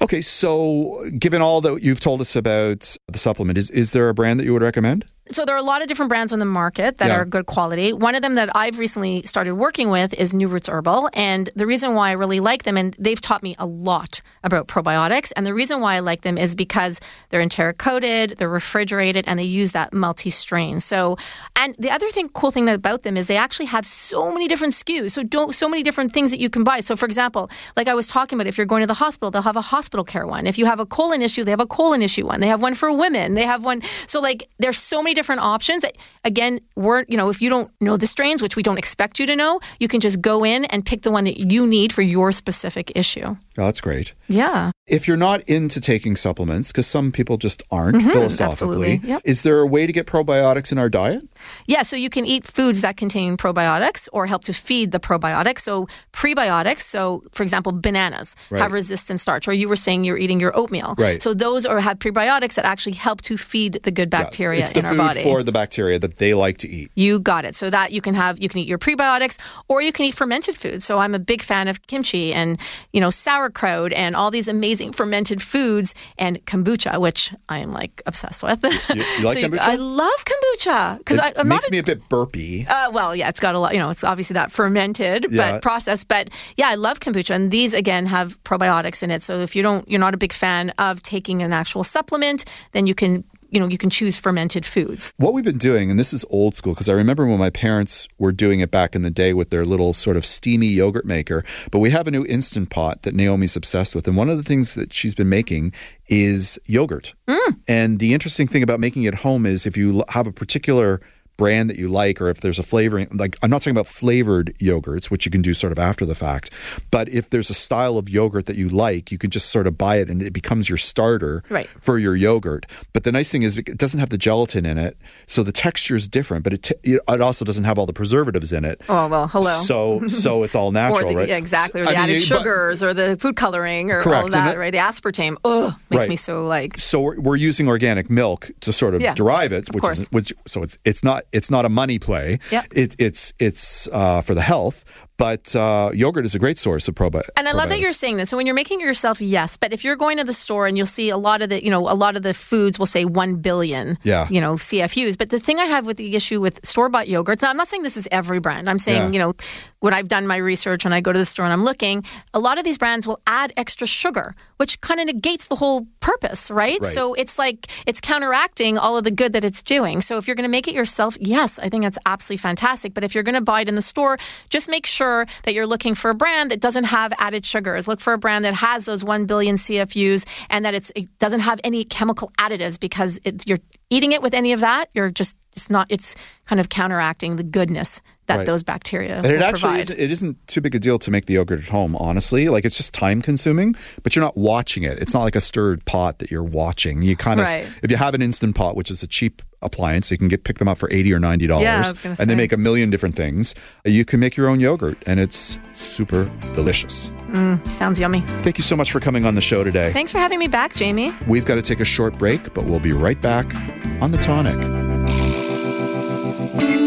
Okay, 0.00 0.20
so 0.20 1.04
given 1.18 1.42
all 1.42 1.60
that 1.60 1.82
you've 1.82 2.00
told 2.00 2.20
us 2.20 2.34
about 2.34 2.96
the 3.08 3.18
supplement, 3.18 3.58
is, 3.58 3.70
is 3.70 3.92
there 3.92 4.08
a 4.08 4.14
brand 4.14 4.40
that 4.40 4.44
you 4.44 4.52
would 4.52 4.62
recommend? 4.62 5.04
So 5.32 5.44
there 5.44 5.54
are 5.54 5.58
a 5.58 5.62
lot 5.62 5.82
of 5.82 5.88
different 5.88 6.08
brands 6.08 6.32
on 6.32 6.38
the 6.38 6.44
market 6.44 6.98
that 6.98 7.08
Yeah. 7.08 7.16
are 7.16 7.24
good 7.24 7.46
quality. 7.46 7.92
One 7.92 8.14
of 8.14 8.22
them 8.22 8.34
that 8.34 8.54
I've 8.54 8.78
recently 8.78 9.22
started 9.24 9.54
working 9.54 9.90
with 9.90 10.12
is 10.14 10.32
New 10.32 10.48
Roots 10.48 10.68
Herbal, 10.68 11.10
and 11.14 11.50
the 11.56 11.66
reason 11.66 11.94
why 11.94 12.10
I 12.10 12.12
really 12.12 12.40
like 12.40 12.64
them, 12.64 12.76
and 12.76 12.94
they've 12.98 13.20
taught 13.20 13.42
me 13.42 13.54
a 13.58 13.66
lot 13.66 14.20
about 14.44 14.68
probiotics, 14.68 15.32
and 15.36 15.46
the 15.46 15.54
reason 15.54 15.80
why 15.80 15.94
I 15.96 16.00
like 16.00 16.22
them 16.22 16.36
is 16.36 16.54
because 16.54 17.00
they're 17.30 17.40
enteric 17.40 17.78
coated, 17.78 18.36
they're 18.38 18.48
refrigerated, 18.48 19.24
and 19.26 19.38
they 19.38 19.44
use 19.44 19.72
that 19.72 19.92
multi-strain. 19.92 20.80
So, 20.80 21.16
and 21.56 21.74
the 21.78 21.90
other 21.90 22.10
thing, 22.10 22.28
cool 22.30 22.50
thing 22.50 22.68
about 22.68 23.02
them 23.02 23.16
is 23.16 23.26
they 23.26 23.36
actually 23.36 23.66
have 23.66 23.86
so 23.86 24.32
many 24.32 24.48
different 24.48 24.74
SKUs, 24.74 25.12
so 25.12 25.22
don't 25.22 25.54
so 25.54 25.68
many 25.68 25.82
different 25.82 26.12
things 26.12 26.30
that 26.30 26.40
you 26.40 26.50
can 26.50 26.64
buy. 26.64 26.80
So, 26.80 26.96
for 26.96 27.06
example, 27.06 27.50
like 27.76 27.88
I 27.88 27.94
was 27.94 28.08
talking 28.08 28.36
about, 28.36 28.46
if 28.48 28.58
you're 28.58 28.66
going 28.66 28.82
to 28.82 28.86
the 28.86 28.94
hospital, 28.94 29.30
they'll 29.30 29.42
have 29.42 29.56
a 29.56 29.60
hospital 29.60 30.04
care 30.04 30.26
one. 30.26 30.46
If 30.46 30.58
you 30.58 30.66
have 30.66 30.80
a 30.80 30.86
colon 30.86 31.22
issue, 31.22 31.44
they 31.44 31.50
have 31.52 31.60
a 31.60 31.66
colon 31.66 32.02
issue 32.02 32.26
one. 32.26 32.40
They 32.40 32.48
have 32.48 32.60
one 32.60 32.74
for 32.74 32.92
women. 32.92 33.34
They 33.34 33.44
have 33.46 33.64
one. 33.64 33.80
So, 34.06 34.20
like, 34.20 34.48
there's 34.58 34.78
so 34.78 35.02
many 35.02 35.14
different 35.14 35.21
options 35.30 35.82
that, 35.82 35.96
again, 36.24 36.60
we're, 36.76 37.04
you 37.08 37.16
know, 37.16 37.28
if 37.28 37.40
you 37.42 37.48
don't 37.48 37.70
know 37.80 37.96
the 37.96 38.06
strains, 38.06 38.42
which 38.42 38.56
we 38.56 38.62
don't 38.62 38.78
expect 38.78 39.18
you 39.18 39.26
to 39.26 39.36
know, 39.36 39.60
you 39.78 39.88
can 39.88 40.00
just 40.00 40.20
go 40.20 40.44
in 40.44 40.64
and 40.66 40.84
pick 40.84 41.02
the 41.02 41.10
one 41.10 41.24
that 41.24 41.38
you 41.38 41.66
need 41.66 41.92
for 41.92 42.02
your 42.02 42.32
specific 42.32 42.92
issue. 42.94 43.36
Oh, 43.58 43.66
that's 43.66 43.82
great. 43.82 44.14
Yeah. 44.28 44.70
If 44.86 45.06
you're 45.06 45.18
not 45.18 45.42
into 45.42 45.80
taking 45.80 46.16
supplements, 46.16 46.72
because 46.72 46.86
some 46.86 47.12
people 47.12 47.36
just 47.36 47.62
aren't 47.70 47.96
mm-hmm. 47.98 48.08
philosophically. 48.08 49.00
Yep. 49.04 49.22
is 49.24 49.42
there 49.42 49.58
a 49.58 49.66
way 49.66 49.86
to 49.86 49.92
get 49.92 50.06
probiotics 50.06 50.72
in 50.72 50.78
our 50.78 50.88
diet? 50.88 51.22
Yeah, 51.66 51.82
so 51.82 51.96
you 51.96 52.08
can 52.08 52.24
eat 52.24 52.46
foods 52.46 52.80
that 52.80 52.96
contain 52.96 53.36
probiotics 53.36 54.08
or 54.12 54.26
help 54.26 54.44
to 54.44 54.52
feed 54.54 54.92
the 54.92 54.98
probiotics. 54.98 55.60
So 55.60 55.86
prebiotics, 56.12 56.82
so 56.82 57.22
for 57.32 57.42
example, 57.42 57.72
bananas 57.72 58.34
Right. 58.50 58.62
have 58.62 58.72
resistant 58.72 59.20
starch, 59.20 59.46
or 59.46 59.52
you 59.52 59.68
were 59.68 59.76
saying 59.76 60.04
you're 60.04 60.18
eating 60.18 60.40
your 60.40 60.56
oatmeal. 60.56 60.94
Right. 60.98 61.22
So 61.22 61.34
those 61.34 61.66
are 61.66 61.80
have 61.80 61.98
prebiotics 61.98 62.54
that 62.54 62.64
actually 62.64 62.94
help 62.94 63.20
to 63.22 63.36
feed 63.36 63.80
the 63.82 63.90
good 63.90 64.08
bacteria 64.08 64.60
Yeah, 64.60 64.64
it's 64.64 64.72
the 64.72 64.78
in 64.80 64.84
our 64.86 64.92
food 64.92 64.98
body. 64.98 65.22
for 65.22 65.42
the 65.42 65.52
bacteria 65.52 65.98
that 65.98 66.16
they 66.18 66.32
like 66.34 66.58
to 66.58 66.68
eat. 66.68 66.90
You 66.94 67.20
got 67.20 67.44
it. 67.44 67.56
So 67.56 67.70
that 67.70 67.92
you 67.92 68.00
can 68.00 68.14
have, 68.14 68.40
you 68.40 68.48
can 68.48 68.60
eat 68.60 68.68
your 68.68 68.78
prebiotics, 68.78 69.38
or 69.68 69.82
you 69.82 69.92
can 69.92 70.06
eat 70.06 70.14
fermented 70.14 70.56
foods. 70.56 70.84
So 70.84 70.98
I'm 70.98 71.14
a 71.14 71.18
big 71.18 71.42
fan 71.42 71.68
of 71.68 71.86
kimchi 71.86 72.32
and 72.32 72.58
you 72.92 73.00
know 73.00 73.10
sauerkraut 73.42 73.92
and 73.92 74.14
all 74.16 74.30
these 74.30 74.48
amazing 74.48 74.92
fermented 74.92 75.42
foods 75.42 75.94
and 76.18 76.44
kombucha, 76.46 77.00
which 77.00 77.32
I 77.48 77.58
am 77.58 77.70
like 77.70 78.02
obsessed 78.06 78.42
with. 78.42 78.62
You- 78.62 78.70
you 79.18 79.24
like 79.24 79.34
So 79.38 79.48
kombucha? 79.48 79.58
I 79.60 79.74
love 79.76 80.24
kombucha 80.24 80.98
because 80.98 81.18
It 81.20 81.34
I'm 81.36 81.48
not 81.48 81.56
makes 81.56 81.68
a 81.68 81.70
me 81.70 81.78
a 81.78 81.82
bit 81.82 82.08
burpy. 82.08 82.66
uh, 82.68 82.90
well, 82.92 83.14
yeah, 83.16 83.28
it's 83.28 83.40
got 83.40 83.54
a 83.54 83.58
lot. 83.58 83.72
You 83.72 83.78
know, 83.80 83.90
it's 83.90 84.04
obviously 84.04 84.34
that 84.34 84.50
fermented, 84.52 85.26
Yeah. 85.30 85.52
but 85.52 85.62
processed. 85.62 86.08
But 86.08 86.28
yeah, 86.56 86.68
I 86.68 86.74
love 86.76 87.00
kombucha, 87.00 87.34
and 87.34 87.50
these 87.50 87.74
again 87.74 88.06
have 88.06 88.42
probiotics 88.44 89.02
in 89.02 89.10
it. 89.10 89.22
So 89.22 89.40
if 89.40 89.56
you 89.56 89.62
don't, 89.62 89.88
you're 89.88 90.00
not 90.00 90.14
a 90.14 90.18
big 90.18 90.32
fan 90.32 90.70
of 90.78 91.02
taking 91.02 91.42
an 91.42 91.52
actual 91.52 91.84
supplement, 91.84 92.44
then 92.72 92.86
you 92.86 92.94
can, 92.94 93.24
you 93.52 93.60
know, 93.60 93.68
you 93.68 93.76
can 93.76 93.90
choose 93.90 94.16
fermented 94.16 94.64
foods. 94.64 95.12
What 95.18 95.34
we've 95.34 95.44
been 95.44 95.58
doing, 95.58 95.90
and 95.90 96.00
this 96.00 96.14
is 96.14 96.24
old 96.30 96.54
school, 96.54 96.72
because 96.72 96.88
I 96.88 96.94
remember 96.94 97.26
when 97.26 97.38
my 97.38 97.50
parents 97.50 98.08
were 98.18 98.32
doing 98.32 98.60
it 98.60 98.70
back 98.70 98.94
in 98.94 99.02
the 99.02 99.10
day 99.10 99.34
with 99.34 99.50
their 99.50 99.66
little 99.66 99.92
sort 99.92 100.16
of 100.16 100.24
steamy 100.24 100.68
yogurt 100.68 101.04
maker. 101.04 101.44
But 101.70 101.80
we 101.80 101.90
have 101.90 102.08
a 102.08 102.10
new 102.10 102.24
instant 102.24 102.70
pot 102.70 103.02
that 103.02 103.14
Naomi's 103.14 103.54
obsessed 103.54 103.94
with. 103.94 104.08
And 104.08 104.16
one 104.16 104.30
of 104.30 104.38
the 104.38 104.42
things 104.42 104.74
that 104.74 104.94
she's 104.94 105.14
been 105.14 105.28
making 105.28 105.74
is 106.08 106.58
yogurt. 106.64 107.14
Mm. 107.28 107.60
And 107.68 107.98
the 107.98 108.14
interesting 108.14 108.48
thing 108.48 108.62
about 108.62 108.80
making 108.80 109.02
it 109.02 109.16
home 109.16 109.44
is 109.44 109.66
if 109.66 109.76
you 109.76 110.02
have 110.08 110.26
a 110.26 110.32
particular 110.32 111.02
brand 111.36 111.70
that 111.70 111.76
you 111.78 111.88
like 111.88 112.20
or 112.20 112.28
if 112.28 112.40
there's 112.40 112.58
a 112.58 112.62
flavoring 112.62 113.08
like 113.12 113.36
I'm 113.42 113.50
not 113.50 113.62
talking 113.62 113.72
about 113.72 113.86
flavored 113.86 114.54
yogurts 114.58 115.10
which 115.10 115.24
you 115.24 115.30
can 115.30 115.42
do 115.42 115.54
sort 115.54 115.72
of 115.72 115.78
after 115.78 116.04
the 116.06 116.14
fact 116.14 116.50
but 116.90 117.08
if 117.08 117.30
there's 117.30 117.50
a 117.50 117.54
style 117.54 117.96
of 117.98 118.08
yogurt 118.08 118.46
that 118.46 118.56
you 118.56 118.68
like 118.68 119.10
you 119.10 119.18
can 119.18 119.30
just 119.30 119.50
sort 119.50 119.66
of 119.66 119.76
buy 119.78 119.96
it 119.96 120.08
and 120.10 120.22
it 120.22 120.32
becomes 120.32 120.68
your 120.68 120.78
starter 120.78 121.42
Right. 121.48 121.68
for 121.68 121.98
your 121.98 122.14
yogurt. 122.16 122.66
But 122.92 123.04
the 123.04 123.12
nice 123.12 123.30
thing 123.30 123.42
is 123.42 123.56
it 123.56 123.76
doesn't 123.78 123.98
have 124.00 124.10
the 124.10 124.18
gelatin 124.18 124.64
in 124.66 124.78
it, 124.78 124.96
so 125.26 125.42
the 125.42 125.52
texture 125.52 125.96
is 125.96 126.06
different. 126.08 126.44
But 126.44 126.52
it 126.54 126.62
t- 126.62 126.74
it 126.82 127.20
also 127.20 127.44
doesn't 127.44 127.64
have 127.64 127.78
all 127.78 127.86
the 127.86 127.92
preservatives 127.92 128.52
in 128.52 128.64
it. 128.64 128.80
Oh 128.88 129.08
well, 129.08 129.28
hello. 129.28 129.50
So 129.62 130.06
so 130.08 130.42
it's 130.44 130.54
all 130.54 130.72
natural, 130.72 131.10
the, 131.10 131.16
right? 131.16 131.28
yeah, 131.28 131.36
exactly, 131.36 131.80
or 131.80 131.84
I 131.84 131.86
the 131.86 131.92
mean, 131.92 132.00
added 132.02 132.28
but- 132.28 132.38
sugars, 132.38 132.82
or 132.82 132.94
the 132.94 133.16
food 133.18 133.36
coloring, 133.36 133.90
or 133.90 133.98
all 133.98 134.02
Correct, 134.04 134.24
and 134.26 134.34
that, 134.34 134.56
it- 134.56 134.58
right? 134.58 134.70
The 134.70 134.78
aspartame, 134.78 135.36
ugh, 135.44 135.74
makes 135.90 136.00
Right. 136.02 136.08
me 136.10 136.16
so 136.16 136.46
like. 136.46 136.78
so 136.78 137.00
we're, 137.00 137.20
we're 137.20 137.36
using 137.36 137.68
organic 137.68 138.08
milk 138.10 138.50
to 138.60 138.72
sort 138.72 138.94
of 138.94 139.00
Yeah, 139.00 139.14
derive 139.14 139.52
it, 139.52 139.68
which 139.74 139.84
is 139.88 140.08
which, 140.10 140.32
so 140.46 140.62
it's 140.62 140.76
it's 140.84 141.02
not 141.04 141.21
it's 141.32 141.50
not 141.50 141.64
a 141.64 141.68
money 141.68 141.98
play. 141.98 142.38
Yep. 142.50 142.66
It, 142.72 142.96
it's 142.98 143.32
it's 143.38 143.88
uh, 143.92 144.22
for 144.22 144.34
the 144.34 144.42
health, 144.42 144.84
but 145.22 145.54
uh, 145.54 145.90
yogurt 145.94 146.24
is 146.24 146.34
a 146.34 146.38
great 146.40 146.58
source 146.58 146.88
of 146.88 146.96
probi- 146.96 147.22
And 147.36 147.46
I 147.48 147.52
love 147.52 147.68
that 147.68 147.78
you're 147.78 147.92
saying 147.92 148.16
this. 148.16 148.28
So 148.30 148.36
when 148.36 148.44
you're 148.46 148.56
making 148.56 148.80
it 148.80 148.84
yourself, 148.84 149.20
yes. 149.20 149.56
But 149.56 149.72
if 149.72 149.84
you're 149.84 149.94
going 149.94 150.16
to 150.18 150.24
the 150.24 150.32
store 150.32 150.66
and 150.66 150.76
you'll 150.76 150.94
see 150.98 151.10
a 151.10 151.16
lot 151.16 151.42
of 151.42 151.48
the, 151.48 151.62
you 151.64 151.70
know, 151.70 151.88
a 151.88 151.94
lot 151.94 152.16
of 152.16 152.22
the 152.24 152.34
foods 152.34 152.76
will 152.76 152.86
say 152.96 153.04
one 153.04 153.36
billion, 153.36 153.98
Yeah. 154.02 154.26
you 154.34 154.40
know, 154.40 154.54
CFUs. 154.54 155.16
But 155.16 155.30
the 155.30 155.38
thing 155.38 155.60
I 155.60 155.66
have 155.66 155.86
with 155.86 155.96
the 155.96 156.16
issue 156.16 156.40
with 156.40 156.58
store 156.66 156.88
bought 156.88 157.06
yogurts, 157.06 157.40
now 157.42 157.50
I'm 157.50 157.56
not 157.56 157.68
saying 157.68 157.84
this 157.84 157.96
is 157.96 158.08
every 158.10 158.40
brand. 158.40 158.68
I'm 158.68 158.80
saying, 158.80 159.02
Yeah. 159.02 159.10
you 159.12 159.18
know, 159.20 159.32
when 159.78 159.94
I've 159.94 160.08
done 160.08 160.26
my 160.26 160.38
research 160.38 160.84
and 160.84 160.92
I 160.92 161.00
go 161.00 161.12
to 161.12 161.18
the 161.24 161.24
store 161.34 161.44
and 161.44 161.52
I'm 161.52 161.64
looking, 161.70 162.02
a 162.34 162.40
lot 162.40 162.58
of 162.58 162.64
these 162.64 162.78
brands 162.78 163.06
will 163.06 163.20
add 163.26 163.52
extra 163.56 163.86
sugar, 163.86 164.34
which 164.56 164.80
kind 164.80 164.98
of 164.98 165.06
negates 165.06 165.46
the 165.46 165.56
whole 165.62 165.86
purpose, 166.00 166.50
right? 166.50 166.80
Right. 166.80 166.92
So 166.96 167.14
it's 167.14 167.38
like 167.38 167.58
it's 167.86 168.00
counteracting 168.00 168.76
all 168.76 168.96
of 168.98 169.04
the 169.04 169.10
good 169.20 169.32
that 169.34 169.44
it's 169.44 169.62
doing. 169.62 170.00
So 170.00 170.18
if 170.18 170.26
you're 170.26 170.36
going 170.40 170.50
to 170.50 170.56
make 170.58 170.66
it 170.66 170.74
yourself, 170.74 171.16
yes, 171.20 171.58
I 171.60 171.68
think 171.68 171.82
that's 171.84 171.98
absolutely 172.06 172.40
fantastic. 172.48 172.90
But 172.94 173.04
if 173.04 173.14
you're 173.14 173.24
going 173.30 173.40
to 173.42 173.48
buy 173.52 173.60
it 173.62 173.68
in 173.68 173.76
the 173.76 173.88
store, 173.94 174.18
just 174.50 174.66
make 174.76 174.86
sure 174.86 175.11
that 175.44 175.54
you're 175.54 175.66
looking 175.66 175.94
for 175.94 176.10
a 176.10 176.14
brand 176.14 176.50
that 176.50 176.60
doesn't 176.60 176.84
have 176.84 177.12
added 177.18 177.44
sugars. 177.46 177.86
Look 177.88 178.00
for 178.00 178.12
a 178.12 178.18
brand 178.18 178.44
that 178.44 178.54
has 178.54 178.84
those 178.84 179.02
1 179.04 179.26
billion 179.26 179.56
CFUs 179.56 180.26
and 180.50 180.64
that 180.64 180.74
it's, 180.74 180.90
it 180.94 181.06
doesn't 181.18 181.40
have 181.40 181.60
any 181.64 181.84
chemical 181.84 182.32
additives 182.38 182.78
because 182.80 183.20
it, 183.24 183.46
you're 183.46 183.58
eating 183.90 184.12
it 184.12 184.22
with 184.22 184.34
any 184.34 184.52
of 184.52 184.60
that, 184.60 184.88
you're 184.94 185.10
just, 185.10 185.36
it's 185.54 185.68
not, 185.68 185.86
it's 185.90 186.14
kind 186.46 186.60
of 186.60 186.68
counteracting 186.68 187.36
the 187.36 187.42
goodness 187.42 188.00
that 188.26 188.36
Right. 188.38 188.46
those 188.46 188.62
bacteria 188.62 189.16
And 189.16 189.26
it 189.26 189.42
actually 189.42 189.80
isn't, 189.80 189.98
it 189.98 190.10
isn't 190.12 190.46
too 190.46 190.60
big 190.60 190.74
a 190.74 190.78
deal 190.78 190.98
to 191.00 191.10
make 191.10 191.26
the 191.26 191.34
yogurt 191.34 191.58
at 191.60 191.68
home, 191.68 191.96
honestly. 191.96 192.48
Like 192.48 192.64
it's 192.64 192.76
just 192.76 192.94
time 192.94 193.20
consuming, 193.20 193.74
but 194.04 194.14
you're 194.14 194.24
not 194.24 194.36
watching 194.36 194.84
it. 194.84 194.98
It's 195.00 195.12
not 195.12 195.22
like 195.22 195.34
a 195.36 195.40
stirred 195.40 195.84
pot 195.84 196.20
that 196.20 196.30
you're 196.30 196.42
watching. 196.44 197.02
You 197.02 197.16
kind 197.16 197.40
of, 197.40 197.46
Right. 197.46 197.66
if 197.82 197.90
you 197.90 197.96
have 197.96 198.14
an 198.14 198.22
instant 198.22 198.54
pot, 198.54 198.76
which 198.76 198.90
is 198.90 199.02
a 199.02 199.06
cheap 199.08 199.42
appliance, 199.62 200.08
So 200.08 200.14
you 200.14 200.18
can 200.18 200.28
get 200.28 200.44
pick 200.44 200.58
them 200.58 200.68
up 200.68 200.78
for 200.78 200.90
eighty 200.92 201.12
or 201.12 201.18
ninety 201.18 201.46
dollars, 201.46 201.64
Yeah, 201.64 201.74
I 201.74 201.78
was 201.78 201.92
gonna 201.94 202.16
and 202.18 202.30
they 202.30 202.34
make 202.34 202.52
a 202.52 202.56
million 202.56 202.90
different 202.90 203.14
things. 203.14 203.54
You 203.84 204.04
can 204.04 204.20
make 204.20 204.36
your 204.36 204.48
own 204.48 204.60
yogurt, 204.60 204.98
and 205.06 205.20
it's 205.20 205.58
super 205.74 206.30
delicious. 206.54 207.10
Mm, 207.30 207.66
sounds 207.70 207.98
yummy. 207.98 208.20
Thank 208.42 208.58
you 208.58 208.64
so 208.64 208.76
much 208.76 208.92
for 208.92 209.00
coming 209.00 209.24
on 209.24 209.34
the 209.34 209.40
show 209.40 209.64
today. 209.64 209.92
Thanks 209.92 210.12
for 210.12 210.18
having 210.18 210.38
me 210.38 210.48
back, 210.48 210.74
Jamie. 210.74 211.12
We've 211.26 211.44
got 211.44 211.54
to 211.56 211.62
take 211.62 211.80
a 211.80 211.84
short 211.84 212.18
break, 212.18 212.52
but 212.54 212.64
we'll 212.64 212.80
be 212.80 212.92
right 212.92 213.20
back 213.20 213.54
on 214.02 214.10
the 214.10 214.18
tonic. 214.18 214.58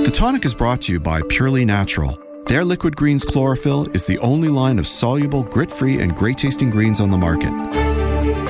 The 0.05 0.11
tonic 0.13 0.45
is 0.45 0.53
brought 0.53 0.81
to 0.83 0.91
you 0.91 0.99
by 0.99 1.21
Purely 1.29 1.65
Natural. 1.65 2.19
Their 2.45 2.63
Liquid 2.63 2.95
Greens 2.95 3.25
Chlorophyll 3.25 3.89
is 3.95 4.05
the 4.05 4.19
only 4.19 4.49
line 4.49 4.77
of 4.77 4.87
soluble, 4.87 5.41
grit 5.43 5.71
free, 5.71 5.99
and 5.99 6.15
great 6.15 6.37
tasting 6.37 6.69
greens 6.69 7.01
on 7.01 7.09
the 7.09 7.17
market. 7.17 7.51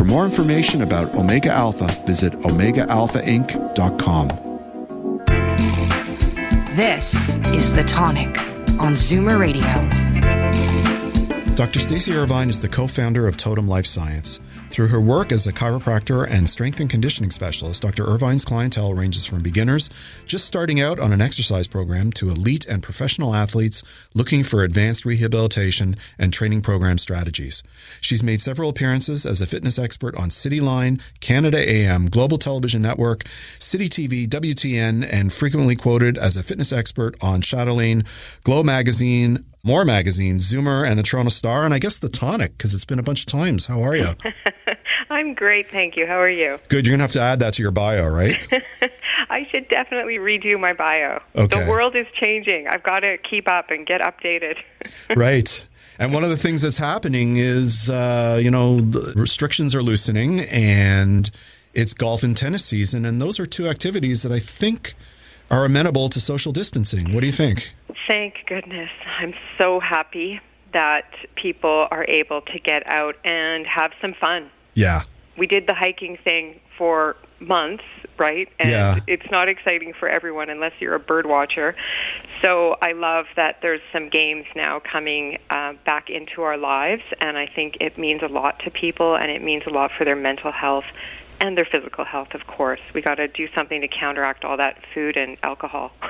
For 0.00 0.06
more 0.06 0.24
information 0.24 0.80
about 0.80 1.14
Omega 1.14 1.50
Alpha, 1.50 1.86
visit 2.06 2.32
OmegaAlphaInc.com. 2.32 4.28
This 6.74 7.36
is 7.48 7.74
The 7.74 7.84
Tonic 7.84 8.38
on 8.80 8.94
Zoomer 8.94 9.38
Radio. 9.38 9.99
Dr. 11.56 11.78
Stacy 11.78 12.12
Irvine 12.12 12.48
is 12.48 12.60
the 12.60 12.68
co 12.68 12.86
founder 12.86 13.26
of 13.26 13.36
Totum 13.36 13.68
Life 13.68 13.84
Science. 13.84 14.38
Through 14.70 14.86
her 14.88 15.00
work 15.00 15.32
as 15.32 15.46
a 15.46 15.52
chiropractor 15.52 16.26
and 16.30 16.48
strength 16.48 16.78
and 16.78 16.88
conditioning 16.88 17.30
specialist, 17.30 17.82
Dr. 17.82 18.04
Irvine's 18.04 18.44
clientele 18.44 18.94
ranges 18.94 19.26
from 19.26 19.42
beginners 19.42 19.90
just 20.26 20.46
starting 20.46 20.80
out 20.80 21.00
on 21.00 21.12
an 21.12 21.20
exercise 21.20 21.66
program 21.66 22.12
to 22.12 22.28
elite 22.28 22.66
and 22.66 22.82
professional 22.82 23.34
athletes 23.34 23.82
looking 24.14 24.44
for 24.44 24.62
advanced 24.62 25.04
rehabilitation 25.04 25.96
and 26.18 26.32
training 26.32 26.62
program 26.62 26.98
strategies. 26.98 27.64
She's 28.00 28.22
made 28.22 28.40
several 28.40 28.70
appearances 28.70 29.26
as 29.26 29.40
a 29.40 29.46
fitness 29.46 29.78
expert 29.78 30.16
on 30.16 30.28
Cityline, 30.28 31.00
Canada 31.20 31.58
AM, 31.58 32.08
Global 32.08 32.38
Television 32.38 32.80
Network, 32.80 33.26
City 33.58 33.88
TV, 33.88 34.26
WTN, 34.26 35.06
and 35.12 35.32
frequently 35.32 35.74
quoted 35.74 36.16
as 36.16 36.36
a 36.36 36.44
fitness 36.44 36.72
expert 36.72 37.16
on 37.20 37.40
Chatelaine, 37.40 38.04
Glow 38.44 38.62
Magazine, 38.62 39.44
more 39.62 39.84
magazine, 39.84 40.38
Zoomer, 40.38 40.88
and 40.88 40.98
the 40.98 41.02
Toronto 41.02 41.30
Star, 41.30 41.64
and 41.64 41.74
I 41.74 41.78
guess 41.78 41.98
the 41.98 42.08
Tonic 42.08 42.56
because 42.56 42.74
it's 42.74 42.84
been 42.84 42.98
a 42.98 43.02
bunch 43.02 43.20
of 43.20 43.26
times. 43.26 43.66
How 43.66 43.82
are 43.82 43.96
you? 43.96 44.08
I'm 45.10 45.34
great, 45.34 45.66
thank 45.66 45.96
you. 45.96 46.06
How 46.06 46.20
are 46.20 46.30
you? 46.30 46.58
Good. 46.68 46.86
You're 46.86 46.94
gonna 46.94 47.04
have 47.04 47.12
to 47.12 47.20
add 47.20 47.40
that 47.40 47.54
to 47.54 47.62
your 47.62 47.72
bio, 47.72 48.08
right? 48.08 48.36
I 49.30 49.46
should 49.50 49.68
definitely 49.68 50.16
redo 50.16 50.58
my 50.58 50.72
bio. 50.72 51.20
Okay. 51.36 51.64
The 51.64 51.70
world 51.70 51.94
is 51.94 52.06
changing. 52.20 52.66
I've 52.68 52.82
got 52.82 53.00
to 53.00 53.16
keep 53.18 53.48
up 53.50 53.70
and 53.70 53.86
get 53.86 54.00
updated. 54.00 54.56
right. 55.16 55.66
And 55.98 56.12
one 56.12 56.24
of 56.24 56.30
the 56.30 56.36
things 56.36 56.62
that's 56.62 56.78
happening 56.78 57.36
is, 57.36 57.88
uh, 57.88 58.40
you 58.42 58.50
know, 58.50 58.80
the 58.80 59.12
restrictions 59.16 59.74
are 59.74 59.82
loosening 59.82 60.40
and 60.40 61.30
it's 61.74 61.94
golf 61.94 62.24
and 62.24 62.36
tennis 62.36 62.64
season. 62.64 63.04
And 63.04 63.20
those 63.20 63.38
are 63.38 63.46
two 63.46 63.68
activities 63.68 64.22
that 64.22 64.32
I 64.32 64.40
think 64.40 64.94
are 65.50 65.64
amenable 65.64 66.08
to 66.10 66.20
social 66.20 66.52
distancing. 66.52 67.12
What 67.12 67.20
do 67.20 67.26
you 67.26 67.32
think? 67.32 67.74
Thank 68.08 68.34
goodness. 68.46 68.90
I'm 69.18 69.34
so 69.58 69.80
happy 69.80 70.40
that 70.72 71.10
people 71.36 71.88
are 71.90 72.04
able 72.08 72.40
to 72.42 72.58
get 72.58 72.82
out 72.86 73.16
and 73.24 73.66
have 73.66 73.92
some 74.00 74.12
fun. 74.20 74.50
Yeah. 74.74 75.02
We 75.36 75.46
did 75.46 75.66
the 75.66 75.74
hiking 75.74 76.16
thing 76.22 76.60
for 76.78 77.16
months, 77.40 77.84
right? 78.18 78.48
And 78.58 78.70
Yeah. 78.70 78.96
it's 79.06 79.28
not 79.30 79.48
exciting 79.48 79.92
for 79.98 80.08
everyone 80.08 80.50
unless 80.50 80.72
you're 80.78 80.94
a 80.94 81.00
bird 81.00 81.26
watcher. 81.26 81.74
So 82.42 82.76
I 82.80 82.92
love 82.92 83.26
that 83.36 83.58
there's 83.62 83.80
some 83.92 84.08
games 84.08 84.46
now 84.54 84.80
coming 84.80 85.38
uh, 85.50 85.74
back 85.84 86.08
into 86.10 86.42
our 86.42 86.56
lives, 86.56 87.02
and 87.20 87.36
I 87.36 87.46
think 87.46 87.78
it 87.80 87.98
means 87.98 88.22
a 88.22 88.28
lot 88.28 88.60
to 88.64 88.70
people, 88.70 89.14
and 89.16 89.30
it 89.30 89.42
means 89.42 89.64
a 89.66 89.70
lot 89.70 89.90
for 89.96 90.04
their 90.04 90.16
mental 90.16 90.52
health 90.52 90.84
and 91.40 91.56
their 91.56 91.64
physical 91.64 92.04
health, 92.04 92.28
of 92.34 92.46
course. 92.46 92.80
We 92.94 93.00
got 93.02 93.14
to 93.16 93.26
do 93.28 93.48
something 93.56 93.80
to 93.80 93.88
counteract 93.88 94.44
all 94.44 94.56
that 94.58 94.78
food 94.94 95.16
and 95.16 95.36
alcohol. 95.42 95.92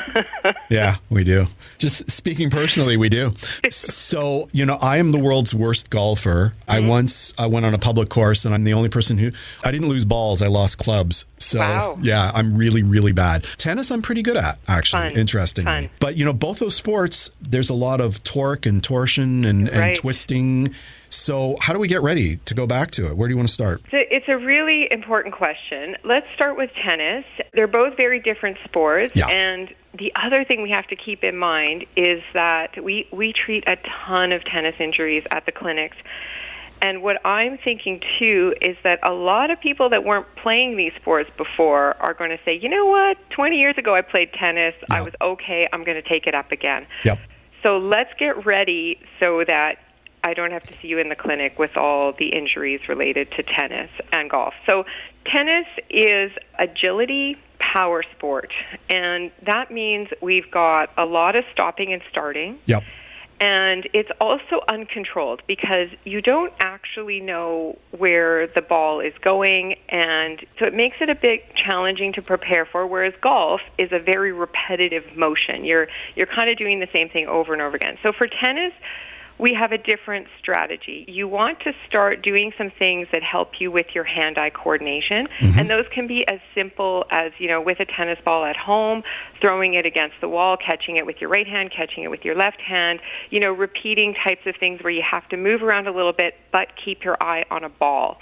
Yeah, 0.69 0.97
we 1.11 1.25
do. 1.25 1.47
Just 1.79 2.11
speaking 2.11 2.49
personally, 2.49 2.97
we 2.97 3.09
do. 3.09 3.33
So, 3.69 4.49
you 4.53 4.65
know, 4.65 4.79
I 4.81 4.99
am 4.99 5.11
the 5.13 5.19
world's 5.19 5.55
worst 5.55 5.91
golfer. 5.91 6.53
I 6.69 6.79
Mm-hmm. 6.79 6.89
once 6.89 7.35
I 7.39 7.47
went 7.47 7.67
on 7.67 7.75
a 7.75 7.79
public 7.79 8.09
course 8.09 8.45
and 8.45 8.55
I'm 8.55 8.63
the 8.65 8.73
only 8.73 8.89
person 8.89 9.19
who 9.19 9.33
I 9.65 9.71
didn't 9.73 9.89
lose 9.89 10.07
balls, 10.07 10.41
I 10.43 10.47
lost 10.47 10.79
clubs. 10.79 11.25
So, 11.39 11.59
Wow. 11.59 11.99
yeah, 12.01 12.31
I'm 12.35 12.57
really 12.57 12.83
really 12.83 13.13
bad. 13.13 13.45
Tennis 13.59 13.91
I'm 13.91 14.01
pretty 14.03 14.23
good 14.23 14.37
at, 14.37 14.59
actually, 14.69 15.11
Fun. 15.11 15.19
interestingly. 15.19 15.73
Fun. 15.73 15.91
But, 15.99 16.17
you 16.17 16.25
know, 16.25 16.33
both 16.33 16.61
those 16.61 16.77
sports, 16.77 17.31
there's 17.41 17.69
a 17.71 17.75
lot 17.75 18.01
of 18.01 18.23
torque 18.23 18.65
and 18.67 18.83
torsion 18.83 19.45
and, 19.45 19.69
and 19.69 19.79
Right. 19.81 19.97
twisting. 19.97 20.73
So, 21.11 21.57
how 21.61 21.73
do 21.73 21.79
we 21.81 21.89
get 21.89 22.03
ready 22.03 22.37
to 22.37 22.55
go 22.55 22.67
back 22.67 22.91
to 22.93 23.07
it? 23.09 23.17
Where 23.17 23.29
do 23.29 23.33
you 23.33 23.37
want 23.37 23.49
to 23.49 23.55
start? 23.55 23.83
So 23.91 23.99
it's 24.11 24.29
a 24.29 24.37
really 24.37 24.89
important 24.91 25.35
question. 25.35 25.97
Let's 26.05 26.27
start 26.33 26.57
with 26.57 26.71
tennis. 26.87 27.25
They're 27.53 27.67
both 27.67 27.97
very 27.97 28.21
different 28.21 28.59
sports, 28.65 29.13
Yeah. 29.17 29.27
and 29.29 29.75
the 29.99 30.13
other 30.15 30.45
thing 30.45 30.63
we 30.63 30.71
have 30.71 30.87
to 30.87 30.97
keep 30.97 31.25
in 31.25 31.37
mind 31.37 31.85
is 31.97 32.23
that 32.33 32.83
we 32.83 33.09
we 33.13 33.33
treat 33.33 33.65
a 33.67 33.77
ton 34.07 34.31
of 34.33 34.45
tennis 34.45 34.77
injuries 34.79 35.25
at 35.33 35.47
the 35.47 35.53
clinics. 35.53 35.97
And 36.83 37.03
what 37.03 37.21
I'm 37.27 37.59
thinking 37.59 38.01
too 38.19 38.55
is 38.63 38.77
that 38.85 39.01
a 39.07 39.13
lot 39.13 39.51
of 39.51 39.61
people 39.61 39.91
that 39.91 40.03
weren't 40.05 40.27
playing 40.37 40.77
these 40.77 40.93
sports 41.01 41.29
before 41.37 41.95
are 42.01 42.15
going 42.15 42.31
to 42.31 42.39
say, 42.45 42.55
you 42.59 42.71
know 42.71 42.87
what, 42.87 43.19
20 43.31 43.57
years 43.57 43.75
ago 43.77 43.95
I 43.95 44.01
played 44.01 44.33
tennis, 44.33 44.75
I 44.91 45.03
was 45.03 45.13
okay, 45.21 45.69
I'm 45.73 45.85
going 45.85 46.01
to 46.03 46.09
take 46.09 46.27
it 46.27 46.35
up 46.35 46.53
again. 46.53 46.87
Yep. 47.05 47.19
So 47.63 47.77
let's 47.77 48.09
get 48.19 48.47
ready 48.47 48.99
so 49.21 49.45
that 49.47 49.75
I 50.23 50.35
don't 50.35 50.51
have 50.51 50.65
to 50.65 50.73
see 50.81 50.89
you 50.89 50.99
in 50.99 51.09
the 51.09 51.17
clinic 51.17 51.59
with 51.59 51.77
all 51.77 52.13
the 52.13 52.29
injuries 52.29 52.81
related 52.89 53.31
to 53.33 53.43
tennis 53.43 53.91
and 54.13 54.29
golf. 54.29 54.55
So, 54.69 54.85
tennis 55.27 55.67
is 55.89 56.31
agility 56.59 57.37
power 57.59 58.03
sport, 58.17 58.53
and 58.89 59.31
that 59.47 59.71
means 59.71 60.09
we've 60.21 60.51
got 60.51 60.91
a 60.97 61.07
lot 61.07 61.37
of 61.37 61.45
stopping 61.53 61.93
and 61.93 62.03
starting. 62.11 62.59
Yep. 62.67 62.85
And 63.43 63.89
it's 63.95 64.11
also 64.21 64.61
uncontrolled 64.69 65.41
because 65.47 65.89
you 66.05 66.21
don't 66.21 66.53
actually 66.61 67.21
know 67.21 67.79
where 67.97 68.49
the 68.49 68.61
ball 68.61 69.01
is 69.01 69.15
going. 69.23 69.77
And 69.89 70.45
so 70.59 70.67
it 70.67 70.75
makes 70.75 70.99
it 71.01 71.09
a 71.09 71.15
bit 71.15 71.45
challenging 71.57 72.13
to 72.15 72.23
prepare 72.23 72.67
for. 72.67 72.87
Whereas 72.87 73.15
golf 73.23 73.63
is 73.79 73.93
a 73.93 73.99
very 73.99 74.33
repetitive 74.33 75.05
motion. 75.17 75.65
You're, 75.65 75.89
you're 76.17 76.27
kind 76.27 76.51
of 76.51 76.59
doing 76.59 76.81
the 76.81 76.89
same 76.93 77.09
thing 77.09 77.29
over 77.29 77.55
and 77.55 77.63
over 77.63 77.77
again. 77.77 77.97
So 78.03 78.13
for 78.13 78.27
tennis, 78.27 78.75
we 79.41 79.55
have 79.55 79.73
a 79.73 79.79
different 79.79 80.27
strategy. 80.39 81.05
You 81.09 81.27
want 81.27 81.61
to 81.61 81.73
start 81.89 82.23
doing 82.23 82.53
some 82.59 82.71
things 82.79 83.09
that 83.13 83.23
help 83.23 83.61
you 83.61 83.71
with 83.71 83.87
your 83.95 84.05
hand-eye 84.05 84.51
coordination, 84.51 85.29
mm-hmm. 85.41 85.59
and 85.59 85.71
those 85.71 85.87
can 85.95 86.07
be 86.07 86.27
as 86.29 86.41
simple 86.55 87.05
as, 87.11 87.33
you 87.39 87.49
know, 87.49 87.61
with 87.61 87.81
a 87.81 87.87
tennis 87.87 88.19
ball 88.25 88.45
at 88.45 88.57
home, 88.57 89.03
throwing 89.41 89.75
it 89.75 89.87
against 89.87 90.17
the 90.21 90.29
wall, 90.29 90.57
catching 90.57 90.97
it 90.97 91.07
with 91.07 91.17
your 91.21 91.31
right 91.31 91.47
hand, 91.47 91.73
catching 91.75 92.05
it 92.05 92.11
with 92.11 92.25
your 92.25 92.35
left 92.35 92.61
hand, 92.61 93.01
you 93.31 93.41
know, 93.41 93.51
repeating 93.53 94.15
types 94.15 94.43
of 94.47 94.55
things 94.61 94.83
where 94.83 94.93
you 94.93 95.03
have 95.09 95.27
to 95.31 95.37
move 95.37 95.63
around 95.63 95.87
a 95.87 95.93
little 95.93 96.13
bit 96.13 96.35
but 96.53 96.69
keep 96.85 97.05
your 97.05 97.17
eye 97.23 97.45
on 97.51 97.65
a 97.65 97.69
ball, 97.69 98.19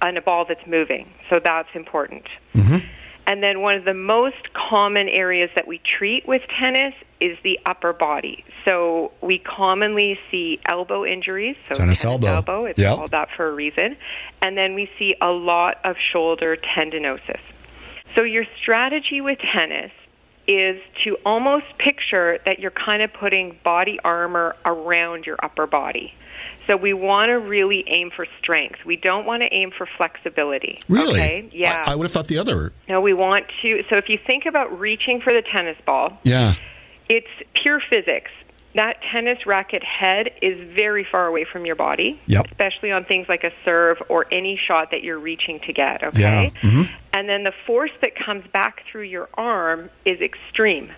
on 0.00 0.16
a 0.16 0.22
ball 0.22 0.44
that's 0.48 0.66
moving. 0.66 1.08
So 1.30 1.40
that's 1.42 1.68
important. 1.74 2.24
Mm-hmm. 2.54 2.86
And 3.26 3.42
then 3.42 3.60
one 3.60 3.76
of 3.76 3.84
the 3.84 3.94
most 3.94 4.52
common 4.52 5.08
areas 5.08 5.50
that 5.54 5.66
we 5.66 5.80
treat 5.98 6.26
with 6.26 6.42
tennis 6.58 6.94
is 7.20 7.38
the 7.44 7.58
upper 7.66 7.92
body. 7.92 8.44
So 8.64 9.12
we 9.20 9.38
commonly 9.38 10.18
see 10.30 10.58
elbow 10.66 11.04
injuries. 11.04 11.56
So 11.68 11.74
Tennis 11.74 12.04
elbow. 12.04 12.64
It's 12.64 12.78
Yep. 12.78 12.96
called 12.96 13.10
that 13.12 13.28
for 13.36 13.48
a 13.48 13.52
reason. 13.52 13.96
And 14.42 14.58
then 14.58 14.74
we 14.74 14.90
see 14.98 15.14
a 15.20 15.30
lot 15.30 15.78
of 15.84 15.96
shoulder 16.12 16.56
tendinosis. 16.56 17.40
So 18.16 18.24
your 18.24 18.44
strategy 18.60 19.20
with 19.20 19.38
tennis 19.38 19.92
is 20.48 20.80
to 21.04 21.16
almost 21.24 21.66
picture 21.78 22.38
that 22.46 22.58
you're 22.58 22.72
kind 22.72 23.02
of 23.02 23.12
putting 23.12 23.56
body 23.62 24.00
armor 24.04 24.56
around 24.66 25.24
your 25.24 25.36
upper 25.42 25.66
body. 25.68 26.12
So 26.68 26.76
we 26.76 26.92
want 26.92 27.28
to 27.30 27.34
really 27.38 27.84
aim 27.88 28.10
for 28.14 28.26
strength. 28.40 28.78
We 28.86 28.96
don't 28.96 29.26
want 29.26 29.42
to 29.42 29.52
aim 29.52 29.70
for 29.76 29.86
flexibility. 29.96 30.80
Really? 30.88 31.20
Okay? 31.20 31.48
Yeah. 31.52 31.82
I, 31.86 31.92
I 31.92 31.94
would 31.94 32.04
have 32.04 32.12
thought 32.12 32.28
the 32.28 32.38
other. 32.38 32.72
No, 32.88 33.00
we 33.00 33.14
want 33.14 33.46
to. 33.62 33.82
So 33.90 33.96
if 33.96 34.08
you 34.08 34.18
think 34.26 34.46
about 34.46 34.78
reaching 34.78 35.20
for 35.20 35.32
the 35.32 35.42
tennis 35.54 35.76
ball, 35.86 36.18
Yeah. 36.22 36.54
it's 37.08 37.26
pure 37.62 37.80
physics. 37.90 38.30
That 38.74 38.96
tennis 39.12 39.44
racket 39.44 39.82
head 39.84 40.30
is 40.40 40.56
very 40.78 41.04
far 41.10 41.26
away 41.26 41.44
from 41.50 41.66
your 41.66 41.74
body, 41.76 42.18
Yep. 42.26 42.46
especially 42.52 42.90
on 42.90 43.04
things 43.04 43.26
like 43.28 43.44
a 43.44 43.50
serve 43.66 43.98
or 44.08 44.26
any 44.32 44.58
shot 44.66 44.92
that 44.92 45.02
you're 45.02 45.18
reaching 45.18 45.60
to 45.66 45.72
get. 45.74 46.02
Okay, 46.02 46.20
Yeah. 46.22 46.48
Mhm. 46.62 46.88
and 47.12 47.28
then 47.28 47.44
the 47.44 47.52
force 47.66 47.90
that 48.00 48.12
comes 48.14 48.46
back 48.52 48.82
through 48.90 49.02
your 49.02 49.28
arm 49.34 49.90
is 50.06 50.20
extreme. 50.22 50.90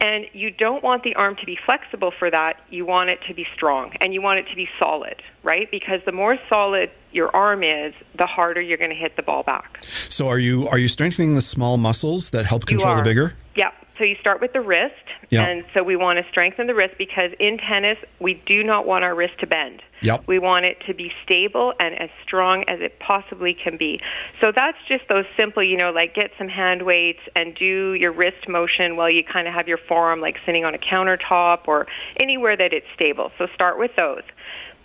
And 0.00 0.26
you 0.32 0.50
don't 0.50 0.82
want 0.82 1.02
the 1.02 1.14
arm 1.14 1.36
to 1.36 1.46
be 1.46 1.58
flexible 1.64 2.12
for 2.18 2.30
that. 2.30 2.60
You 2.70 2.86
want 2.86 3.10
it 3.10 3.20
to 3.28 3.34
be 3.34 3.46
strong 3.54 3.92
and 4.00 4.14
you 4.14 4.22
want 4.22 4.38
it 4.38 4.48
to 4.48 4.56
be 4.56 4.68
solid, 4.78 5.22
right? 5.42 5.70
Because 5.70 6.00
the 6.06 6.12
more 6.12 6.38
solid 6.48 6.90
your 7.12 7.34
arm 7.34 7.62
is, 7.62 7.94
the 8.16 8.26
harder 8.26 8.60
you're 8.60 8.78
going 8.78 8.90
to 8.90 8.96
hit 8.96 9.16
the 9.16 9.22
ball 9.22 9.42
back. 9.42 9.78
So 9.82 10.28
are 10.28 10.38
you 10.38 10.68
are 10.68 10.78
you 10.78 10.88
strengthening 10.88 11.34
the 11.34 11.42
small 11.42 11.76
muscles 11.76 12.30
that 12.30 12.46
help 12.46 12.66
control 12.66 12.96
the 12.96 13.02
bigger? 13.02 13.34
Yeah. 13.56 13.70
So 14.00 14.04
you 14.06 14.16
start 14.18 14.40
with 14.40 14.54
the 14.54 14.62
wrist, 14.62 14.94
Yeah. 15.28 15.44
and 15.44 15.62
so 15.74 15.82
we 15.82 15.94
want 15.94 16.16
to 16.16 16.24
strengthen 16.30 16.66
the 16.66 16.74
wrist 16.74 16.94
because 16.96 17.32
in 17.38 17.58
tennis 17.58 17.98
we 18.18 18.32
do 18.46 18.64
not 18.64 18.86
want 18.86 19.04
our 19.04 19.14
wrist 19.14 19.34
to 19.40 19.46
bend. 19.46 19.82
Yep. 20.00 20.22
We 20.26 20.38
want 20.38 20.64
it 20.64 20.78
to 20.86 20.94
be 20.94 21.12
stable 21.22 21.74
and 21.78 21.94
as 22.00 22.08
strong 22.22 22.64
as 22.70 22.80
it 22.80 22.98
possibly 22.98 23.52
can 23.52 23.76
be. 23.76 24.00
So 24.40 24.52
that's 24.56 24.78
just 24.88 25.06
those 25.10 25.26
simple, 25.38 25.62
you 25.62 25.76
know, 25.76 25.90
like 25.90 26.14
get 26.14 26.30
some 26.38 26.48
hand 26.48 26.80
weights 26.80 27.20
and 27.36 27.54
do 27.54 27.92
your 27.92 28.12
wrist 28.12 28.48
motion 28.48 28.96
while 28.96 29.12
you 29.12 29.22
kind 29.22 29.46
of 29.46 29.52
have 29.52 29.68
your 29.68 29.78
forearm 29.86 30.22
like 30.22 30.38
sitting 30.46 30.64
on 30.64 30.74
a 30.74 30.78
countertop 30.78 31.68
or 31.68 31.86
anywhere 32.22 32.56
that 32.56 32.72
it's 32.72 32.86
stable. 32.94 33.30
So 33.36 33.48
start 33.54 33.78
with 33.78 33.90
those. 33.98 34.22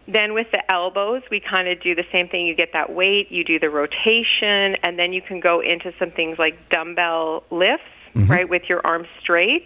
Then 0.07 0.33
with 0.33 0.47
the 0.51 0.61
elbows, 0.71 1.23
we 1.31 1.39
kind 1.39 1.67
of 1.69 1.81
do 1.81 1.95
the 1.95 2.03
same 2.13 2.27
thing. 2.27 2.45
You 2.45 2.53
get 2.53 2.73
that 2.73 2.93
weight, 2.93 3.31
you 3.31 3.45
do 3.45 3.59
the 3.59 3.69
rotation, 3.69 4.75
and 4.83 4.99
then 4.99 5.13
you 5.13 5.21
can 5.21 5.39
go 5.39 5.61
into 5.61 5.93
some 5.97 6.11
things 6.11 6.37
like 6.37 6.69
dumbbell 6.69 7.43
lifts, 7.49 7.94
right, 8.15 8.47
with 8.49 8.63
your 8.69 8.81
arms 8.85 9.07
straight. 9.21 9.65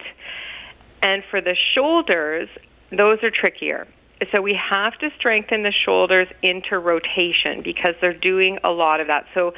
And 1.02 1.22
for 1.30 1.40
the 1.40 1.56
shoulders, 1.74 2.48
those 2.90 3.22
are 3.22 3.30
trickier. 3.30 3.86
So 4.34 4.42
we 4.42 4.54
have 4.70 4.98
to 4.98 5.10
strengthen 5.16 5.62
the 5.62 5.72
shoulders 5.72 6.28
into 6.42 6.78
rotation 6.78 7.62
because 7.62 7.94
they're 8.02 8.12
doing 8.12 8.58
a 8.64 8.70
lot 8.70 9.00
of 9.00 9.06
that. 9.06 9.24
So 9.34 9.54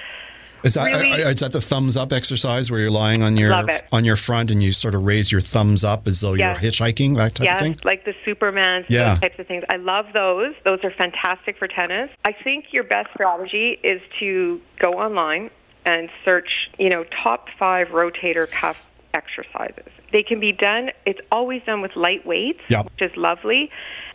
Is 0.62 0.74
that 0.74 0.84
Really- 0.92 1.24
uh, 1.24 1.30
is 1.30 1.40
that 1.40 1.50
the 1.50 1.60
thumbs 1.60 1.96
up 1.96 2.12
exercise 2.12 2.70
where 2.70 2.78
you're 2.78 2.88
lying 2.92 3.24
on 3.24 3.36
your 3.36 3.52
on 3.90 4.04
your 4.04 4.14
front 4.14 4.48
and 4.52 4.62
you 4.62 4.70
sort 4.70 4.94
of 4.94 5.02
raise 5.02 5.32
your 5.32 5.40
thumbs 5.40 5.82
up 5.82 6.06
as 6.06 6.20
though 6.20 6.34
Yes. 6.34 6.62
you're 6.62 6.70
hitchhiking, 6.70 7.16
that 7.16 7.34
type 7.34 7.46
yes, 7.46 7.54
of 7.56 7.60
thing? 7.66 7.76
like 7.82 8.04
the 8.04 8.14
Supermans, 8.24 8.84
Yeah. 8.88 9.16
types 9.16 9.36
of 9.40 9.48
things. 9.48 9.64
I 9.68 9.78
love 9.78 10.06
those. 10.14 10.54
Those 10.64 10.78
are 10.84 10.92
fantastic 10.92 11.58
for 11.58 11.66
tennis. 11.66 12.10
I 12.24 12.30
think 12.30 12.66
your 12.70 12.84
best 12.84 13.08
strategy 13.12 13.80
is 13.82 14.00
to 14.20 14.60
go 14.78 14.90
online 14.92 15.50
and 15.84 16.08
search, 16.24 16.48
you 16.78 16.88
know, 16.88 17.04
top 17.22 17.48
five 17.58 17.88
rotator 17.88 18.50
cuff 18.50 18.86
exercises. 19.14 19.90
They 20.12 20.22
can 20.22 20.40
be 20.40 20.52
done. 20.52 20.90
It's 21.06 21.20
always 21.30 21.62
done 21.64 21.80
with 21.80 21.96
light 21.96 22.26
weights, 22.26 22.60
Yep. 22.68 22.84
which 22.86 23.10
is 23.10 23.16
lovely. 23.16 23.70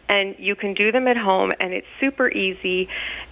And 0.10 0.36
you 0.40 0.56
can 0.56 0.74
do 0.74 0.92
them 0.92 1.06
at 1.08 1.18
home, 1.18 1.52
and 1.60 1.74
it's 1.74 1.88
super 2.00 2.30
easy. 2.32 2.88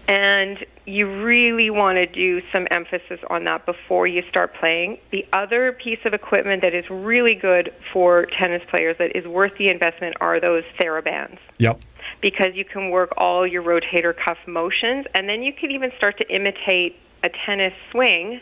And 0.09 0.57
you 0.85 1.23
really 1.23 1.69
want 1.69 1.97
to 1.99 2.05
do 2.05 2.41
some 2.53 2.67
emphasis 2.69 3.19
on 3.29 3.45
that 3.45 3.65
before 3.65 4.07
you 4.07 4.23
start 4.29 4.53
playing. 4.55 4.97
The 5.11 5.25
other 5.31 5.71
piece 5.71 5.99
of 6.05 6.13
equipment 6.13 6.63
that 6.63 6.73
is 6.75 6.83
really 6.89 7.35
good 7.35 7.73
for 7.93 8.27
tennis 8.39 8.61
players 8.69 8.97
that 8.99 9.15
is 9.15 9.25
worth 9.25 9.53
the 9.57 9.69
investment 9.69 10.15
are 10.19 10.39
those 10.41 10.63
TheraBands 10.79 11.37
Yep. 11.59 11.79
because 12.21 12.49
you 12.55 12.65
can 12.65 12.89
work 12.89 13.13
all 13.17 13.47
your 13.47 13.63
rotator 13.63 14.13
cuff 14.13 14.37
motions, 14.45 15.05
and 15.15 15.29
then 15.29 15.43
you 15.43 15.53
can 15.53 15.71
even 15.71 15.91
start 15.97 16.17
to 16.17 16.27
imitate 16.29 16.99
a 17.23 17.29
tennis 17.45 17.73
swing 17.91 18.41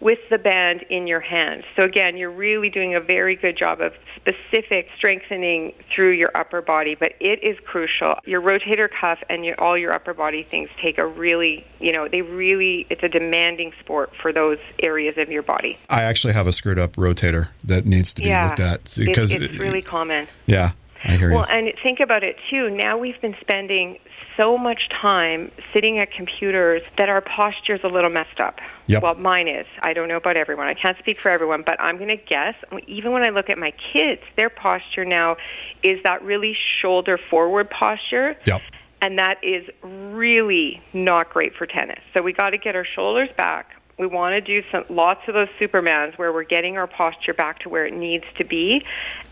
with 0.00 0.18
the 0.30 0.38
band 0.38 0.82
in 0.90 1.06
your 1.06 1.20
hand. 1.20 1.64
So 1.74 1.82
again, 1.84 2.16
you're 2.16 2.30
really 2.30 2.68
doing 2.68 2.94
a 2.94 3.00
very 3.00 3.34
good 3.34 3.56
job 3.56 3.80
of 3.80 3.92
specific 4.16 4.88
strengthening 4.96 5.72
through 5.94 6.12
your 6.12 6.30
upper 6.34 6.60
body, 6.60 6.94
but 6.94 7.14
it 7.20 7.42
is 7.42 7.56
crucial. 7.64 8.14
Your 8.26 8.42
rotator 8.42 8.88
cuff 8.90 9.18
and 9.30 9.44
your, 9.44 9.58
all 9.60 9.78
your 9.78 9.92
upper 9.92 10.12
body 10.12 10.42
things 10.42 10.68
take 10.82 10.98
a 10.98 11.06
really, 11.06 11.66
you 11.80 11.92
know, 11.92 12.08
they 12.08 12.22
really 12.22 12.86
it's 12.90 13.02
a 13.02 13.08
demanding 13.08 13.72
sport 13.80 14.12
for 14.20 14.32
those 14.32 14.58
areas 14.82 15.16
of 15.16 15.30
your 15.30 15.42
body. 15.42 15.78
I 15.88 16.02
actually 16.02 16.34
have 16.34 16.46
a 16.46 16.52
screwed 16.52 16.78
up 16.78 16.92
rotator 16.96 17.48
that 17.64 17.86
needs 17.86 18.12
to 18.14 18.22
be 18.22 18.28
yeah, 18.28 18.48
looked 18.48 18.60
at 18.60 18.94
because 18.98 19.34
it, 19.34 19.42
it's 19.42 19.58
really 19.58 19.82
common. 19.82 20.28
Yeah. 20.46 20.72
I 21.08 21.16
hear 21.16 21.30
you. 21.30 21.36
Well, 21.36 21.46
and 21.48 21.72
think 21.82 22.00
about 22.00 22.24
it 22.24 22.36
too. 22.50 22.70
Now 22.70 22.98
we've 22.98 23.20
been 23.20 23.36
spending 23.40 23.98
so 24.36 24.56
much 24.56 24.88
time 25.00 25.50
sitting 25.72 25.98
at 25.98 26.12
computers 26.12 26.82
that 26.98 27.08
our 27.08 27.20
posture's 27.20 27.80
a 27.84 27.88
little 27.88 28.10
messed 28.10 28.38
up. 28.38 28.58
Yep. 28.86 29.02
Well, 29.02 29.14
mine 29.14 29.48
is. 29.48 29.66
I 29.82 29.92
don't 29.92 30.08
know 30.08 30.16
about 30.16 30.36
everyone. 30.36 30.66
I 30.66 30.74
can't 30.74 30.98
speak 30.98 31.18
for 31.18 31.30
everyone, 31.30 31.62
but 31.66 31.80
I'm 31.80 31.96
going 31.96 32.16
to 32.16 32.16
guess. 32.16 32.54
Even 32.86 33.12
when 33.12 33.22
I 33.22 33.30
look 33.30 33.50
at 33.50 33.58
my 33.58 33.72
kids, 33.92 34.22
their 34.36 34.50
posture 34.50 35.04
now 35.04 35.36
is 35.82 36.02
that 36.04 36.22
really 36.22 36.56
shoulder 36.82 37.18
forward 37.30 37.70
posture. 37.70 38.36
Yep. 38.44 38.62
And 39.02 39.18
that 39.18 39.36
is 39.42 39.68
really 39.82 40.82
not 40.92 41.30
great 41.30 41.54
for 41.54 41.66
tennis. 41.66 42.00
So 42.14 42.22
we 42.22 42.32
got 42.32 42.50
to 42.50 42.58
get 42.58 42.74
our 42.76 42.86
shoulders 42.94 43.28
back. 43.36 43.70
We 43.98 44.06
want 44.06 44.32
to 44.34 44.40
do 44.40 44.66
some 44.70 44.84
lots 44.90 45.22
of 45.26 45.34
those 45.34 45.48
supermans 45.60 46.18
where 46.18 46.32
we're 46.32 46.44
getting 46.44 46.76
our 46.76 46.86
posture 46.86 47.32
back 47.32 47.60
to 47.60 47.68
where 47.68 47.86
it 47.86 47.94
needs 47.94 48.24
to 48.36 48.44
be, 48.44 48.82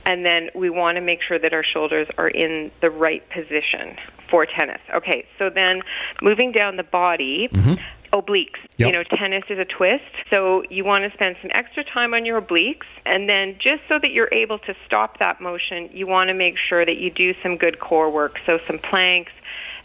and 0.07 0.25
then 0.25 0.49
we 0.55 0.71
want 0.71 0.97
to 0.97 1.03
make 1.03 1.21
sure 1.23 1.39
that 1.39 1.53
our 1.53 1.65
shoulders 1.65 2.09
are 2.17 2.29
in 2.29 2.71
the 2.81 2.91
right 2.91 3.23
position 3.29 3.97
for 4.31 4.47
tennis. 4.47 4.81
Okay, 4.95 5.27
so 5.39 5.51
then 5.51 5.83
moving 6.23 6.53
down 6.53 6.77
the 6.77 6.85
body. 6.85 7.49
Mm-hmm 7.53 7.75
obliques. 8.15 8.63
Yep. 8.79 8.87
You 8.87 8.93
know, 8.93 9.03
tennis 9.03 9.43
is 9.51 9.59
a 9.59 9.65
twist, 9.65 10.05
so 10.31 10.63
you 10.71 10.85
want 10.85 11.03
to 11.03 11.11
spend 11.15 11.37
some 11.43 11.51
extra 11.53 11.83
time 11.83 12.15
on 12.15 12.25
your 12.25 12.41
obliques, 12.41 12.87
and 13.05 13.29
then 13.29 13.55
just 13.55 13.83
so 13.89 13.99
that 14.01 14.13
you're 14.13 14.31
able 14.33 14.59
to 14.61 14.75
stop 14.87 15.19
that 15.19 15.41
motion, 15.41 15.91
you 15.93 16.07
want 16.07 16.29
to 16.29 16.35
make 16.35 16.55
sure 16.69 16.87
that 16.87 16.97
you 16.97 17.11
do 17.11 17.35
some 17.43 17.57
good 17.57 17.81
core 17.81 18.11
work. 18.11 18.37
So 18.47 18.59
some 18.67 18.79
planks 18.79 19.33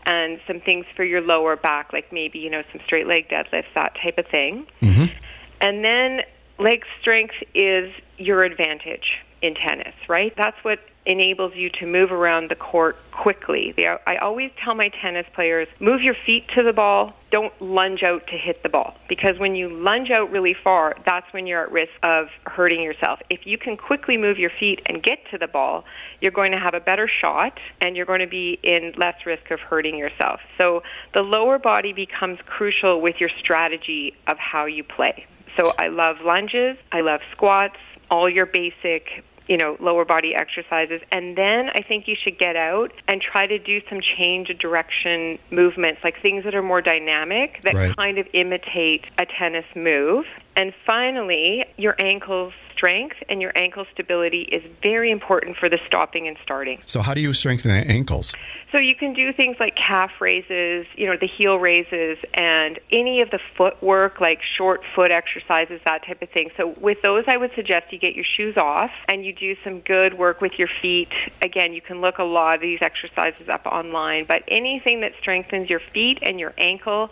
and 0.10 0.40
some 0.48 0.60
things 0.60 0.86
for 0.96 1.04
your 1.04 1.22
lower 1.22 1.56
back, 1.56 1.94
like 1.94 2.12
maybe 2.12 2.40
you 2.40 2.50
know 2.50 2.64
some 2.72 2.82
straight 2.86 3.08
leg 3.08 3.30
deadlifts, 3.30 3.72
that 3.76 3.96
type 4.04 4.18
of 4.18 4.26
thing. 4.28 4.66
Mm-hmm. 4.82 5.06
And 5.62 5.86
then 5.86 6.22
leg 6.58 6.84
strength 7.00 7.36
is 7.54 7.92
your 8.18 8.42
advantage 8.42 9.20
in 9.42 9.54
tennis, 9.54 9.94
right? 10.08 10.34
That's 10.36 10.58
what 10.64 10.80
enables 11.10 11.54
you 11.56 11.70
to 11.80 11.88
move 11.88 12.12
around 12.12 12.50
the 12.50 12.56
court 12.56 12.96
quickly. 13.12 13.74
I 14.08 14.18
always 14.18 14.52
tell 14.64 14.76
my 14.76 14.90
tennis 15.02 15.26
players, 15.34 15.68
move 15.80 16.02
your 16.02 16.16
feet 16.26 16.48
to 16.56 16.64
the 16.64 16.72
ball, 16.72 17.14
don't 17.32 17.52
lunge 17.60 18.02
out 18.04 18.26
to 18.28 18.38
hit 18.38 18.64
the 18.64 18.70
ball. 18.70 18.96
Because 19.10 19.38
when 19.40 19.56
you 19.56 19.70
lunge 19.70 20.10
out 20.16 20.32
really 20.32 20.56
far, 20.64 20.96
that's 21.06 21.26
when 21.32 21.48
you're 21.48 21.64
at 21.64 21.72
risk 21.72 21.92
of 22.04 22.28
hurting 22.46 22.82
yourself. 22.82 23.20
If 23.30 23.42
you 23.46 23.58
can 23.58 23.76
quickly 23.76 24.18
move 24.18 24.38
your 24.38 24.52
feet 24.60 24.82
and 24.88 25.02
get 25.02 25.18
to 25.32 25.38
the 25.38 25.48
ball, 25.48 25.84
you're 26.22 26.32
going 26.32 26.52
to 26.52 26.60
have 26.60 26.76
a 26.76 26.80
better 26.80 27.10
shot 27.22 27.60
and 27.82 27.98
you're 27.98 28.06
going 28.06 28.22
to 28.22 28.28
be 28.28 28.60
in 28.64 28.94
less 28.96 29.16
risk 29.26 29.50
of 29.52 29.60
hurting 29.60 29.98
yourself. 29.98 30.40
So 30.60 30.84
the 31.14 31.22
lower 31.22 31.58
body 31.60 31.92
becomes 31.92 32.38
crucial 32.46 33.02
with 33.02 33.16
your 33.20 33.30
strategy 33.40 34.14
of 34.28 34.38
how 34.38 34.66
you 34.66 34.84
play. 34.84 35.26
So 35.58 35.74
I 35.80 35.88
love 35.88 36.18
lunges, 36.24 36.78
I 36.92 37.02
love 37.02 37.22
squats, 37.32 37.78
all 38.12 38.30
your 38.30 38.46
basic 38.46 39.24
you 39.50 39.58
know, 39.58 39.76
lower 39.80 40.06
body 40.06 40.36
exercises. 40.36 41.02
And 41.12 41.36
then 41.36 41.70
I 41.74 41.82
think 41.82 42.08
you 42.08 42.16
should 42.24 42.38
get 42.38 42.56
out 42.56 42.94
and 43.08 43.20
try 43.20 43.48
to 43.48 43.58
do 43.58 43.82
some 43.90 44.00
change 44.00 44.52
of 44.52 44.60
direction 44.60 45.40
movements, 45.50 46.02
like 46.04 46.22
things 46.22 46.44
that 46.44 46.54
are 46.54 46.62
more 46.62 46.82
dynamic 46.82 47.60
that 47.64 47.74
right. 47.74 47.96
kind 47.98 48.20
of 48.20 48.28
imitate 48.34 49.06
a 49.18 49.26
tennis 49.26 49.66
move. 49.76 50.26
And 50.56 50.72
finally, 50.86 51.66
your 51.78 51.96
ankles 52.00 52.54
strength 52.80 53.18
and 53.28 53.42
your 53.42 53.52
ankle 53.56 53.86
stability 53.94 54.48
is 54.52 54.64
very 54.84 55.12
important 55.12 55.58
for 55.58 55.70
the 55.70 55.78
stopping 55.86 56.28
and 56.28 56.38
starting. 56.44 56.80
So, 56.86 57.02
how 57.02 57.14
do 57.14 57.22
you 57.22 57.34
strengthen 57.34 57.72
the 57.72 57.92
ankles? 57.92 58.34
So, 58.72 58.80
you 58.80 58.96
can 58.96 59.14
do 59.14 59.34
things 59.34 59.58
like 59.60 59.76
calf 59.76 60.12
raises, 60.22 60.86
you 60.96 61.08
know, 61.08 61.16
the 61.20 61.28
heel 61.28 61.58
raises, 61.58 62.18
and 62.34 62.80
any 62.92 63.22
of 63.22 63.30
the 63.32 63.40
footwork, 63.58 64.22
like 64.22 64.40
short 64.58 64.82
foot 64.96 65.12
exercises, 65.12 65.82
that 65.86 66.06
type 66.06 66.22
of 66.22 66.30
thing. 66.30 66.50
So, 66.56 66.74
with 66.80 67.02
those, 67.04 67.26
I 67.28 67.38
would 67.38 67.52
suggest 67.56 67.92
you 67.92 68.00
get 68.00 68.16
your 68.16 68.26
shoes 68.38 68.56
off 68.58 68.92
and 69.08 69.26
you 69.26 69.34
do 69.34 69.56
some 69.64 69.82
good 69.82 70.18
work 70.18 70.42
with 70.42 70.54
your 70.58 70.70
feet. 70.82 71.10
Again, 71.42 71.74
you 71.74 71.82
can 71.82 72.02
look 72.02 72.18
a 72.20 72.24
lot 72.24 72.56
of 72.56 72.62
these 72.62 72.80
exercises 72.82 73.50
up 73.50 73.66
online, 73.66 74.26
but 74.28 74.44
anything 74.48 75.02
that 75.02 75.12
strengthens 75.20 75.70
your 75.70 75.82
feet 75.94 76.20
and 76.22 76.40
your 76.40 76.54
ankle 76.58 77.10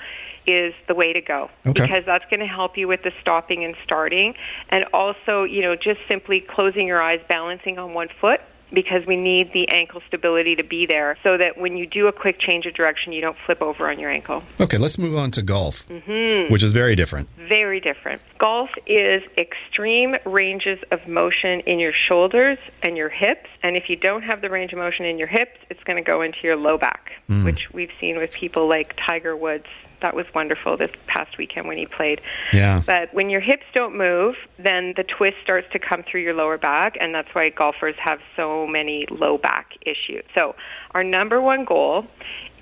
is 0.47 0.73
the 0.87 0.95
way 0.95 1.11
to 1.11 1.21
go 1.21 1.49
okay. 1.67 1.81
because 1.81 2.03
that's 2.05 2.23
going 2.31 2.39
to 2.39 2.47
help 2.47 2.77
you 2.77 2.87
with 2.87 3.01
the 3.03 3.11
stopping 3.21 3.65
and 3.65 3.75
starting 3.83 4.33
and 4.69 4.85
also 4.93 5.43
you 5.57 5.63
know 5.63 5.75
just 5.75 5.99
simply 6.07 6.39
closing 6.39 6.85
your 6.85 7.01
eyes 7.01 7.19
balancing 7.27 7.79
on 7.79 7.95
one 7.95 8.09
foot 8.21 8.41
because 8.71 9.01
we 9.07 9.15
need 9.15 9.51
the 9.53 9.67
ankle 9.69 10.01
stability 10.07 10.55
to 10.55 10.63
be 10.63 10.85
there 10.85 11.17
so 11.23 11.35
that 11.35 11.57
when 11.57 11.77
you 11.77 11.87
do 11.87 12.07
a 12.07 12.11
quick 12.11 12.37
change 12.37 12.65
of 12.65 12.73
direction, 12.73 13.13
you 13.13 13.21
don't 13.21 13.37
flip 13.45 13.61
over 13.61 13.89
on 13.89 13.97
your 13.97 14.11
ankle. 14.11 14.43
Okay, 14.59 14.77
let's 14.77 14.97
move 14.97 15.15
on 15.17 15.31
to 15.31 15.41
golf, 15.41 15.87
mm-hmm. 15.87 16.51
which 16.51 16.61
is 16.61 16.73
very 16.73 16.93
different. 16.93 17.29
Very 17.37 17.79
different. 17.79 18.21
Golf 18.37 18.69
is 18.85 19.23
extreme 19.37 20.15
ranges 20.25 20.79
of 20.91 21.07
motion 21.07 21.61
in 21.61 21.79
your 21.79 21.93
shoulders 22.09 22.57
and 22.83 22.97
your 22.97 23.09
hips. 23.09 23.49
And 23.63 23.77
if 23.77 23.89
you 23.89 23.95
don't 23.95 24.23
have 24.23 24.41
the 24.41 24.49
range 24.49 24.73
of 24.73 24.79
motion 24.79 25.05
in 25.05 25.17
your 25.17 25.29
hips, 25.29 25.57
it's 25.69 25.83
going 25.85 26.03
to 26.03 26.11
go 26.11 26.21
into 26.21 26.39
your 26.43 26.57
low 26.57 26.77
back, 26.77 27.11
mm. 27.29 27.45
which 27.45 27.69
we've 27.73 27.91
seen 28.01 28.17
with 28.17 28.35
people 28.35 28.67
like 28.67 28.95
Tiger 29.07 29.35
Woods 29.35 29.67
that 30.01 30.15
was 30.15 30.25
wonderful 30.33 30.77
this 30.77 30.91
past 31.07 31.37
weekend 31.37 31.67
when 31.67 31.77
he 31.77 31.85
played. 31.85 32.21
Yeah. 32.53 32.81
But 32.85 33.13
when 33.13 33.29
your 33.29 33.41
hips 33.41 33.65
don't 33.73 33.97
move, 33.97 34.35
then 34.57 34.93
the 34.95 35.03
twist 35.03 35.35
starts 35.43 35.67
to 35.73 35.79
come 35.79 36.03
through 36.09 36.21
your 36.21 36.33
lower 36.33 36.57
back, 36.57 36.95
and 36.99 37.13
that's 37.13 37.29
why 37.33 37.49
golfers 37.49 37.95
have 38.03 38.19
so 38.35 38.67
many 38.67 39.05
low 39.09 39.37
back 39.37 39.71
issues. 39.81 40.23
So, 40.37 40.55
our 40.91 41.03
number 41.03 41.41
one 41.41 41.65
goal 41.65 42.05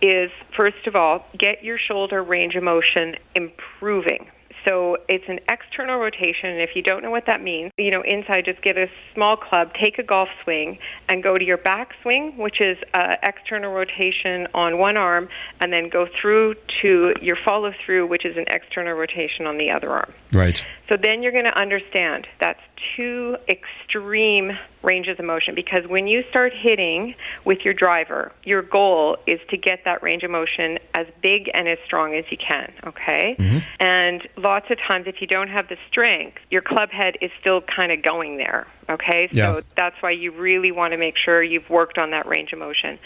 is 0.01 0.29
first 0.57 0.87
of 0.87 0.95
all, 0.95 1.25
get 1.37 1.63
your 1.63 1.77
shoulder 1.77 2.23
range 2.23 2.55
of 2.55 2.63
motion 2.63 3.15
improving. 3.35 4.27
So 4.67 4.97
it's 5.07 5.25
an 5.27 5.39
external 5.49 5.97
rotation, 5.99 6.49
and 6.49 6.61
if 6.61 6.71
you 6.75 6.81
don't 6.81 7.03
know 7.03 7.11
what 7.11 7.25
that 7.27 7.41
means, 7.41 7.71
you 7.77 7.91
know, 7.91 8.01
inside 8.01 8.45
just 8.45 8.61
get 8.61 8.77
a 8.77 8.87
small 9.13 9.37
club, 9.37 9.71
take 9.81 9.99
a 9.99 10.03
golf 10.03 10.29
swing, 10.43 10.79
and 11.07 11.21
go 11.21 11.37
to 11.37 11.45
your 11.45 11.57
back 11.57 11.91
swing, 12.01 12.37
which 12.37 12.59
is 12.61 12.77
uh, 12.93 13.15
external 13.23 13.71
rotation 13.71 14.47
on 14.53 14.77
one 14.77 14.97
arm, 14.97 15.29
and 15.59 15.71
then 15.71 15.89
go 15.89 16.07
through 16.19 16.55
to 16.81 17.13
your 17.21 17.37
follow 17.45 17.71
through, 17.85 18.07
which 18.07 18.25
is 18.25 18.37
an 18.37 18.45
external 18.49 18.93
rotation 18.93 19.45
on 19.45 19.57
the 19.57 19.71
other 19.71 19.91
arm. 19.91 20.13
Right. 20.33 20.65
So 20.89 20.97
then 21.01 21.21
you're 21.21 21.31
going 21.31 21.45
to 21.45 21.59
understand 21.59 22.27
that's 22.39 22.59
two 22.95 23.35
extreme 23.47 24.51
ranges 24.83 25.17
of 25.19 25.25
motion 25.25 25.55
because 25.55 25.87
when 25.87 26.07
you 26.07 26.23
start 26.29 26.53
hitting 26.53 27.15
with 27.43 27.59
your 27.63 27.73
driver, 27.73 28.31
your 28.43 28.61
goal 28.61 29.17
is 29.27 29.39
to 29.49 29.57
get 29.57 29.79
that 29.85 30.03
range 30.03 30.23
of 30.23 30.31
motion 30.31 30.77
as 30.93 31.07
big 31.21 31.49
and 31.53 31.67
as 31.67 31.77
strong 31.85 32.15
as 32.15 32.25
you 32.29 32.37
can, 32.37 32.71
okay? 32.85 33.35
Mm-hmm. 33.37 33.57
And 33.79 34.27
lots 34.37 34.67
of 34.69 34.77
times 34.89 35.05
if 35.07 35.15
you 35.21 35.27
don't 35.27 35.49
have 35.49 35.67
the 35.67 35.77
strength, 35.89 36.37
your 36.49 36.61
club 36.61 36.89
head 36.89 37.15
is 37.21 37.31
still 37.39 37.61
kind 37.61 37.91
of 37.91 38.03
going 38.03 38.37
there, 38.37 38.67
okay? 38.89 39.29
Yeah. 39.31 39.55
So 39.55 39.61
that's 39.77 39.95
why 40.01 40.11
you 40.11 40.31
really 40.31 40.71
want 40.71 40.91
to 40.91 40.97
make 40.97 41.15
sure 41.17 41.43
you've 41.43 41.69
worked 41.69 41.97
on 41.97 42.11
that 42.11 42.27
range 42.27 42.53
of 42.53 42.59
motion. 42.59 42.99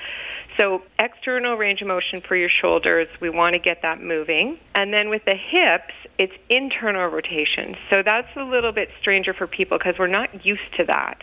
So, 0.60 0.82
external 1.00 1.56
range 1.56 1.82
of 1.82 1.88
motion 1.88 2.20
for 2.20 2.36
your 2.36 2.50
shoulders, 2.50 3.08
we 3.22 3.30
want 3.30 3.54
to 3.54 3.60
get 3.60 3.82
that 3.84 4.02
moving. 4.02 4.60
And 4.76 4.94
then 4.94 5.10
with 5.10 5.24
the 5.24 5.36
hips, 5.36 5.94
it's 6.18 6.34
internal 6.50 7.08
rotation. 7.08 7.78
So, 7.90 8.04
that's 8.04 8.28
a 8.36 8.44
little 8.44 8.74
bit 8.74 8.90
stranger 9.00 9.34
for 9.34 9.48
people 9.48 9.78
because 9.78 9.96
we're 9.98 10.08
not 10.08 10.46
used 10.46 10.76
to 10.78 10.86
that. 10.86 11.22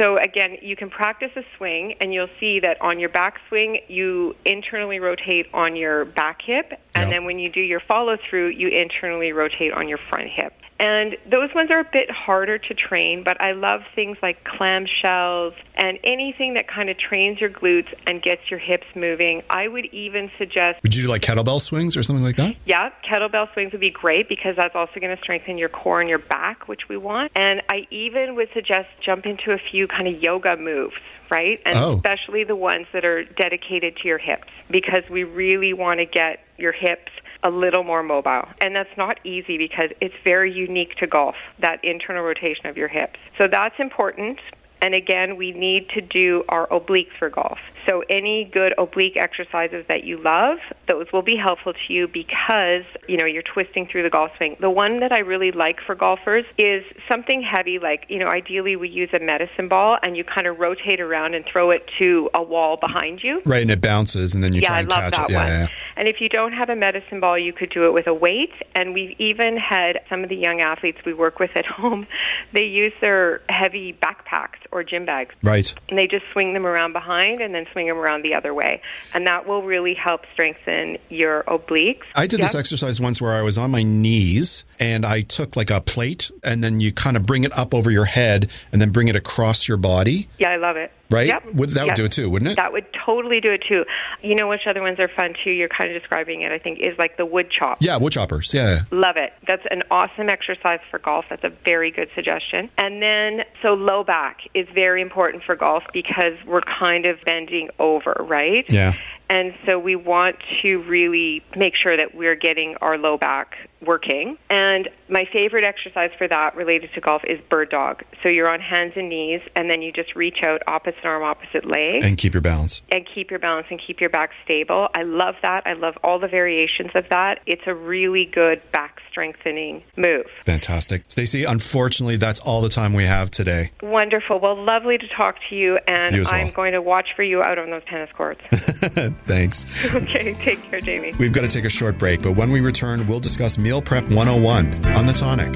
So 0.00 0.16
again, 0.16 0.58
you 0.60 0.76
can 0.76 0.90
practice 0.90 1.30
a 1.36 1.42
swing, 1.56 1.94
and 2.00 2.12
you'll 2.12 2.28
see 2.38 2.60
that 2.60 2.80
on 2.82 3.00
your 3.00 3.08
back 3.08 3.36
swing, 3.48 3.78
you 3.88 4.34
internally 4.44 4.98
rotate 4.98 5.46
on 5.54 5.74
your 5.74 6.04
back 6.04 6.40
hip, 6.44 6.70
and 6.94 7.04
yep. 7.04 7.10
then 7.10 7.24
when 7.24 7.38
you 7.38 7.50
do 7.50 7.60
your 7.60 7.80
follow 7.80 8.16
through, 8.28 8.48
you 8.48 8.68
internally 8.68 9.32
rotate 9.32 9.72
on 9.72 9.88
your 9.88 9.98
front 10.10 10.28
hip. 10.28 10.52
And 10.78 11.16
those 11.30 11.54
ones 11.54 11.70
are 11.70 11.80
a 11.80 11.88
bit 11.90 12.10
harder 12.10 12.58
to 12.58 12.74
train, 12.74 13.22
but 13.24 13.40
I 13.40 13.52
love 13.52 13.80
things 13.94 14.18
like 14.22 14.44
clamshells 14.44 15.54
and 15.74 15.98
anything 16.04 16.54
that 16.54 16.68
kind 16.68 16.90
of 16.90 16.98
trains 16.98 17.40
your 17.40 17.48
glutes 17.48 17.92
and 18.06 18.22
gets 18.22 18.50
your 18.50 18.58
hips 18.58 18.86
moving. 18.94 19.42
I 19.48 19.68
would 19.68 19.86
even 19.86 20.30
suggest. 20.38 20.82
Would 20.82 20.94
you 20.94 21.04
do 21.04 21.08
like 21.08 21.22
kettlebell 21.22 21.60
swings 21.60 21.96
or 21.96 22.02
something 22.02 22.24
like 22.24 22.36
that? 22.36 22.56
Yeah, 22.66 22.90
kettlebell 23.10 23.52
swings 23.54 23.72
would 23.72 23.80
be 23.80 23.90
great 23.90 24.28
because 24.28 24.54
that's 24.56 24.74
also 24.74 25.00
going 25.00 25.16
to 25.16 25.22
strengthen 25.22 25.56
your 25.56 25.70
core 25.70 26.00
and 26.00 26.10
your 26.10 26.18
back, 26.18 26.68
which 26.68 26.88
we 26.88 26.98
want. 26.98 27.32
And 27.36 27.62
I 27.70 27.86
even 27.90 28.34
would 28.34 28.48
suggest 28.52 28.88
jump 29.04 29.24
into 29.24 29.52
a 29.52 29.58
few 29.70 29.88
kind 29.88 30.08
of 30.08 30.22
yoga 30.22 30.56
moves 30.56 30.94
right? 31.30 31.60
And 31.66 31.76
oh. 31.76 31.94
especially 31.94 32.44
the 32.44 32.54
ones 32.54 32.86
that 32.92 33.04
are 33.04 33.24
dedicated 33.24 33.96
to 33.96 34.06
your 34.08 34.18
hips 34.18 34.48
because 34.70 35.02
we 35.10 35.24
really 35.24 35.72
want 35.72 35.98
to 35.98 36.06
get 36.06 36.38
your 36.56 36.72
hips 36.72 37.10
a 37.46 37.50
little 37.50 37.84
more 37.84 38.02
mobile. 38.02 38.42
And 38.60 38.74
that's 38.74 38.96
not 38.96 39.24
easy 39.24 39.56
because 39.56 39.90
it's 40.00 40.14
very 40.24 40.52
unique 40.52 40.96
to 40.96 41.06
golf, 41.06 41.36
that 41.60 41.78
internal 41.84 42.24
rotation 42.24 42.66
of 42.66 42.76
your 42.76 42.88
hips. 42.88 43.18
So 43.38 43.44
that's 43.50 43.76
important. 43.78 44.38
And 44.82 44.94
again, 44.94 45.36
we 45.36 45.52
need 45.52 45.88
to 45.90 46.00
do 46.00 46.44
our 46.48 46.66
obliques 46.68 47.16
for 47.18 47.30
golf. 47.30 47.58
So 47.88 48.02
any 48.10 48.50
good 48.52 48.74
oblique 48.78 49.16
exercises 49.16 49.84
that 49.88 50.04
you 50.04 50.20
love, 50.22 50.58
those 50.88 51.06
will 51.12 51.22
be 51.22 51.36
helpful 51.36 51.72
to 51.72 51.92
you 51.92 52.08
because, 52.08 52.82
you 53.08 53.16
know, 53.16 53.26
you're 53.26 53.42
twisting 53.42 53.88
through 53.90 54.02
the 54.02 54.10
golf 54.10 54.32
swing. 54.36 54.56
The 54.60 54.70
one 54.70 55.00
that 55.00 55.12
I 55.12 55.20
really 55.20 55.52
like 55.52 55.76
for 55.86 55.94
golfers 55.94 56.44
is 56.58 56.82
something 57.10 57.42
heavy 57.42 57.78
like, 57.78 58.06
you 58.08 58.18
know, 58.18 58.26
ideally 58.26 58.76
we 58.76 58.88
use 58.88 59.08
a 59.14 59.20
medicine 59.20 59.68
ball 59.68 59.98
and 60.02 60.16
you 60.16 60.24
kind 60.24 60.46
of 60.46 60.58
rotate 60.58 61.00
around 61.00 61.34
and 61.34 61.44
throw 61.50 61.70
it 61.70 61.88
to 62.02 62.28
a 62.34 62.42
wall 62.42 62.76
behind 62.80 63.22
you. 63.22 63.40
Right, 63.46 63.62
and 63.62 63.70
it 63.70 63.80
bounces 63.80 64.34
and 64.34 64.42
then 64.42 64.52
you 64.52 64.60
yeah, 64.62 64.68
try 64.68 64.80
and 64.80 64.92
I 64.92 64.94
love 64.94 65.12
catch 65.12 65.16
that 65.16 65.30
it. 65.30 65.32
Yeah, 65.32 65.38
one. 65.38 65.48
yeah. 65.48 65.68
And 65.96 66.08
if 66.08 66.16
you 66.20 66.28
don't 66.28 66.52
have 66.52 66.68
a 66.68 66.76
medicine 66.76 67.20
ball, 67.20 67.38
you 67.38 67.52
could 67.52 67.70
do 67.70 67.86
it 67.86 67.92
with 67.92 68.06
a 68.06 68.14
weight. 68.14 68.52
And 68.74 68.92
we've 68.92 69.18
even 69.18 69.56
had 69.56 70.00
some 70.10 70.22
of 70.22 70.28
the 70.28 70.36
young 70.36 70.60
athletes 70.60 70.98
we 71.06 71.14
work 71.14 71.38
with 71.38 71.50
at 71.54 71.64
home, 71.66 72.06
they 72.52 72.64
use 72.64 72.92
their 73.00 73.42
heavy 73.48 73.96
backpacks 74.02 74.58
or 74.76 74.84
gym 74.84 75.06
bags. 75.06 75.34
Right. 75.42 75.74
And 75.88 75.98
they 75.98 76.06
just 76.06 76.24
swing 76.32 76.52
them 76.52 76.66
around 76.66 76.92
behind 76.92 77.40
and 77.40 77.54
then 77.54 77.66
swing 77.72 77.86
them 77.86 77.98
around 77.98 78.22
the 78.22 78.34
other 78.34 78.54
way. 78.54 78.82
And 79.14 79.26
that 79.26 79.46
will 79.46 79.62
really 79.62 79.94
help 79.94 80.22
strengthen 80.32 80.98
your 81.08 81.42
obliques. 81.44 82.04
I 82.14 82.26
did 82.26 82.40
this 82.40 82.54
exercise 82.54 83.00
once 83.00 83.20
where 83.20 83.32
I 83.32 83.42
was 83.42 83.58
on 83.58 83.70
my 83.70 83.82
knees 83.82 84.64
and 84.78 85.04
I 85.04 85.22
took 85.22 85.56
like 85.56 85.70
a 85.70 85.80
plate 85.80 86.30
and 86.44 86.62
then 86.62 86.80
you 86.80 86.92
kind 86.92 87.16
of 87.16 87.24
bring 87.26 87.44
it 87.44 87.56
up 87.58 87.74
over 87.74 87.90
your 87.90 88.04
head 88.04 88.50
and 88.72 88.80
then 88.80 88.90
bring 88.90 89.08
it 89.08 89.16
across 89.16 89.68
your 89.68 89.76
body, 89.76 90.28
Yeah, 90.38 90.50
I 90.50 90.56
love 90.56 90.76
it. 90.76 90.92
Right? 91.10 91.26
Yep. 91.26 91.54
Would, 91.54 91.70
that 91.70 91.86
would 91.86 91.94
do 91.94 92.04
it 92.04 92.12
too, 92.12 92.28
wouldn't 92.30 92.52
it? 92.52 92.56
That 92.56 92.72
would 92.72 92.86
totally 93.04 93.40
do 93.40 93.52
it 93.52 93.62
too. 93.68 93.84
You 94.22 94.34
know 94.34 94.48
which 94.48 94.62
other 94.68 94.82
ones 94.82 94.98
are 94.98 95.08
fun 95.08 95.34
too? 95.44 95.50
You're 95.50 95.68
kind 95.68 95.94
of 95.94 96.00
describing 96.00 96.42
it, 96.42 96.52
I 96.52 96.58
think, 96.58 96.80
is 96.80 96.96
like 96.98 97.16
the 97.16 97.26
wood 97.26 97.50
chop. 97.50 97.78
yeah, 97.80 97.96
wood 97.96 98.12
choppers. 98.12 98.52
Yeah. 98.52 98.82
Love 98.90 99.16
it. 99.16 99.32
That's 99.46 99.62
an 99.70 99.82
awesome 99.90 100.28
exercise 100.28 100.80
for 100.90 100.98
golf. 100.98 101.24
That's 101.30 101.44
a 101.44 101.52
very 101.64 101.90
good 101.90 102.08
suggestion. 102.14 102.70
And 102.78 103.02
then, 103.02 103.44
so 103.62 103.74
low 103.74 104.04
back 104.04 104.38
is 104.54 104.66
very 104.74 105.02
important 105.02 105.42
for 105.44 105.56
golf 105.56 105.84
because 105.92 106.34
we're 106.46 106.62
kind 106.62 107.06
of 107.06 107.18
bending 107.24 107.68
over, 107.78 108.16
right? 108.20 108.64
Yeah. 108.68 108.94
And 109.28 109.54
so 109.66 109.78
we 109.78 109.96
want 109.96 110.36
to 110.62 110.76
really 110.82 111.42
make 111.56 111.74
sure 111.74 111.96
that 111.96 112.14
we're 112.14 112.36
getting 112.36 112.76
our 112.80 112.96
low 112.96 113.16
back 113.18 113.54
working. 113.84 114.38
And 114.50 114.88
my 115.08 115.24
favorite 115.32 115.64
exercise 115.64 116.10
for 116.16 116.26
that 116.28 116.56
related 116.56 116.90
to 116.94 117.00
golf 117.00 117.22
is 117.24 117.38
bird 117.50 117.70
dog. 117.70 118.02
So 118.22 118.28
you're 118.28 118.50
on 118.50 118.60
hands 118.60 118.94
and 118.96 119.08
knees, 119.08 119.40
and 119.54 119.70
then 119.70 119.82
you 119.82 119.92
just 119.92 120.14
reach 120.16 120.38
out 120.44 120.62
opposite 120.66 121.04
arm, 121.04 121.22
opposite 121.22 121.64
leg 121.66 122.02
And 122.02 122.16
keep 122.16 122.34
your 122.34 122.40
balance. 122.40 122.82
and 122.90 123.06
keep 123.14 123.30
your 123.30 123.38
balance 123.38 123.66
and 123.70 123.80
keep 123.84 124.00
your 124.00 124.10
back 124.10 124.30
stable. 124.44 124.88
I 124.94 125.02
love 125.02 125.34
that. 125.42 125.66
I 125.66 125.74
love 125.74 125.94
all 126.02 126.18
the 126.18 126.28
variations 126.28 126.90
of 126.94 127.04
that. 127.10 127.40
It's 127.46 127.62
a 127.66 127.74
really 127.74 128.24
good 128.32 128.62
back 128.72 129.00
strengthening 129.10 129.82
move. 129.96 130.26
Fantastic. 130.44 131.04
Stacey, 131.08 131.44
unfortunately, 131.44 132.16
that's 132.16 132.40
all 132.40 132.60
the 132.62 132.68
time 132.68 132.92
we 132.92 133.04
have 133.04 133.30
today. 133.30 133.72
Wonderful. 133.82 134.40
Well, 134.40 134.62
lovely 134.62 134.98
to 134.98 135.08
talk 135.16 135.36
to 135.50 135.56
you, 135.56 135.78
and 135.86 136.14
You 136.14 136.24
well. 136.30 136.34
I'm 136.34 136.52
going 136.52 136.72
to 136.72 136.82
watch 136.82 137.08
for 137.14 137.22
you 137.22 137.42
out 137.42 137.58
on 137.58 137.70
those 137.70 137.84
tennis 137.88 138.10
courts. 138.16 138.40
Thanks. 139.24 139.92
okay, 139.94 140.34
take 140.34 140.62
care, 140.62 140.80
Jamie. 140.80 141.12
We've 141.18 141.32
got 141.32 141.42
to 141.42 141.48
take 141.48 141.64
a 141.64 141.70
short 141.70 141.98
break, 141.98 142.22
but 142.22 142.32
when 142.32 142.50
we 142.50 142.60
return, 142.60 143.06
we'll 143.06 143.20
discuss 143.20 143.58
Meal 143.58 143.82
Prep 143.82 144.04
101 144.08 144.86
on 144.96 145.06
the 145.06 145.12
tonic. 145.12 145.54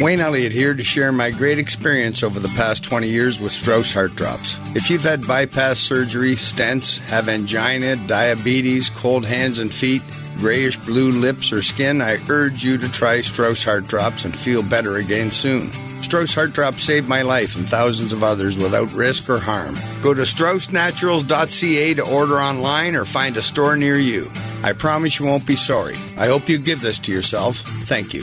Wayne 0.00 0.20
Elliott 0.20 0.50
here 0.50 0.74
to 0.74 0.82
share 0.82 1.12
my 1.12 1.30
great 1.30 1.58
experience 1.58 2.24
over 2.24 2.40
the 2.40 2.48
past 2.48 2.82
20 2.82 3.08
years 3.08 3.38
with 3.38 3.52
Strauss 3.52 3.92
Heart 3.92 4.16
Drops. 4.16 4.58
If 4.74 4.90
you've 4.90 5.04
had 5.04 5.24
bypass 5.24 5.78
surgery, 5.78 6.34
stents, 6.34 6.98
have 7.08 7.28
angina, 7.28 7.94
diabetes, 8.08 8.90
cold 8.90 9.24
hands 9.24 9.60
and 9.60 9.72
feet, 9.72 10.02
grayish 10.36 10.76
blue 10.78 11.12
lips 11.12 11.52
or 11.52 11.62
skin, 11.62 12.02
I 12.02 12.18
urge 12.28 12.64
you 12.64 12.78
to 12.78 12.88
try 12.88 13.20
Strauss 13.20 13.64
Heart 13.64 13.88
Drops 13.88 14.24
and 14.24 14.36
feel 14.36 14.62
better 14.62 14.96
again 14.96 15.30
soon. 15.30 15.70
Strauss 16.02 16.34
Heart 16.34 16.52
Drops 16.52 16.84
saved 16.84 17.08
my 17.08 17.22
life 17.22 17.56
and 17.56 17.68
thousands 17.68 18.12
of 18.12 18.22
others 18.22 18.58
without 18.58 18.92
risk 18.92 19.28
or 19.30 19.38
harm. 19.38 19.78
Go 20.02 20.14
to 20.14 20.22
straussnaturals.ca 20.22 21.94
to 21.94 22.06
order 22.06 22.34
online 22.34 22.94
or 22.94 23.04
find 23.04 23.36
a 23.36 23.42
store 23.42 23.76
near 23.76 23.96
you. 23.96 24.30
I 24.62 24.72
promise 24.72 25.18
you 25.18 25.26
won't 25.26 25.46
be 25.46 25.56
sorry. 25.56 25.96
I 26.16 26.26
hope 26.26 26.48
you 26.48 26.58
give 26.58 26.80
this 26.80 26.98
to 27.00 27.12
yourself. 27.12 27.58
Thank 27.86 28.14
you. 28.14 28.22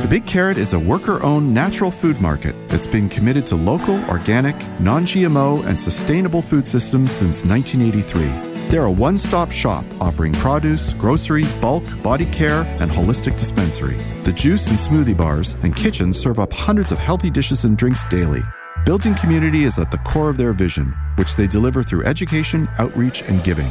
The 0.00 0.08
Big 0.08 0.26
Carrot 0.26 0.56
is 0.56 0.72
a 0.72 0.78
worker 0.78 1.22
owned 1.22 1.52
natural 1.52 1.90
food 1.90 2.20
market 2.22 2.54
that's 2.68 2.86
been 2.86 3.08
committed 3.10 3.46
to 3.48 3.56
local, 3.56 4.02
organic, 4.08 4.56
non 4.80 5.04
GMO, 5.04 5.66
and 5.66 5.78
sustainable 5.78 6.40
food 6.40 6.66
systems 6.66 7.12
since 7.12 7.44
1983. 7.44 8.49
They're 8.70 8.84
a 8.84 8.90
one 8.90 9.18
stop 9.18 9.50
shop 9.50 9.84
offering 10.00 10.32
produce, 10.32 10.94
grocery, 10.94 11.42
bulk, 11.60 11.82
body 12.04 12.26
care, 12.26 12.62
and 12.78 12.88
holistic 12.88 13.36
dispensary. 13.36 13.96
The 14.22 14.32
juice 14.32 14.70
and 14.70 14.78
smoothie 14.78 15.16
bars 15.16 15.56
and 15.62 15.74
kitchen 15.74 16.12
serve 16.12 16.38
up 16.38 16.52
hundreds 16.52 16.92
of 16.92 16.98
healthy 16.98 17.30
dishes 17.30 17.64
and 17.64 17.76
drinks 17.76 18.04
daily. 18.04 18.42
Building 18.86 19.16
community 19.16 19.64
is 19.64 19.80
at 19.80 19.90
the 19.90 19.98
core 19.98 20.30
of 20.30 20.36
their 20.36 20.52
vision, 20.52 20.94
which 21.16 21.34
they 21.34 21.48
deliver 21.48 21.82
through 21.82 22.04
education, 22.04 22.68
outreach, 22.78 23.22
and 23.22 23.42
giving. 23.42 23.68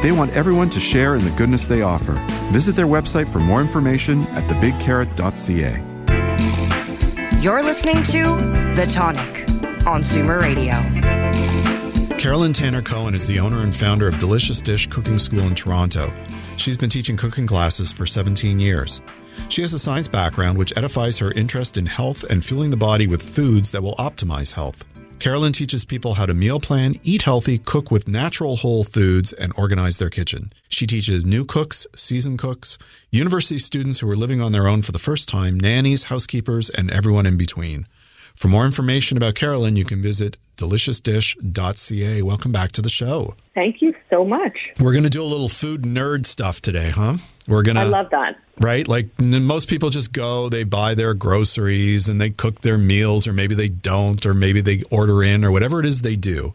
They 0.00 0.12
want 0.12 0.32
everyone 0.32 0.70
to 0.70 0.80
share 0.80 1.14
in 1.14 1.24
the 1.24 1.30
goodness 1.32 1.66
they 1.66 1.82
offer. 1.82 2.14
Visit 2.52 2.74
their 2.74 2.86
website 2.86 3.28
for 3.28 3.38
more 3.38 3.60
information 3.60 4.22
at 4.28 4.48
thebigcarrot.ca. 4.48 5.82
You're 7.42 7.62
listening 7.62 8.02
to 8.04 8.22
The 8.76 8.86
Tonic 8.86 9.46
on 9.86 10.00
Zoomer 10.02 10.40
Radio. 10.40 11.11
Carolyn 12.22 12.52
Tanner 12.52 12.82
Cohen 12.82 13.16
is 13.16 13.26
the 13.26 13.40
owner 13.40 13.62
and 13.62 13.74
founder 13.74 14.06
of 14.06 14.16
Delicious 14.20 14.60
Dish 14.60 14.86
Cooking 14.86 15.18
School 15.18 15.48
in 15.48 15.56
Toronto. 15.56 16.14
She's 16.56 16.76
been 16.76 16.88
teaching 16.88 17.16
cooking 17.16 17.48
classes 17.48 17.90
for 17.90 18.06
17 18.06 18.60
years. 18.60 19.02
She 19.48 19.60
has 19.62 19.72
a 19.72 19.78
science 19.80 20.06
background 20.06 20.56
which 20.56 20.72
edifies 20.76 21.18
her 21.18 21.32
interest 21.32 21.76
in 21.76 21.86
health 21.86 22.22
and 22.22 22.44
fueling 22.44 22.70
the 22.70 22.76
body 22.76 23.08
with 23.08 23.28
foods 23.28 23.72
that 23.72 23.82
will 23.82 23.96
optimize 23.96 24.52
health. 24.52 24.84
Carolyn 25.18 25.52
teaches 25.52 25.84
people 25.84 26.14
how 26.14 26.24
to 26.24 26.32
meal 26.32 26.60
plan, 26.60 26.94
eat 27.02 27.22
healthy, 27.22 27.58
cook 27.58 27.90
with 27.90 28.06
natural 28.06 28.54
whole 28.54 28.84
foods, 28.84 29.32
and 29.32 29.52
organize 29.58 29.98
their 29.98 30.08
kitchen. 30.08 30.52
She 30.68 30.86
teaches 30.86 31.26
new 31.26 31.44
cooks, 31.44 31.88
seasoned 31.96 32.38
cooks, 32.38 32.78
university 33.10 33.58
students 33.58 33.98
who 33.98 34.08
are 34.08 34.16
living 34.16 34.40
on 34.40 34.52
their 34.52 34.68
own 34.68 34.82
for 34.82 34.92
the 34.92 35.00
first 35.00 35.28
time, 35.28 35.58
nannies, 35.58 36.04
housekeepers, 36.04 36.70
and 36.70 36.88
everyone 36.88 37.26
in 37.26 37.36
between. 37.36 37.86
For 38.34 38.48
more 38.48 38.64
information 38.66 39.16
about 39.16 39.34
Carolyn, 39.34 39.76
you 39.76 39.84
can 39.84 40.02
visit 40.02 40.36
deliciousdish.ca. 40.56 42.22
Welcome 42.22 42.52
back 42.52 42.72
to 42.72 42.82
the 42.82 42.88
show. 42.88 43.34
Thank 43.54 43.80
you 43.82 43.94
so 44.10 44.24
much. 44.24 44.56
We're 44.80 44.92
going 44.92 45.04
to 45.04 45.10
do 45.10 45.22
a 45.22 45.24
little 45.24 45.48
food 45.48 45.82
nerd 45.82 46.26
stuff 46.26 46.60
today, 46.60 46.90
huh? 46.90 47.18
We're 47.46 47.62
going 47.62 47.74
to 47.76 47.82
I 47.82 47.84
love 47.84 48.10
that. 48.10 48.38
right? 48.60 48.86
Like 48.86 49.08
n- 49.20 49.44
most 49.44 49.68
people 49.68 49.90
just 49.90 50.12
go, 50.12 50.48
they 50.48 50.64
buy 50.64 50.94
their 50.94 51.14
groceries 51.14 52.08
and 52.08 52.20
they 52.20 52.30
cook 52.30 52.60
their 52.62 52.78
meals, 52.78 53.26
or 53.26 53.32
maybe 53.32 53.54
they 53.54 53.68
don't, 53.68 54.24
or 54.24 54.34
maybe 54.34 54.60
they 54.60 54.82
order 54.90 55.22
in, 55.22 55.44
or 55.44 55.50
whatever 55.50 55.80
it 55.80 55.86
is 55.86 56.02
they 56.02 56.16
do. 56.16 56.52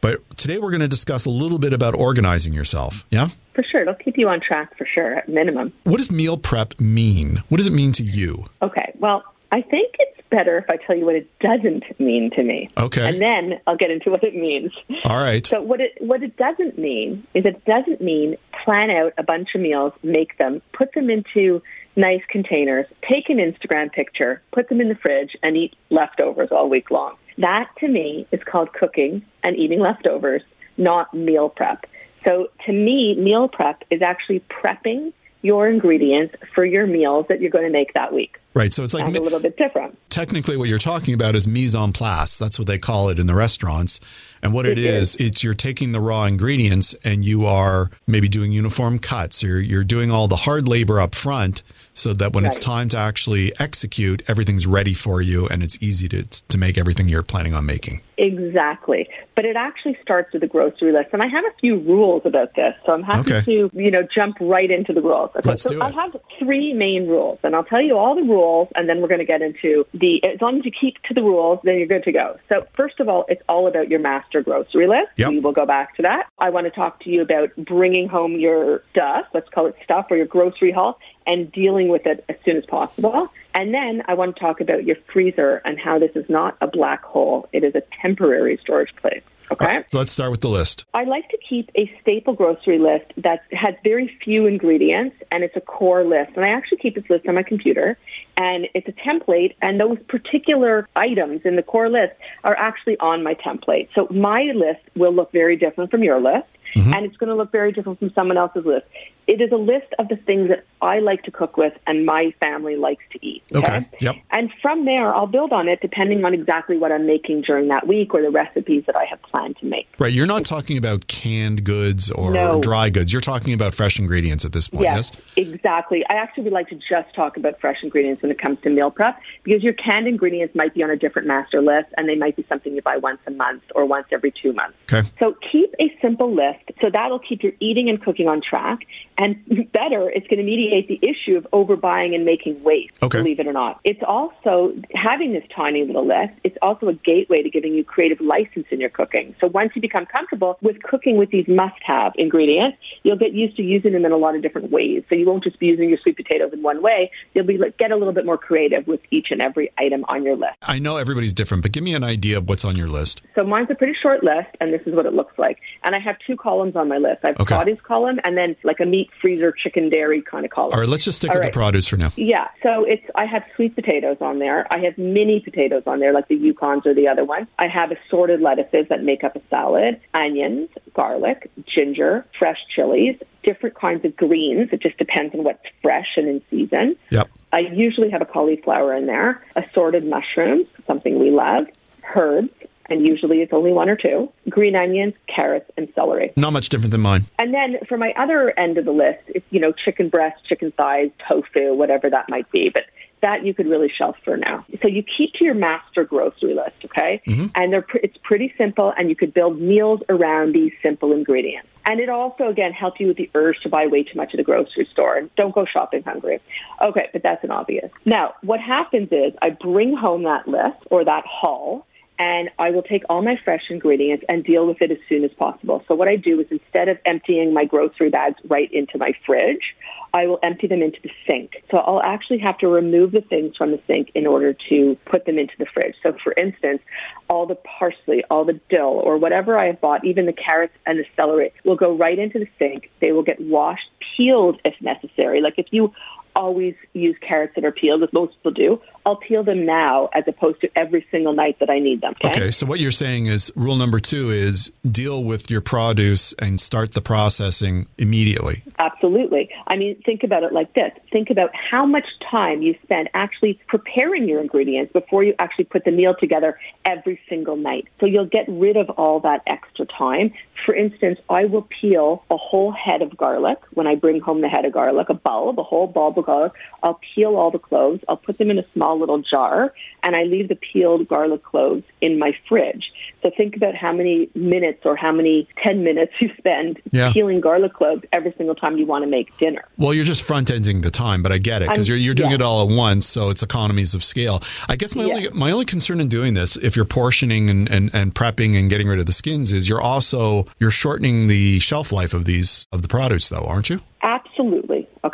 But 0.00 0.20
today 0.36 0.58
we're 0.58 0.70
going 0.70 0.80
to 0.80 0.88
discuss 0.88 1.24
a 1.26 1.30
little 1.30 1.58
bit 1.58 1.72
about 1.72 1.94
organizing 1.94 2.52
yourself. 2.52 3.04
Yeah? 3.10 3.28
For 3.54 3.62
sure. 3.64 3.82
It'll 3.82 3.94
keep 3.94 4.18
you 4.18 4.28
on 4.28 4.40
track 4.40 4.76
for 4.76 4.86
sure, 4.86 5.14
at 5.16 5.28
minimum. 5.28 5.72
What 5.84 5.96
does 5.98 6.10
meal 6.10 6.36
prep 6.36 6.78
mean? 6.78 7.42
What 7.48 7.56
does 7.58 7.66
it 7.66 7.72
mean 7.72 7.92
to 7.92 8.02
you? 8.02 8.46
Okay. 8.62 8.92
Well, 8.98 9.24
I 9.52 9.62
think 9.62 9.94
it's 9.98 10.15
better 10.30 10.58
if 10.58 10.66
I 10.68 10.76
tell 10.76 10.96
you 10.96 11.04
what 11.04 11.14
it 11.14 11.30
doesn't 11.40 11.98
mean 12.00 12.30
to 12.32 12.42
me. 12.42 12.68
Okay. 12.78 13.08
And 13.08 13.20
then 13.20 13.60
I'll 13.66 13.76
get 13.76 13.90
into 13.90 14.10
what 14.10 14.24
it 14.24 14.34
means. 14.34 14.72
All 15.04 15.22
right. 15.22 15.46
So 15.46 15.60
what 15.62 15.80
it 15.80 15.96
what 16.00 16.22
it 16.22 16.36
doesn't 16.36 16.78
mean 16.78 17.26
is 17.34 17.44
it 17.44 17.64
doesn't 17.64 18.00
mean 18.00 18.36
plan 18.64 18.90
out 18.90 19.12
a 19.18 19.22
bunch 19.22 19.54
of 19.54 19.60
meals, 19.60 19.92
make 20.02 20.36
them, 20.38 20.62
put 20.72 20.92
them 20.92 21.10
into 21.10 21.62
nice 21.94 22.22
containers, 22.28 22.86
take 23.08 23.30
an 23.30 23.38
Instagram 23.38 23.92
picture, 23.92 24.42
put 24.52 24.68
them 24.68 24.80
in 24.80 24.88
the 24.88 24.96
fridge, 24.96 25.36
and 25.42 25.56
eat 25.56 25.74
leftovers 25.90 26.50
all 26.50 26.68
week 26.68 26.90
long. 26.90 27.16
That 27.38 27.70
to 27.80 27.88
me 27.88 28.26
is 28.32 28.40
called 28.44 28.72
cooking 28.72 29.24
and 29.42 29.56
eating 29.56 29.80
leftovers, 29.80 30.42
not 30.76 31.12
meal 31.14 31.48
prep. 31.48 31.86
So 32.26 32.48
to 32.66 32.72
me, 32.72 33.14
meal 33.14 33.48
prep 33.48 33.84
is 33.90 34.02
actually 34.02 34.40
prepping 34.40 35.12
your 35.42 35.68
ingredients 35.68 36.34
for 36.54 36.64
your 36.64 36.86
meals 36.86 37.26
that 37.28 37.40
you're 37.40 37.50
going 37.50 37.64
to 37.66 37.70
make 37.70 37.92
that 37.94 38.12
week. 38.12 38.38
Right. 38.54 38.72
So 38.72 38.82
it's 38.84 38.94
like 38.94 39.04
That's 39.06 39.18
a 39.18 39.22
little 39.22 39.38
bit 39.40 39.56
different. 39.56 39.98
technically 40.08 40.56
what 40.56 40.68
you're 40.68 40.78
talking 40.78 41.12
about 41.14 41.34
is 41.36 41.46
mise 41.46 41.74
en 41.74 41.92
place. 41.92 42.38
That's 42.38 42.58
what 42.58 42.66
they 42.66 42.78
call 42.78 43.08
it 43.10 43.18
in 43.18 43.26
the 43.26 43.34
restaurants. 43.34 44.00
And 44.42 44.52
what 44.54 44.64
it 44.66 44.78
It 44.78 44.84
is, 44.84 45.14
is. 45.16 45.26
it's 45.28 45.44
you're 45.44 45.54
taking 45.54 45.92
the 45.92 46.00
raw 46.00 46.24
ingredients 46.24 46.94
and 47.04 47.24
you 47.24 47.44
are 47.44 47.90
maybe 48.06 48.28
doing 48.28 48.52
uniform 48.52 48.98
cuts. 48.98 49.42
You're 49.42 49.60
you're 49.60 49.84
doing 49.84 50.10
all 50.10 50.26
the 50.26 50.36
hard 50.36 50.68
labor 50.68 51.00
up 51.00 51.14
front 51.14 51.62
so 51.96 52.12
that 52.14 52.32
when 52.32 52.44
it's 52.44 52.58
time 52.58 52.88
to 52.90 52.98
actually 52.98 53.52
execute, 53.58 54.22
everything's 54.28 54.66
ready 54.66 54.94
for 54.94 55.20
you 55.20 55.48
and 55.48 55.62
it's 55.62 55.82
easy 55.82 56.08
to 56.08 56.24
to 56.24 56.58
make 56.58 56.78
everything 56.78 57.08
you're 57.08 57.22
planning 57.22 57.54
on 57.54 57.66
making. 57.66 58.00
Exactly. 58.18 59.08
But 59.34 59.44
it 59.44 59.56
actually 59.56 59.98
starts 60.00 60.32
with 60.32 60.42
a 60.42 60.46
grocery 60.46 60.92
list. 60.92 61.08
And 61.12 61.22
I 61.22 61.26
have 61.26 61.44
a 61.44 61.54
few 61.60 61.76
rules 61.80 62.22
about 62.24 62.54
this. 62.54 62.74
So 62.86 62.94
I'm 62.94 63.02
happy 63.02 63.34
Okay. 63.34 63.42
to, 63.42 63.70
you 63.74 63.90
know, 63.90 64.02
jump 64.14 64.36
right 64.40 64.70
into 64.70 64.92
the 64.94 65.02
rules. 65.02 65.30
Okay, 65.36 65.48
Let's 65.48 65.62
so 65.62 65.70
do 65.70 65.82
I 65.82 65.90
have 65.90 66.16
three 66.38 66.72
main 66.72 67.06
rules. 67.06 67.38
And 67.42 67.54
I'll 67.54 67.64
tell 67.64 67.82
you 67.82 67.98
all 67.98 68.14
the 68.14 68.22
rules 68.22 68.36
rules, 68.36 68.68
and 68.76 68.88
then 68.88 69.00
we're 69.00 69.08
going 69.08 69.18
to 69.18 69.24
get 69.24 69.42
into 69.42 69.86
the. 69.92 70.22
As 70.26 70.40
long 70.40 70.58
as 70.58 70.64
you 70.64 70.70
keep 70.70 71.02
to 71.04 71.14
the 71.14 71.22
rules, 71.22 71.60
then 71.64 71.76
you're 71.78 71.86
good 71.86 72.04
to 72.04 72.12
go. 72.12 72.38
So 72.52 72.66
first 72.74 73.00
of 73.00 73.08
all, 73.08 73.24
it's 73.28 73.42
all 73.48 73.66
about 73.66 73.88
your 73.88 74.00
master 74.00 74.42
grocery 74.42 74.86
list. 74.86 75.08
Yep. 75.16 75.30
We 75.30 75.40
will 75.40 75.52
go 75.52 75.66
back 75.66 75.96
to 75.96 76.02
that. 76.02 76.28
I 76.38 76.50
want 76.50 76.66
to 76.66 76.70
talk 76.70 77.00
to 77.04 77.10
you 77.10 77.22
about 77.22 77.54
bringing 77.56 78.08
home 78.08 78.32
your 78.38 78.82
stuff. 78.90 79.26
Let's 79.34 79.48
call 79.48 79.66
it 79.66 79.76
stuff 79.84 80.06
or 80.10 80.16
your 80.16 80.26
grocery 80.26 80.72
haul, 80.72 80.98
and 81.26 81.50
dealing 81.50 81.85
with 81.88 82.06
it 82.06 82.24
as 82.28 82.36
soon 82.44 82.56
as 82.56 82.64
possible. 82.66 83.28
And 83.54 83.72
then 83.72 84.02
I 84.06 84.14
want 84.14 84.36
to 84.36 84.40
talk 84.40 84.60
about 84.60 84.84
your 84.84 84.96
freezer 85.12 85.62
and 85.64 85.78
how 85.78 85.98
this 85.98 86.14
is 86.14 86.28
not 86.28 86.56
a 86.60 86.66
black 86.66 87.02
hole. 87.04 87.48
It 87.52 87.64
is 87.64 87.74
a 87.74 87.82
temporary 88.02 88.58
storage 88.62 88.94
place. 88.96 89.22
Okay. 89.50 89.82
Let's 89.92 90.10
start 90.10 90.32
with 90.32 90.40
the 90.40 90.48
list. 90.48 90.86
I 90.92 91.04
like 91.04 91.28
to 91.28 91.38
keep 91.48 91.70
a 91.76 91.90
staple 92.00 92.34
grocery 92.34 92.78
list 92.78 93.12
that 93.18 93.44
has 93.52 93.74
very 93.84 94.16
few 94.24 94.46
ingredients 94.46 95.16
and 95.30 95.44
it's 95.44 95.56
a 95.56 95.60
core 95.60 96.04
list. 96.04 96.32
And 96.34 96.44
I 96.44 96.48
actually 96.48 96.78
keep 96.78 96.96
this 96.96 97.08
list 97.08 97.28
on 97.28 97.36
my 97.36 97.44
computer 97.44 97.96
and 98.36 98.66
it's 98.74 98.88
a 98.88 98.92
template 98.92 99.54
and 99.62 99.80
those 99.80 99.98
particular 100.08 100.88
items 100.96 101.42
in 101.44 101.54
the 101.56 101.62
core 101.62 101.88
list 101.88 102.14
are 102.42 102.56
actually 102.56 102.98
on 102.98 103.22
my 103.22 103.34
template. 103.34 103.88
So 103.94 104.08
my 104.10 104.50
list 104.54 104.80
will 104.96 105.12
look 105.12 105.30
very 105.32 105.56
different 105.56 105.90
from 105.90 106.02
your 106.02 106.20
list. 106.20 106.48
Mm-hmm. 106.74 106.92
And 106.92 107.06
it's 107.06 107.16
going 107.16 107.28
to 107.28 107.36
look 107.36 107.52
very 107.52 107.72
different 107.72 108.00
from 108.00 108.10
someone 108.14 108.36
else's 108.36 108.66
list. 108.66 108.86
It 109.26 109.40
is 109.40 109.50
a 109.50 109.56
list 109.56 109.92
of 109.98 110.08
the 110.08 110.16
things 110.16 110.50
that 110.50 110.64
I 110.80 111.00
like 111.00 111.24
to 111.24 111.30
cook 111.32 111.56
with 111.56 111.72
and 111.86 112.06
my 112.06 112.32
family 112.40 112.76
likes 112.76 113.02
to 113.12 113.26
eat. 113.26 113.42
Okay. 113.52 113.84
Yep. 114.00 114.16
And 114.30 114.52
from 114.62 114.84
there, 114.84 115.12
I'll 115.12 115.26
build 115.26 115.52
on 115.52 115.68
it 115.68 115.80
depending 115.80 116.24
on 116.24 116.32
exactly 116.32 116.76
what 116.78 116.92
I'm 116.92 117.06
making 117.06 117.42
during 117.42 117.68
that 117.68 117.86
week 117.88 118.14
or 118.14 118.22
the 118.22 118.30
recipes 118.30 118.84
that 118.86 118.96
I 118.96 119.04
have 119.06 119.20
planned 119.22 119.56
to 119.58 119.66
make. 119.66 119.88
Right. 119.98 120.12
You're 120.12 120.26
not 120.26 120.44
talking 120.44 120.78
about 120.78 121.08
canned 121.08 121.64
goods 121.64 122.10
or 122.10 122.32
No. 122.32 122.60
dry 122.60 122.88
goods. 122.90 123.12
You're 123.12 123.20
talking 123.20 123.52
about 123.52 123.74
fresh 123.74 123.98
ingredients 123.98 124.44
at 124.44 124.52
this 124.52 124.68
point. 124.68 124.84
Yes, 124.84 125.10
Yes. 125.36 125.48
exactly. 125.48 126.04
I 126.08 126.14
actually 126.16 126.44
would 126.44 126.52
like 126.52 126.68
to 126.68 126.76
just 126.88 127.12
talk 127.14 127.36
about 127.36 127.60
fresh 127.60 127.78
ingredients 127.82 128.22
when 128.22 128.30
it 128.30 128.38
comes 128.38 128.58
to 128.62 128.70
meal 128.70 128.90
prep 128.92 129.18
because 129.42 129.62
your 129.64 129.72
canned 129.72 130.06
ingredients 130.06 130.54
might 130.54 130.72
be 130.74 130.84
on 130.84 130.90
a 130.90 130.96
different 130.96 131.26
master 131.26 131.60
list 131.60 131.86
and 131.98 132.08
they 132.08 132.14
might 132.16 132.36
be 132.36 132.44
something 132.48 132.74
you 132.74 132.82
buy 132.82 132.96
once 132.98 133.18
a 133.26 133.30
month 133.32 133.62
or 133.74 133.86
once 133.86 134.06
every 134.12 134.32
two 134.40 134.52
months. 134.52 134.76
Okay. 134.92 135.08
So 135.18 135.34
keep 135.50 135.74
a 135.80 135.96
simple 136.00 136.32
list 136.32 136.60
so 136.82 136.90
that'll 136.92 137.18
keep 137.18 137.42
your 137.42 137.52
eating 137.58 137.88
and 137.88 138.00
cooking 138.00 138.28
on 138.28 138.40
track. 138.40 138.80
And 139.18 139.70
better, 139.72 140.10
it's 140.10 140.26
going 140.26 140.38
to 140.38 140.44
mediate 140.44 140.88
the 140.88 141.00
issue 141.02 141.36
of 141.38 141.46
overbuying 141.52 142.14
and 142.14 142.24
making 142.24 142.62
waste, 142.62 142.92
Okay. 143.02 143.18
believe 143.18 143.40
it 143.40 143.46
or 143.46 143.52
not. 143.52 143.80
It's 143.82 144.02
also 144.06 144.74
having 144.94 145.32
this 145.32 145.44
tiny 145.54 145.84
little 145.84 146.06
list, 146.06 146.34
it's 146.44 146.56
also 146.60 146.88
a 146.88 146.92
gateway 146.92 147.42
to 147.42 147.48
giving 147.48 147.72
you 147.74 147.82
creative 147.82 148.20
license 148.20 148.66
in 148.70 148.78
your 148.80 148.90
cooking. 148.90 149.34
So 149.40 149.46
once 149.48 149.72
you 149.74 149.80
become 149.80 150.04
comfortable 150.06 150.58
with 150.60 150.82
cooking 150.82 151.16
with 151.16 151.30
these 151.30 151.48
must 151.48 151.82
have 151.82 152.12
ingredients, 152.16 152.76
you'll 153.04 153.16
get 153.16 153.32
used 153.32 153.56
to 153.56 153.62
using 153.62 153.92
them 153.92 154.04
in 154.04 154.12
a 154.12 154.16
lot 154.18 154.34
of 154.36 154.42
different 154.42 154.70
ways. 154.70 155.02
So 155.08 155.16
you 155.16 155.24
won't 155.26 155.44
just 155.44 155.58
be 155.58 155.66
using 155.66 155.88
your 155.88 155.98
sweet 155.98 156.16
potatoes 156.16 156.52
in 156.52 156.62
one 156.62 156.82
way. 156.82 157.10
You'll 157.34 157.46
be 157.46 157.58
get 157.78 157.90
a 157.92 157.96
little 157.96 158.12
bit 158.12 158.26
more 158.26 158.38
creative 158.38 158.86
with 158.86 159.00
each 159.10 159.28
and 159.30 159.40
every 159.40 159.72
item 159.78 160.04
on 160.08 160.24
your 160.24 160.36
list. 160.36 160.54
I 160.62 160.78
know 160.78 160.98
everybody's 160.98 161.32
different, 161.32 161.62
but 161.62 161.72
give 161.72 161.82
me 161.84 161.94
an 161.94 162.04
idea 162.04 162.36
of 162.38 162.48
what's 162.48 162.64
on 162.64 162.76
your 162.76 162.88
list. 162.88 163.22
So 163.34 163.44
mine's 163.44 163.70
a 163.70 163.74
pretty 163.74 163.94
short 164.02 164.22
list, 164.22 164.48
and 164.60 164.72
this 164.74 164.82
is 164.86 164.94
what 164.94 165.06
it 165.06 165.14
looks 165.14 165.38
like. 165.38 165.58
And 165.84 165.94
I 165.94 166.00
have 166.00 166.16
two 166.26 166.36
columns 166.36 166.76
on 166.76 166.88
my 166.88 166.98
list. 166.98 167.20
I 167.24 167.28
have 167.28 167.40
Okay. 167.40 167.56
produce 167.56 167.80
column 167.82 168.18
and 168.24 168.36
then 168.36 168.56
like 168.62 168.80
a 168.80 168.84
meat 168.86 169.05
freezer 169.20 169.52
chicken 169.52 169.88
dairy 169.88 170.22
kind 170.22 170.44
of 170.44 170.50
column. 170.50 170.72
All 170.72 170.80
right, 170.80 170.88
let's 170.88 171.04
just 171.04 171.18
stick 171.18 171.30
All 171.30 171.36
with 171.36 171.44
right. 171.44 171.52
the 171.52 171.58
produce 171.58 171.88
for 171.88 171.96
now. 171.96 172.12
Yeah, 172.16 172.48
so 172.62 172.84
it's 172.84 173.04
I 173.14 173.26
have 173.26 173.44
sweet 173.54 173.74
potatoes 173.74 174.18
on 174.20 174.38
there. 174.38 174.66
I 174.70 174.78
have 174.84 174.98
mini 174.98 175.40
potatoes 175.40 175.82
on 175.86 176.00
there, 176.00 176.12
like 176.12 176.28
the 176.28 176.38
Yukons 176.38 176.86
or 176.86 176.94
the 176.94 177.08
other 177.08 177.24
ones. 177.24 177.48
I 177.58 177.68
have 177.68 177.90
assorted 177.90 178.40
lettuces 178.40 178.88
that 178.88 179.02
make 179.02 179.24
up 179.24 179.36
a 179.36 179.42
salad, 179.48 180.00
onions, 180.14 180.70
garlic, 180.94 181.50
ginger, 181.66 182.26
fresh 182.38 182.58
chilies, 182.74 183.18
different 183.42 183.76
kinds 183.76 184.04
of 184.04 184.16
greens. 184.16 184.70
It 184.72 184.82
just 184.82 184.98
depends 184.98 185.34
on 185.34 185.44
what's 185.44 185.64
fresh 185.82 186.08
and 186.16 186.28
in 186.28 186.42
season. 186.50 186.96
Yep. 187.10 187.28
I 187.52 187.60
usually 187.60 188.10
have 188.10 188.22
a 188.22 188.26
cauliflower 188.26 188.94
in 188.94 189.06
there, 189.06 189.42
assorted 189.54 190.04
mushrooms, 190.04 190.66
something 190.86 191.18
we 191.18 191.30
love, 191.30 191.66
herbs, 192.14 192.50
and 192.88 193.06
usually 193.06 193.38
it's 193.38 193.52
only 193.52 193.72
one 193.72 193.88
or 193.88 193.96
two, 193.96 194.32
green 194.48 194.76
onions, 194.76 195.14
carrots, 195.26 195.70
and 195.76 195.88
celery. 195.94 196.32
Not 196.36 196.52
much 196.52 196.68
different 196.68 196.92
than 196.92 197.02
mine. 197.02 197.26
And 197.38 197.52
then 197.52 197.78
for 197.88 197.96
my 197.96 198.12
other 198.16 198.52
end 198.58 198.78
of 198.78 198.84
the 198.84 198.92
list, 198.92 199.22
it's, 199.28 199.46
you 199.50 199.60
know, 199.60 199.72
chicken 199.72 200.08
breast, 200.08 200.44
chicken 200.46 200.72
thighs, 200.72 201.10
tofu, 201.28 201.74
whatever 201.74 202.10
that 202.10 202.28
might 202.28 202.50
be. 202.50 202.70
But 202.72 202.84
that 203.22 203.44
you 203.44 203.54
could 203.54 203.66
really 203.66 203.90
shelf 203.96 204.16
for 204.24 204.36
now. 204.36 204.64
So 204.82 204.88
you 204.88 205.02
keep 205.02 205.32
to 205.34 205.44
your 205.44 205.54
master 205.54 206.04
grocery 206.04 206.54
list, 206.54 206.76
okay? 206.84 207.22
Mm-hmm. 207.26 207.46
And 207.54 207.72
they're 207.72 207.82
pre- 207.82 208.00
it's 208.02 208.16
pretty 208.22 208.52
simple, 208.58 208.92
and 208.96 209.08
you 209.08 209.16
could 209.16 209.32
build 209.32 209.60
meals 209.60 210.00
around 210.08 210.54
these 210.54 210.72
simple 210.84 211.12
ingredients. 211.12 211.68
And 211.86 212.00
it 212.00 212.08
also, 212.08 212.48
again, 212.48 212.72
helps 212.72 213.00
you 213.00 213.08
with 213.08 213.16
the 213.16 213.30
urge 213.34 213.56
to 213.62 213.68
buy 213.68 213.86
way 213.86 214.02
too 214.02 214.16
much 214.16 214.30
at 214.32 214.36
the 214.36 214.42
grocery 214.42 214.88
store. 214.92 215.16
And 215.16 215.34
don't 215.36 215.54
go 215.54 215.64
shopping 215.64 216.02
hungry. 216.02 216.40
Okay, 216.84 217.08
but 217.12 217.22
that's 217.22 217.42
an 217.44 217.50
obvious. 217.50 217.90
Now, 218.04 218.34
what 218.42 218.60
happens 218.60 219.08
is 219.12 219.32
I 219.40 219.50
bring 219.50 219.96
home 219.96 220.24
that 220.24 220.46
list 220.48 220.78
or 220.90 221.04
that 221.04 221.24
haul, 221.26 221.86
and 222.18 222.50
I 222.58 222.70
will 222.70 222.82
take 222.82 223.02
all 223.10 223.22
my 223.22 223.38
fresh 223.44 223.64
ingredients 223.68 224.24
and 224.28 224.42
deal 224.42 224.66
with 224.66 224.78
it 224.80 224.90
as 224.90 224.98
soon 225.08 225.24
as 225.24 225.30
possible. 225.32 225.84
So 225.86 225.94
what 225.94 226.10
I 226.10 226.16
do 226.16 226.40
is 226.40 226.46
instead 226.50 226.88
of 226.88 226.98
emptying 227.04 227.52
my 227.52 227.64
grocery 227.64 228.08
bags 228.08 228.36
right 228.48 228.72
into 228.72 228.96
my 228.98 229.10
fridge, 229.26 229.74
I 230.14 230.26
will 230.26 230.38
empty 230.42 230.66
them 230.66 230.82
into 230.82 230.98
the 231.02 231.10
sink. 231.28 231.62
So 231.70 231.76
I'll 231.76 232.02
actually 232.02 232.38
have 232.38 232.56
to 232.58 232.68
remove 232.68 233.12
the 233.12 233.20
things 233.20 233.54
from 233.56 233.70
the 233.70 233.80
sink 233.86 234.12
in 234.14 234.26
order 234.26 234.56
to 234.70 234.96
put 235.04 235.26
them 235.26 235.38
into 235.38 235.52
the 235.58 235.66
fridge. 235.66 235.94
So 236.02 236.16
for 236.24 236.32
instance, 236.38 236.80
all 237.28 237.44
the 237.46 237.56
parsley, 237.56 238.24
all 238.30 238.46
the 238.46 238.58
dill, 238.70 239.02
or 239.04 239.18
whatever 239.18 239.58
I 239.58 239.66
have 239.66 239.80
bought, 239.82 240.06
even 240.06 240.24
the 240.24 240.32
carrots 240.32 240.72
and 240.86 240.98
the 240.98 241.04
celery, 241.20 241.52
will 241.64 241.76
go 241.76 241.94
right 241.94 242.18
into 242.18 242.38
the 242.38 242.48
sink. 242.58 242.90
They 243.00 243.12
will 243.12 243.24
get 243.24 243.40
washed, 243.40 243.90
peeled 244.16 244.58
if 244.64 244.74
necessary. 244.80 245.42
Like 245.42 245.58
if 245.58 245.66
you 245.70 245.92
always 246.36 246.74
use 246.92 247.16
carrots 247.20 247.54
that 247.56 247.64
are 247.64 247.72
peeled, 247.72 248.02
as 248.02 248.12
most 248.12 248.36
people 248.36 248.52
do, 248.52 248.80
I'll 249.06 249.16
peel 249.16 249.42
them 249.44 249.64
now 249.64 250.08
as 250.12 250.24
opposed 250.26 250.60
to 250.60 250.70
every 250.76 251.06
single 251.10 251.32
night 251.32 251.58
that 251.60 251.70
I 251.70 251.78
need 251.78 252.00
them. 252.00 252.14
Okay, 252.24 252.50
so 252.50 252.66
what 252.66 252.80
you're 252.80 252.90
saying 252.90 253.26
is 253.26 253.52
rule 253.54 253.76
number 253.76 253.98
two 254.00 254.30
is 254.30 254.72
deal 254.88 255.22
with 255.24 255.50
your 255.50 255.60
produce 255.60 256.32
and 256.34 256.60
start 256.60 256.92
the 256.92 257.00
processing 257.00 257.86
immediately. 257.98 258.64
Absolutely. 258.78 259.48
I 259.68 259.76
mean, 259.76 260.02
think 260.04 260.24
about 260.24 260.42
it 260.42 260.52
like 260.52 260.74
this. 260.74 260.92
Think 261.12 261.30
about 261.30 261.50
how 261.54 261.86
much 261.86 262.06
time 262.30 262.62
you 262.62 262.74
spend 262.82 263.08
actually 263.14 263.60
preparing 263.68 264.28
your 264.28 264.40
ingredients 264.40 264.92
before 264.92 265.22
you 265.22 265.34
actually 265.38 265.66
put 265.66 265.84
the 265.84 265.92
meal 265.92 266.14
together 266.18 266.58
every 266.84 267.20
single 267.28 267.56
night. 267.56 267.86
So 268.00 268.06
you'll 268.06 268.26
get 268.26 268.46
rid 268.48 268.76
of 268.76 268.90
all 268.90 269.20
that 269.20 269.42
extra 269.46 269.86
time. 269.86 270.32
For 270.64 270.74
instance, 270.74 271.20
I 271.30 271.44
will 271.44 271.68
peel 271.80 272.24
a 272.30 272.36
whole 272.36 272.72
head 272.72 273.02
of 273.02 273.16
garlic 273.16 273.58
when 273.72 273.86
I 273.86 273.94
bring 273.94 274.20
home 274.20 274.40
the 274.40 274.48
head 274.48 274.64
of 274.64 274.72
garlic, 274.72 275.08
a 275.10 275.14
bulb, 275.14 275.60
a 275.60 275.62
whole 275.62 275.86
bulb 275.86 276.18
of 276.18 276.25
garlic. 276.26 276.52
I'll 276.82 277.00
peel 277.14 277.36
all 277.36 277.50
the 277.50 277.58
cloves. 277.58 278.02
I'll 278.08 278.16
put 278.16 278.38
them 278.38 278.50
in 278.50 278.58
a 278.58 278.64
small 278.74 278.98
little 278.98 279.22
jar 279.22 279.72
and 280.02 280.14
I 280.14 280.24
leave 280.24 280.48
the 280.48 280.56
peeled 280.56 281.08
garlic 281.08 281.42
cloves 281.42 281.82
in 282.00 282.18
my 282.18 282.32
fridge. 282.48 282.92
So 283.24 283.30
think 283.36 283.56
about 283.56 283.74
how 283.74 283.92
many 283.92 284.28
minutes 284.34 284.82
or 284.84 284.94
how 284.94 285.10
many 285.10 285.48
10 285.64 285.82
minutes 285.82 286.12
you 286.20 286.30
spend 286.38 286.80
Yeah. 286.92 287.12
peeling 287.12 287.40
garlic 287.40 287.72
cloves 287.74 288.02
every 288.12 288.32
single 288.36 288.54
time 288.54 288.76
you 288.78 288.86
want 288.86 289.04
to 289.04 289.10
make 289.10 289.36
dinner. 289.38 289.64
Well, 289.78 289.94
you're 289.94 290.04
just 290.04 290.24
front 290.24 290.50
ending 290.50 290.82
the 290.82 290.90
time, 290.90 291.22
but 291.22 291.32
I 291.32 291.38
get 291.38 291.62
it 291.62 291.68
because 291.70 291.88
you're, 291.88 291.98
you're 291.98 292.14
doing 292.14 292.30
yeah. 292.30 292.36
it 292.36 292.42
all 292.42 292.68
at 292.70 292.76
once, 292.76 293.06
so 293.06 293.30
it's 293.30 293.42
economies 293.42 293.94
of 293.94 294.04
scale. 294.04 294.40
I 294.68 294.76
guess 294.76 294.94
my 294.94 295.04
Yeah. 295.06 295.14
only 295.14 295.28
my 295.32 295.50
only 295.50 295.64
concern 295.64 295.98
in 296.00 296.08
doing 296.08 296.34
this, 296.34 296.56
if 296.56 296.76
you're 296.76 296.84
portioning 296.84 297.50
and, 297.50 297.68
and, 297.70 297.92
and 297.94 298.14
prepping 298.14 298.56
and 298.58 298.70
getting 298.70 298.86
rid 298.88 298.98
of 299.00 299.06
the 299.06 299.12
skins, 299.12 299.52
is 299.52 299.68
you're 299.68 299.80
also 299.82 300.46
you're 300.60 300.70
shortening 300.70 301.26
the 301.26 301.58
shelf 301.58 301.90
life 301.92 302.14
of 302.14 302.24
these 302.26 302.66
of 302.72 302.82
the 302.82 302.88
produce, 302.88 303.28
though, 303.28 303.44
aren't 303.44 303.70
you? 303.70 303.80
Absolutely. 304.02 304.65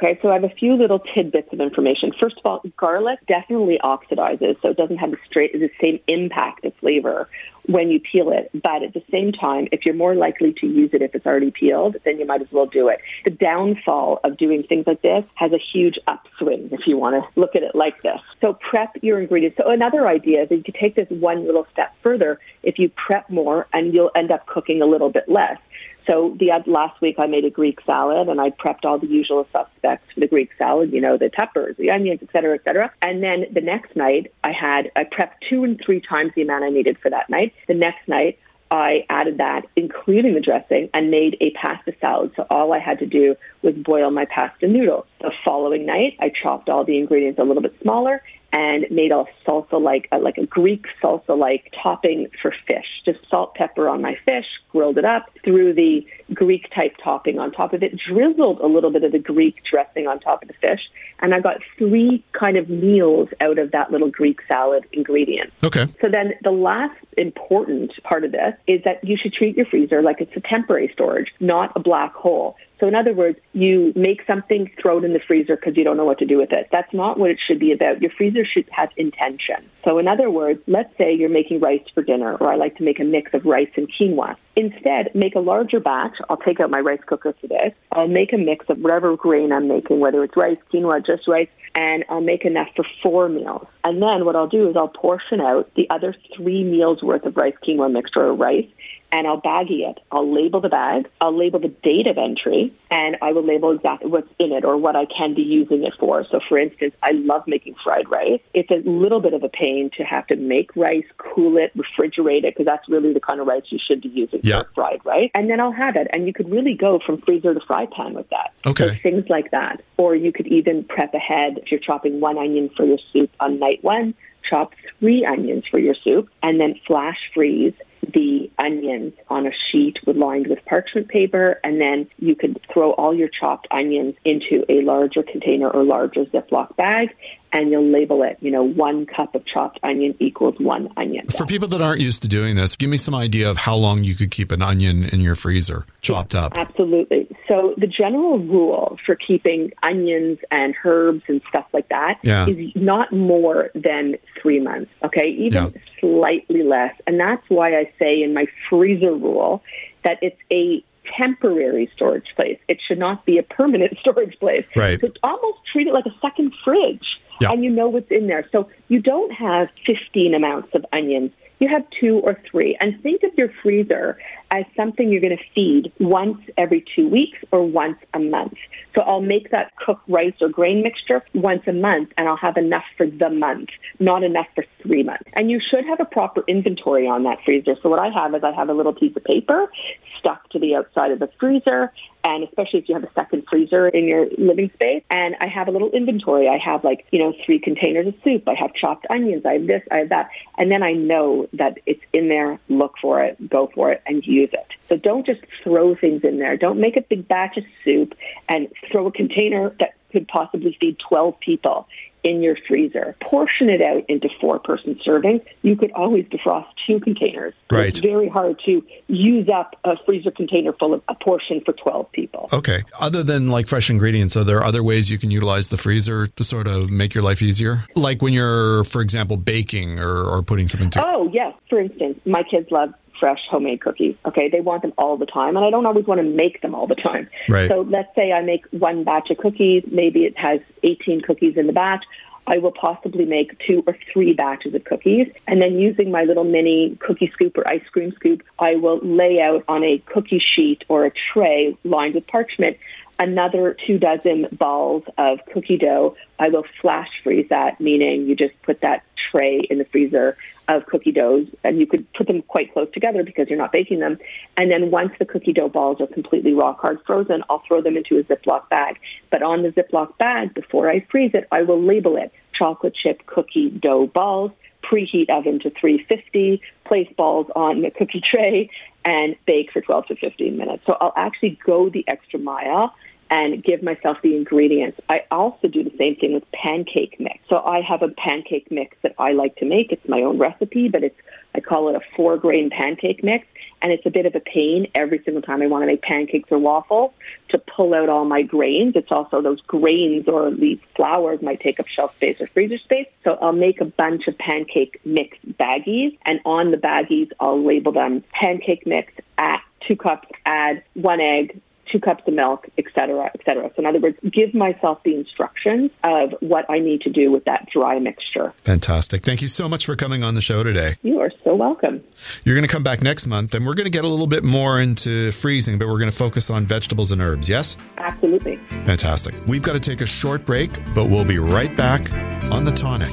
Okay, 0.03 0.19
so 0.21 0.31
I 0.31 0.33
have 0.33 0.43
a 0.43 0.49
few 0.49 0.75
little 0.75 0.99
tidbits 0.99 1.53
of 1.53 1.61
information. 1.61 2.11
First 2.19 2.37
of 2.39 2.45
all, 2.45 2.61
garlic 2.77 3.21
definitely 3.29 3.79
oxidizes, 3.85 4.61
so 4.61 4.71
it 4.71 4.77
doesn't 4.77 4.97
have 4.97 5.13
the 5.13 5.19
straight 5.27 5.53
the 5.53 5.71
same 5.81 6.01
impact 6.09 6.65
of 6.65 6.75
flavor 6.81 7.29
when 7.67 7.89
you 7.89 8.01
peel 8.01 8.33
it. 8.33 8.51
But 8.53 8.83
at 8.83 8.95
the 8.95 9.05
same 9.13 9.31
time, 9.31 9.69
if 9.71 9.87
you're 9.87 9.95
more 9.95 10.17
likely 10.17 10.55
to 10.55 10.67
use 10.67 10.91
it 10.93 11.03
if 11.03 11.15
it's 11.15 11.25
already 11.25 11.53
peeled, 11.53 11.99
then 12.05 12.19
you 12.19 12.27
might 12.27 12.43
as 12.43 12.51
well 12.51 12.67
do 12.67 12.89
it. 12.89 13.01
The 13.25 13.31
downfall 13.31 14.19
of 14.25 14.37
doing 14.37 14.65
things 14.65 14.89
like 14.89 15.03
this 15.03 15.25
has 15.37 15.53
a 15.53 15.59
huge 15.73 16.01
upswing 16.09 16.71
if 16.73 16.89
you 16.89 16.97
want 16.97 17.23
to 17.23 17.41
look 17.41 17.55
at 17.55 17.63
it 17.63 17.77
like 17.77 18.03
this. 18.03 18.19
So 18.41 18.55
prep 18.55 18.97
your 19.03 19.21
ingredients. 19.21 19.57
So 19.63 19.71
another 19.71 20.09
idea 20.09 20.43
is 20.43 20.49
that 20.49 20.57
you 20.57 20.65
could 20.65 20.75
take 20.75 20.97
this 20.97 21.09
one 21.11 21.47
little 21.47 21.69
step 21.71 21.95
further 22.03 22.41
if 22.65 22.77
you 22.81 22.89
prep 22.89 23.31
more 23.31 23.69
and 23.73 23.95
you'll 23.95 24.11
end 24.17 24.33
up 24.33 24.47
cooking 24.47 24.83
a 24.83 24.87
little 24.87 25.11
bit 25.11 25.29
less. 25.29 25.59
So 26.07 26.37
the 26.39 26.51
last 26.67 27.01
week 27.01 27.17
I 27.19 27.27
made 27.27 27.45
a 27.45 27.51
Greek 27.51 27.81
salad 27.87 28.29
and 28.29 28.41
I 28.41 28.51
prepped 28.51 28.85
all 28.85 28.99
the 28.99 29.07
usual 29.07 29.47
suspects 29.57 30.13
for 30.13 30.21
the 30.21 30.27
Greek 30.27 30.51
salad, 30.59 30.93
you 30.93 31.01
know, 31.01 31.17
the 31.17 31.31
peppers, 31.31 31.77
the 31.77 31.91
onions, 31.91 32.21
et 32.23 32.29
cetera, 32.33 32.55
et 32.55 32.65
cetera. 32.65 32.93
And 33.03 33.23
then 33.23 33.47
the 33.53 33.61
next 33.61 33.95
night 33.95 34.33
I 34.43 34.53
had, 34.53 34.91
I 34.97 35.05
prepped 35.05 35.35
two 35.49 35.65
and 35.65 35.81
three 35.85 36.01
times 36.01 36.33
the 36.35 36.43
amount 36.43 36.65
I 36.65 36.71
needed 36.71 36.99
for 36.99 37.11
that 37.11 37.31
night. 37.31 37.55
The 37.69 37.75
next 37.75 38.09
night 38.09 38.39
I 38.71 39.05
added 39.11 39.39
that, 39.39 39.67
including 39.77 40.35
the 40.35 40.41
dressing, 40.41 40.89
and 40.95 41.11
made 41.11 41.37
a 41.41 41.51
pasta 41.51 41.93
salad. 42.01 42.33
So 42.37 42.47
all 42.49 42.73
I 42.73 42.79
had 42.79 43.01
to 43.01 43.07
do 43.07 43.37
was 43.61 43.75
boil 43.75 44.11
my 44.11 44.25
pasta 44.25 44.67
noodles. 44.67 45.05
The 45.21 45.31
following 45.45 45.85
night, 45.85 46.17
I 46.21 46.31
chopped 46.31 46.71
all 46.71 46.83
the 46.85 46.97
ingredients 46.97 47.39
a 47.39 47.45
little 47.45 47.63
bit 47.63 47.77
smaller 47.83 48.23
and 48.53 48.87
made 48.91 49.13
a 49.13 49.25
salsa 49.47 49.81
like 49.81 50.09
uh, 50.13 50.19
like 50.19 50.39
a 50.39 50.47
Greek 50.47 50.87
salsa 51.03 51.37
like 51.37 51.73
topping 51.83 52.29
for 52.41 52.55
fish. 52.69 52.87
Just 53.05 53.19
salt, 53.31 53.55
pepper 53.55 53.89
on 53.89 54.03
my 54.03 54.17
fish, 54.27 54.47
grilled 54.71 54.99
it 54.99 55.05
up, 55.05 55.31
threw 55.45 55.73
the 55.73 56.07
Greek 56.35 56.73
type 56.75 56.97
topping 57.03 57.39
on 57.39 57.53
top 57.53 57.73
of 57.73 57.83
it, 57.83 57.97
drizzled 57.97 58.61
a 58.61 58.67
little 58.67 58.91
bit 58.91 59.05
of 59.05 59.13
the 59.13 59.19
Greek 59.19 59.63
dressing 59.65 60.07
on 60.07 60.21
top 60.21 60.43
of 60.43 60.49
the 60.49 60.55
fish, 60.55 60.81
and 61.21 61.35
I 61.35 61.41
got 61.41 61.59
three 61.79 62.25
kind 62.33 62.57
of 62.57 62.69
meals 62.69 63.29
out 63.41 63.59
of 63.59 63.73
that 63.73 63.91
little 63.91 64.11
Greek 64.11 64.41
salad 64.49 64.85
ingredient. 64.93 65.53
Okay. 65.63 65.87
So 66.01 66.09
then 66.09 66.35
the 66.43 66.51
last 66.51 66.99
important 67.17 67.93
part 68.03 68.25
of 68.25 68.33
this 68.33 68.55
is 68.67 68.83
that 68.85 69.05
you 69.05 69.17
should 69.21 69.33
treat 69.33 69.57
your 69.57 69.67
freezer 69.67 70.03
like 70.03 70.21
it's 70.21 70.37
a 70.37 70.41
temporary 70.41 70.91
storage, 70.93 71.29
not 71.41 71.73
a 71.77 71.81
black 71.81 72.15
hole. 72.15 72.57
So, 72.83 72.89
in 72.89 72.97
other 72.97 73.15
words, 73.15 73.39
you 73.53 73.93
make 73.95 74.27
something, 74.27 74.69
throw 74.81 74.99
it 74.99 75.05
in 75.05 75.13
the 75.13 75.21
freezer 75.21 75.55
because 75.55 75.77
you 75.77 75.85
don't 75.85 75.97
know 75.97 76.05
what 76.05 76.19
to 76.19 76.27
do 76.27 76.39
with 76.39 76.51
it. 76.51 76.67
That's 76.73 76.93
not 76.93 77.17
what 77.17 77.31
it 77.31 77.39
should 77.47 77.61
be 77.61 77.71
about. 77.71 78.03
Your 78.03 78.11
freezer 78.11 78.45
should 78.45 78.69
have 78.73 78.91
intention. 78.97 79.71
So, 79.85 79.99
in 79.99 80.07
other 80.07 80.31
words, 80.31 80.61
let's 80.67 80.97
say 80.97 81.13
you're 81.13 81.29
making 81.29 81.61
rice 81.61 81.83
for 81.93 82.03
dinner, 82.03 82.37
or 82.37 82.53
I 82.53 82.57
like 82.57 82.77
to 82.77 82.85
make 82.85 83.01
a 83.01 83.05
mix 83.05 83.35
of 83.35 83.45
rice 83.45 83.71
and 83.77 83.89
quinoa. 83.93 84.37
Instead, 84.55 85.15
make 85.15 85.35
a 85.35 85.41
larger 85.41 85.81
batch. 85.81 86.15
I'll 86.29 86.37
take 86.37 86.61
out 86.61 86.71
my 86.71 86.79
rice 86.79 87.01
cooker 87.05 87.35
for 87.41 87.47
this. 87.49 87.73
I'll 87.91 88.07
make 88.07 88.33
a 88.33 88.39
mix 88.39 88.67
of 88.69 88.79
whatever 88.79 89.17
grain 89.17 89.53
I'm 89.53 89.67
making, 89.67 89.99
whether 89.99 90.23
it's 90.23 90.37
rice, 90.37 90.59
quinoa, 90.73 91.05
just 91.05 91.27
rice, 91.27 91.49
and 91.75 92.05
I'll 92.09 92.21
make 92.21 92.45
enough 92.45 92.69
for 92.77 92.85
four 93.03 93.29
meals. 93.29 93.67
And 93.85 94.01
then 94.01 94.25
what 94.25 94.37
I'll 94.37 94.49
do 94.49 94.69
is 94.69 94.77
I'll 94.77 94.89
portion 94.89 95.41
out 95.41 95.71
the 95.75 95.89
other 95.91 96.15
three 96.37 96.63
meals 96.63 97.03
worth 97.03 97.25
of 97.25 97.37
rice 97.37 97.55
quinoa 97.67 97.91
mixture 97.91 98.27
or 98.27 98.35
rice 98.35 98.69
and 99.13 99.27
I'll 99.27 99.41
baggie 99.41 99.89
it. 99.89 99.99
I'll 100.11 100.33
label 100.33 100.61
the 100.61 100.71
bag, 100.71 101.09
I'll 101.21 101.37
label 101.37 101.61
the 101.61 101.69
date 101.69 102.09
of 102.09 102.17
entry, 102.17 102.75
and 102.91 103.17
I 103.21 103.33
will 103.33 103.45
label 103.45 103.71
exactly 103.73 104.11
what's 104.11 104.29
in 104.39 104.53
it 104.53 104.65
or 104.65 104.79
what 104.79 104.97
I 104.97 105.05
can 105.05 105.35
be 105.35 105.43
using 105.43 105.85
it 105.85 105.93
for. 106.01 106.25
So, 106.31 106.41
for 106.49 106.59
instance, 106.59 106.95
I 107.03 107.11
love 107.13 107.45
making 107.47 107.75
fried 107.85 108.11
rice. 108.11 108.41
It's 108.55 108.71
a 108.71 108.89
little 108.89 109.21
bit 109.21 109.35
of 109.35 109.43
a 109.43 109.51
pain 109.51 109.91
to 109.99 110.03
have 110.05 110.27
to 110.29 110.37
make 110.37 110.75
rice, 110.75 111.05
cool 111.19 111.59
it, 111.59 111.73
refrigerate 111.77 112.45
it, 112.45 112.55
because 112.55 112.67
that's 112.67 112.89
really 112.89 113.13
the 113.13 113.21
kind 113.21 113.39
of 113.41 113.47
rice 113.47 113.65
you 113.69 113.79
should 113.87 114.01
be 114.01 114.09
using 114.09 114.41
yeah. 114.43 114.63
for 114.63 114.69
fried 114.75 115.05
rice. 115.05 115.31
And 115.35 115.51
then 115.51 115.61
I'll 115.61 115.73
have 115.73 115.97
it. 115.97 116.09
And 116.15 116.27
you 116.27 116.33
could 116.33 116.51
really 116.51 116.75
go 116.75 116.99
from 117.05 117.21
freezer 117.21 117.53
to 117.53 117.61
fry 117.67 117.87
pan 117.87 118.15
with 118.15 118.31
that. 118.31 118.53
Okay. 118.67 118.89
So 118.89 118.95
things 118.95 119.27
like 119.29 119.51
that. 119.51 119.83
Or 119.99 120.17
you 120.17 120.33
could 120.33 120.47
even 120.47 120.85
prep 120.85 121.13
ahead 121.13 121.59
if 121.59 121.71
you're 121.71 121.81
chopping 121.81 122.21
one 122.21 122.39
onion 122.39 122.71
for 122.75 122.87
your 122.87 122.99
soup 123.13 123.31
on 123.41 123.59
night 123.59 123.81
one, 123.83 124.15
chop 124.49 124.73
three 125.01 125.25
onions 125.25 125.65
for 125.71 125.79
your 125.79 125.95
soup, 126.03 126.31
and 126.43 126.59
then 126.59 126.81
flash 126.87 127.19
freeze 127.35 127.75
the 128.03 128.51
onions 128.59 129.13
on 129.29 129.47
a 129.47 129.51
sheet 129.71 129.99
with, 130.07 130.17
lined 130.17 130.47
with 130.49 130.65
parchment 130.65 131.09
paper, 131.09 131.61
and 131.63 131.81
then 131.81 132.09
you 132.19 132.35
could 132.35 132.61
throw 132.73 132.93
all 132.93 133.15
your 133.15 133.29
chopped 133.29 133.69
onions 133.71 134.15
into 134.25 134.65
a 134.69 134.83
larger 134.83 135.23
container 135.23 135.69
or 135.69 135.85
larger 135.85 136.25
Ziploc 136.27 136.77
bag, 136.77 137.11
and 137.53 137.71
you'll 137.71 137.91
label 137.91 138.23
it, 138.23 138.39
you 138.41 138.51
know, 138.51 138.63
one 138.65 139.05
cup 139.07 139.35
of 139.35 139.45
chopped 139.47 139.79
onion 139.83 140.15
equals 140.19 140.55
one 140.59 140.89
onion. 140.97 141.29
For 141.29 141.45
people 141.47 141.69
that 141.69 141.83
aren't 141.83 142.01
used 142.01 142.23
to 142.23 142.29
doing 142.29 142.57
this, 142.57 142.77
give 142.77 142.89
me 142.89 142.97
some 142.97 143.15
idea 143.15 143.51
of 143.51 143.59
how 143.59 143.77
long 143.77 144.05
you 144.05 144.15
could 144.15 144.31
keep 144.31 144.53
an 144.53 144.63
onion 144.63 145.05
in 145.05 145.21
your 145.21 145.35
freezer 145.35 145.85
chopped 146.01 146.35
up. 146.35 146.57
Absolutely. 146.57 147.29
So 147.51 147.75
the 147.77 147.87
general 147.87 148.39
rule 148.39 148.99
for 149.05 149.15
keeping 149.15 149.71
onions 149.83 150.39
and 150.51 150.75
herbs 150.85 151.23
and 151.29 151.43
stuff 151.49 151.67
like 151.73 151.89
that 151.91 152.19
Yeah. 152.23 152.47
is 152.49 152.73
not 152.75 153.13
more 153.13 153.71
than 153.75 154.17
three 154.41 154.59
months. 154.59 154.91
Okay, 155.05 155.29
even 155.29 155.53
Yeah. 155.75 155.81
slightly 156.01 156.63
less, 156.63 156.95
and 157.07 157.21
that's 157.21 157.43
why 157.49 157.77
I 157.77 157.93
say 158.03 158.23
in 158.23 158.35
my 158.35 158.47
freezer 158.69 159.13
rule 159.13 159.63
that 160.05 160.19
it's 160.23 160.41
a 160.53 160.85
temporary 161.21 161.91
storage 161.95 162.29
place. 162.37 162.59
It 162.69 162.79
should 162.87 162.99
not 162.99 163.25
be 163.25 163.39
a 163.39 163.43
permanent 163.43 163.99
storage 164.01 164.39
place. 164.41 164.67
Right. 164.75 165.01
So 165.01 165.09
almost 165.23 165.59
treat 165.73 165.87
it 165.87 165.95
like 165.95 166.07
a 166.07 166.15
second 166.21 166.55
fridge. 166.65 167.07
Yeah. 167.41 167.51
And 167.51 167.65
you 167.65 167.71
know 167.71 167.89
what's 167.89 168.11
in 168.11 168.27
there. 168.27 168.49
So 168.53 168.69
you 168.89 169.01
don't 169.01 169.33
have 169.33 169.69
15 169.87 170.35
amounts 170.35 170.69
of 170.75 170.85
onions. 170.93 171.33
You 171.63 171.69
have 171.73 171.85
two 172.01 172.21
or 172.25 172.37
three. 172.51 172.77
And 172.81 173.01
think 173.05 173.23
of 173.23 173.31
your 173.39 173.49
freezer 173.63 174.19
as 174.51 174.65
something 174.77 175.13
you're 175.13 175.21
going 175.21 175.37
to 175.37 175.45
feed 175.55 175.93
once 176.01 176.39
every 176.59 176.85
two 176.97 177.09
weeks 177.09 177.39
or 177.53 177.65
once 177.65 177.99
a 178.15 178.19
month. 178.19 178.55
So 178.97 179.03
I'll 179.03 179.21
make 179.21 179.53
that 179.53 179.71
cooked 179.77 180.09
rice 180.09 180.35
or 180.41 180.49
grain 180.49 180.83
mixture 180.83 181.23
once 181.35 181.63
a 181.69 181.73
month 181.73 182.11
and 182.19 182.29
I'll 182.29 182.37
have 182.37 182.57
enough 182.57 182.83
for 182.97 183.07
the 183.07 183.31
month, 183.31 183.69
not 184.01 184.25
enough 184.25 184.49
for 184.57 184.65
three 184.83 185.05
months. 185.05 185.31
And 185.35 185.53
you 185.53 185.61
should 185.71 185.85
have 185.85 186.01
a 186.01 186.05
proper 186.05 186.43
inventory 186.49 187.07
on 187.07 187.23
that 187.23 187.39
freezer. 187.45 187.77
So 187.81 187.89
what 187.91 188.01
I 188.01 188.09
have 188.13 188.35
is 188.35 188.43
I 188.43 188.51
have 188.51 188.69
a 188.69 188.75
little 188.75 188.93
piece 188.93 189.17
of 189.17 189.23
paper 189.23 189.71
stuck 190.19 190.51
to 190.51 190.59
the 190.59 190.75
outside 190.75 191.13
of 191.13 191.21
the 191.21 191.31
freezer 191.39 191.93
and 192.25 192.45
especially 192.45 192.81
if 192.81 192.89
you 192.89 192.95
have 192.95 193.05
a 193.05 193.13
second 193.15 193.45
freezer 193.49 193.89
in 193.89 194.07
your 194.07 194.27
living 194.39 194.71
space. 194.75 195.03
And 195.11 195.35
I 195.41 195.49
have 195.49 195.69
a 195.69 195.71
little 195.71 195.91
inventory. 195.91 196.49
I 196.49 196.59
have 196.59 196.85
like, 196.85 197.07
you 197.11 197.19
know, 197.19 197.35
three 197.45 197.59
containers 197.59 198.07
of 198.07 198.15
soup. 198.23 198.45
I 198.49 198.55
have 198.55 198.73
chopped 198.75 199.07
onions. 199.11 199.45
I 199.45 199.55
have 199.55 199.67
this, 199.67 199.83
I 199.91 199.99
have 199.99 200.09
that. 200.11 200.31
And 200.59 200.71
then 200.71 200.83
I 200.83 200.93
know 200.93 201.49
that 201.55 201.79
it's 201.87 202.03
in 202.13 202.29
there. 202.29 202.59
Look 202.69 202.95
for 203.01 203.23
it, 203.23 203.49
go 203.49 203.71
for 203.75 203.93
it, 203.93 204.03
and 204.07 204.25
use 204.27 204.51
it. 204.53 204.67
So 204.89 204.97
don't 204.97 205.27
just 205.27 205.41
throw 205.63 205.95
things 205.95 206.23
in 206.23 206.39
there. 206.39 206.57
Don't 206.57 206.81
make 206.81 206.97
a 206.97 207.03
big 207.03 207.27
batch 207.27 207.57
of 207.57 207.65
soup 207.85 208.15
and 208.49 208.69
throw 208.91 209.07
a 209.07 209.13
container 209.13 209.75
that 209.81 209.95
could 210.13 210.29
possibly 210.29 210.77
feed 210.79 210.99
12 211.09 211.41
people 211.41 211.89
in 212.25 212.43
your 212.43 212.57
freezer. 212.69 213.17
Portion 213.21 213.69
it 213.69 213.83
out 213.83 214.05
into 214.09 214.29
four 214.41 214.59
person 214.59 214.99
servings. 215.07 215.45
You 215.63 215.77
could 215.77 215.93
always 215.93 216.25
defrost 216.27 216.67
two 216.87 217.01
containers. 217.01 217.55
Right. 217.71 217.89
It's 217.89 218.01
very 218.01 218.29
hard 218.29 218.61
to 218.67 218.85
use 219.09 219.49
up 219.49 219.77
a 219.85 219.97
freezer 220.05 220.31
container 220.31 220.73
full 220.73 220.95
of 220.95 221.03
a 221.09 221.15
portion 221.15 221.61
for 221.65 221.73
12 221.73 222.13
people. 222.13 222.49
Okay. 222.53 222.83
Other 223.01 223.23
than 223.23 223.49
like 223.49 223.69
fresh 223.69 223.91
ingredients, 223.91 224.37
are 224.37 224.45
there 224.45 224.63
other 224.63 224.83
ways 224.83 225.11
you 225.11 225.19
can 225.19 225.31
utilize 225.31 225.69
the 225.69 225.77
freezer 225.77 226.27
to 226.27 226.45
sort 226.45 226.67
of 226.69 226.91
make 226.91 227.15
your 227.15 227.25
life 227.25 227.43
easier? 227.43 227.85
Like 227.97 228.23
when 228.23 228.33
you're, 228.33 228.85
for 228.85 229.01
example, 229.01 229.37
baking 229.37 229.99
or, 229.99 230.25
or 230.25 230.43
putting 230.43 230.69
something 230.69 230.91
to. 230.91 231.05
Oh, 231.05 231.29
yes. 231.33 231.55
For 231.69 231.81
instance, 231.81 232.21
my 232.25 232.43
kids 232.45 232.71
love 232.71 232.95
fresh 233.23 233.39
homemade 233.49 233.81
cookies. 233.81 234.17
Okay, 234.27 234.49
they 234.49 234.61
want 234.61 234.83
them 234.83 234.93
all 234.99 235.17
the 235.17 235.27
time, 235.27 235.57
and 235.57 235.65
I 235.65 235.71
don't 235.71 235.87
always 235.87 236.07
want 236.07 236.19
to 236.19 236.27
make 236.27 236.61
them 236.61 236.75
all 236.75 236.89
the 236.89 236.97
time. 236.97 237.29
Right. 237.49 237.71
So 237.71 237.83
let's 237.83 238.13
say 238.17 238.33
I 238.33 238.43
make 238.43 238.67
one 238.73 239.05
batch 239.05 239.31
of 239.31 239.39
cookies. 239.39 239.85
Maybe 239.87 240.25
it 240.25 240.37
has 240.37 240.59
18 240.83 241.21
cookies 241.21 241.57
in 241.57 241.69
the 241.69 241.73
batch. 241.73 242.05
I 242.49 242.59
will 242.59 242.73
possibly 242.73 243.25
make 243.25 243.57
two 243.65 243.85
or 243.87 243.97
three 244.13 244.33
batches 244.33 244.75
of 244.75 244.83
cookies, 244.83 245.29
and 245.47 245.63
then 245.63 245.79
using 245.79 246.11
my 246.11 246.25
little 246.25 246.43
mini 246.43 246.97
cookie 246.99 247.31
scoop 247.33 247.57
or 247.57 247.63
ice 247.71 247.87
cream 247.93 248.11
scoop, 248.17 248.43
I 248.59 248.75
will 248.75 248.99
lay 248.99 249.41
out 249.41 249.63
on 249.69 249.85
a 249.85 249.99
cookie 249.99 250.43
sheet 250.45 250.83
or 250.89 251.05
a 251.05 251.13
tray 251.33 251.77
lined 251.85 252.17
with 252.17 252.27
parchment 252.27 252.79
another 253.19 253.75
two 253.75 253.99
dozen 253.99 254.49
balls 254.51 255.05
of 255.17 255.39
cookie 255.53 255.77
dough. 255.77 256.17
I 256.41 256.49
will 256.49 256.65
flash 256.81 257.09
freeze 257.23 257.49
that, 257.51 257.81
meaning 257.81 258.27
you 258.27 258.35
just 258.35 258.61
put 258.63 258.81
that 258.81 259.05
tray 259.31 259.61
in 259.71 259.79
the 259.79 259.85
freezer 259.85 260.37
of 260.69 260.87
cookie 260.87 261.13
doughs, 261.13 261.47
and 261.65 261.79
you 261.79 261.87
could 261.87 262.11
put 262.13 262.27
them 262.27 262.43
quite 262.43 262.73
close 262.73 262.89
together 262.93 263.23
because 263.23 263.49
you're 263.49 263.59
not 263.59 263.73
baking 263.73 264.01
them. 264.01 264.19
And 264.57 264.71
then 264.71 264.91
once 264.91 265.13
the 265.19 265.25
cookie 265.25 265.53
dough 265.53 265.69
balls 265.69 266.01
are 266.01 266.07
completely 266.07 266.53
rock 266.53 266.81
hard 266.81 267.01
frozen, 267.07 267.43
I'll 267.51 267.63
throw 267.67 267.81
them 267.83 267.97
into 267.97 268.19
a 268.19 268.25
Ziploc 268.25 268.69
bag. 268.69 268.99
But 269.31 269.43
on 269.43 269.63
the 269.63 269.71
Ziploc 269.71 270.17
bag, 270.19 270.55
before 270.55 270.91
I 270.91 271.01
freeze 271.11 271.33
it, 271.35 271.47
I 271.51 271.63
will 271.63 271.83
label 271.83 272.17
it 272.17 272.33
chocolate 272.53 272.95
chip 272.95 273.27
cookie 273.27 273.71
dough 273.71 274.07
balls. 274.07 274.53
Preheat 274.83 275.31
oven 275.31 275.61
to 275.61 275.71
350, 275.71 276.61
place 276.85 277.09
balls 277.17 277.47
on 277.55 277.83
the 277.83 277.91
cookie 277.93 278.21
tray, 278.21 278.69
and 279.05 279.37
bake 279.47 279.71
for 279.73 279.81
12 279.81 280.07
to 280.07 280.17
15 280.17 280.57
minutes. 280.57 280.83
So 280.87 280.97
I'll 281.01 281.13
actually 281.17 281.59
go 281.65 281.89
the 281.89 282.05
extra 282.09 282.41
mile 282.41 282.93
and 283.33 283.65
give 283.65 283.83
myself 283.83 284.19
the 284.23 284.37
ingredients. 284.37 285.01
I 285.09 285.23
also 285.31 285.67
do 285.67 285.83
the 285.83 285.97
same 285.99 286.17
thing 286.17 286.35
with 286.35 286.45
pancake 286.53 287.17
mix. 287.19 287.39
So 287.49 287.63
I 287.65 287.81
have 287.81 288.03
a 288.03 288.09
pancake 288.09 288.71
mix 288.71 288.95
that 289.03 289.15
I 289.19 289.33
like 289.33 289.57
to 289.57 289.65
make. 289.65 289.91
It's 289.91 290.07
my 290.07 290.21
own 290.21 290.39
recipe, 290.39 290.89
but 290.89 291.03
it's 291.03 291.17
I 291.55 291.61
call 291.61 291.89
it 291.89 291.97
a 291.97 292.01
four 292.15 292.37
grain 292.37 292.69
pancake 292.69 293.25
mix. 293.25 293.47
And 293.81 293.91
it's 293.91 294.05
a 294.05 294.11
bit 294.11 294.27
of 294.27 294.35
a 294.35 294.41
pain 294.41 294.87
every 294.95 295.23
single 295.25 295.43
time 295.43 295.63
I 295.63 295.67
want 295.67 295.83
to 295.83 295.87
make 295.87 296.03
pancakes 296.03 296.53
or 296.53 296.59
waffles 296.59 297.13
to 297.49 297.59
pull 297.59 297.95
out 297.95 298.11
all 298.11 298.27
my 298.27 298.43
grains. 298.43 298.97
It's 298.97 299.11
also 299.11 299.41
those 299.41 299.63
grains 299.63 300.29
or 300.29 300.51
these 300.51 300.79
flours 300.95 301.41
might 301.41 301.61
take 301.61 301.81
up 301.81 301.87
shelf 301.89 302.15
space 302.17 302.37
or 302.39 302.47
freezer 302.49 302.79
space. 302.79 303.09
So 303.25 303.39
I'll 303.41 303.53
make 303.53 303.81
a 303.81 303.87
bunch 303.87 304.29
of 304.29 304.37
pancake 304.37 305.01
mix 305.05 305.37
baggies, 305.59 306.17
and 306.27 306.39
on 306.45 306.71
the 306.71 306.77
baggies, 306.77 307.31
I'll 307.41 307.65
label 307.65 307.93
them 307.93 308.23
pancake 308.31 308.87
mix 308.87 309.13
at 309.37 309.63
two 309.89 309.97
cups, 309.97 310.29
add 310.47 310.85
one 310.95 311.21
egg, 311.21 311.61
two 311.91 312.01
cups 312.01 312.23
of 312.27 312.35
milk, 312.35 312.69
et 312.79 312.85
cetera, 312.95 313.31
et 313.35 313.41
cetera. 313.45 313.71
So 313.75 313.81
in 313.81 313.87
other 313.87 314.01
words, 314.01 314.17
give 314.31 314.55
myself 314.55 315.03
the 315.05 315.15
instructions 315.15 315.91
of 316.05 316.35
what 316.41 316.65
I 316.71 316.79
need 316.79 317.03
to 317.03 317.11
do 317.11 317.31
with 317.31 317.45
that 317.45 317.69
dry 317.73 317.99
mixture. 317.99 318.53
Fantastic. 318.65 319.23
Thank 319.23 319.43
you 319.43 319.49
so 319.49 319.69
much 319.69 319.87
for 319.87 319.97
coming 319.97 320.23
on 320.25 320.35
the 320.35 320.41
show 320.41 320.63
today. 320.63 320.97
You 321.03 321.21
are 321.21 321.31
so 321.45 321.55
welcome. 321.55 322.03
You're 322.45 322.55
going 322.55 322.67
to 322.67 322.73
come 322.73 322.83
back 322.83 323.03
next 323.03 323.27
month 323.27 323.55
and 323.55 323.67
we're 323.67 323.75
going 323.75 323.85
to 323.85 323.91
get 323.91 324.05
a 324.05 324.09
little 324.09 324.27
bit 324.27 324.45
more 324.45 324.81
into 324.81 325.33
freezing, 325.33 325.79
but 325.79 325.89
we're 325.89 325.99
going 325.99 326.11
to 326.11 326.17
focus 326.17 326.51
on 326.51 326.65
vegetables 326.65 327.13
and 327.13 327.21
herbs, 327.21 327.49
yes? 327.49 327.77
Absolutely. 327.99 328.57
Fantastic. 328.85 329.35
We've 329.47 329.63
got 329.63 329.75
to 329.75 329.81
take 329.81 330.01
a 330.01 330.07
short 330.07 330.45
break, 330.45 330.71
but 330.95 331.07
we'll 331.07 331.25
be 331.25 331.39
right 331.39 331.77
back 331.77 332.13
on 332.53 332.65
The 332.65 332.73
Tonic. 332.73 333.13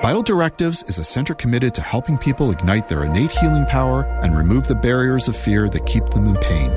Vital 0.00 0.22
Directives 0.22 0.84
is 0.84 0.98
a 0.98 1.04
center 1.04 1.34
committed 1.34 1.74
to 1.74 1.82
helping 1.82 2.16
people 2.16 2.52
ignite 2.52 2.86
their 2.86 3.04
innate 3.04 3.32
healing 3.32 3.66
power 3.66 4.04
and 4.22 4.36
remove 4.36 4.68
the 4.68 4.74
barriers 4.74 5.26
of 5.26 5.36
fear 5.36 5.68
that 5.68 5.84
keep 5.86 6.04
them 6.10 6.28
in 6.28 6.36
pain. 6.36 6.70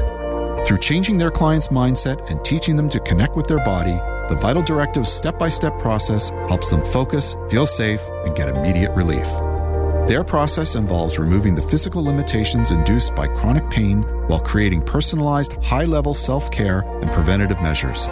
Through 0.66 0.78
changing 0.78 1.18
their 1.18 1.32
client's 1.32 1.70
mindset 1.70 2.30
and 2.30 2.43
teaching 2.45 2.76
them 2.76 2.88
to 2.89 2.99
connect 2.99 3.36
with 3.36 3.47
their 3.47 3.64
body, 3.66 3.99
the 4.30 4.38
Vital 4.39 4.62
Directives 4.62 5.12
step 5.12 5.38
by 5.38 5.49
step 5.49 5.78
process 5.80 6.30
helps 6.47 6.70
them 6.70 6.86
focus, 6.86 7.36
feel 7.49 7.66
safe, 7.66 8.07
and 8.26 8.36
get 8.36 8.47
immediate 8.47 8.91
relief. 8.91 9.28
Their 10.07 10.24
process 10.24 10.76
involves 10.76 11.20
removing 11.20 11.55
the 11.55 11.62
physical 11.62 12.03
limitations 12.03 12.72
induced 12.72 13.16
by 13.16 13.28
chronic 13.28 13.70
pain 13.70 14.03
while 14.28 14.39
creating 14.39 14.84
personalized, 14.84 15.62
high 15.64 15.86
level 15.86 16.14
self 16.14 16.51
care 16.51 16.82
and 17.01 17.12
preventative 17.12 17.62
measures. 17.62 18.07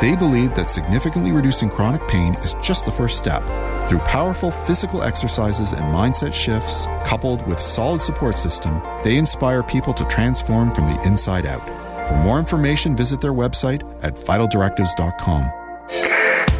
They 0.00 0.16
believe 0.16 0.54
that 0.54 0.70
significantly 0.70 1.30
reducing 1.30 1.70
chronic 1.70 2.06
pain 2.08 2.34
is 2.36 2.56
just 2.62 2.84
the 2.84 2.90
first 2.90 3.16
step. 3.16 3.42
Through 3.88 4.00
powerful 4.00 4.50
physical 4.50 5.02
exercises 5.02 5.72
and 5.72 5.82
mindset 5.84 6.34
shifts, 6.34 6.86
coupled 7.04 7.46
with 7.46 7.60
solid 7.60 8.00
support 8.00 8.38
system, 8.38 8.82
they 9.04 9.16
inspire 9.16 9.62
people 9.62 9.94
to 9.94 10.04
transform 10.06 10.72
from 10.72 10.88
the 10.88 11.00
inside 11.06 11.46
out. 11.46 11.81
For 12.08 12.16
more 12.16 12.38
information, 12.38 12.96
visit 12.96 13.20
their 13.20 13.32
website 13.32 13.82
at 14.02 14.14
vitaldirectives.com. 14.14 15.42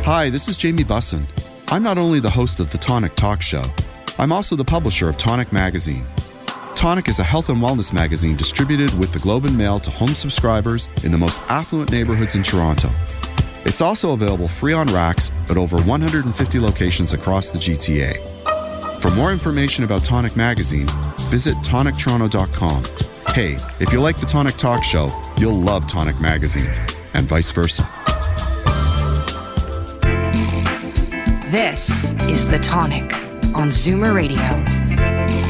Hi, 0.05 0.31
this 0.31 0.49
is 0.49 0.57
Jamie 0.57 0.85
Bussin. 0.85 1.27
I'm 1.69 1.83
not 1.83 1.99
only 1.99 2.21
the 2.21 2.31
host 2.31 2.61
of 2.61 2.71
the 2.71 2.79
Tonic 2.79 3.15
Talk 3.17 3.43
Show, 3.43 3.65
I'm 4.19 4.33
also 4.33 4.57
the 4.57 4.65
publisher 4.65 5.09
of 5.09 5.17
Tonic 5.17 5.53
Magazine. 5.53 6.07
Tonic 6.75 7.09
is 7.09 7.19
a 7.19 7.25
health 7.25 7.49
and 7.49 7.63
wellness 7.63 7.93
magazine 7.93 8.37
distributed 8.37 8.97
with 8.99 9.13
the 9.13 9.19
Globe 9.19 9.45
and 9.45 9.57
Mail 9.57 9.79
to 9.81 9.91
home 9.91 10.15
subscribers 10.15 10.89
in 11.03 11.13
the 11.13 11.19
most 11.19 11.41
affluent 11.49 11.91
neighborhoods 11.91 12.35
in 12.35 12.43
Toronto. 12.43 12.91
It's 13.65 13.81
also 13.81 14.13
available 14.13 14.49
free 14.49 14.73
on 14.73 14.89
racks 14.89 15.31
at 15.49 15.57
over 15.57 15.77
150 15.81 16.59
locations 16.59 17.13
across 17.13 17.51
the 17.51 17.59
GTA. 17.59 19.01
For 19.01 19.11
more 19.11 19.33
information 19.33 19.85
about 19.85 20.05
Tonic 20.05 20.37
Magazine, 20.37 20.89
visit 21.31 21.57
tonictoronto.com. 21.59 22.85
Hey, 23.29 23.57
if 23.81 23.93
you 23.93 24.01
like 24.01 24.19
the 24.21 24.27
Tonic 24.27 24.57
Talk 24.57 24.83
Show, 24.85 25.09
you'll 25.43 25.61
love 25.61 25.89
Tonic 25.89 26.21
Magazine, 26.21 26.71
and 27.15 27.27
vice 27.27 27.51
versa. 27.51 27.83
This 31.51 32.13
is 32.29 32.49
The 32.49 32.61
Tonic 32.63 33.13
on 33.53 33.71
Zoomer 33.71 34.15
Radio. 34.15 34.41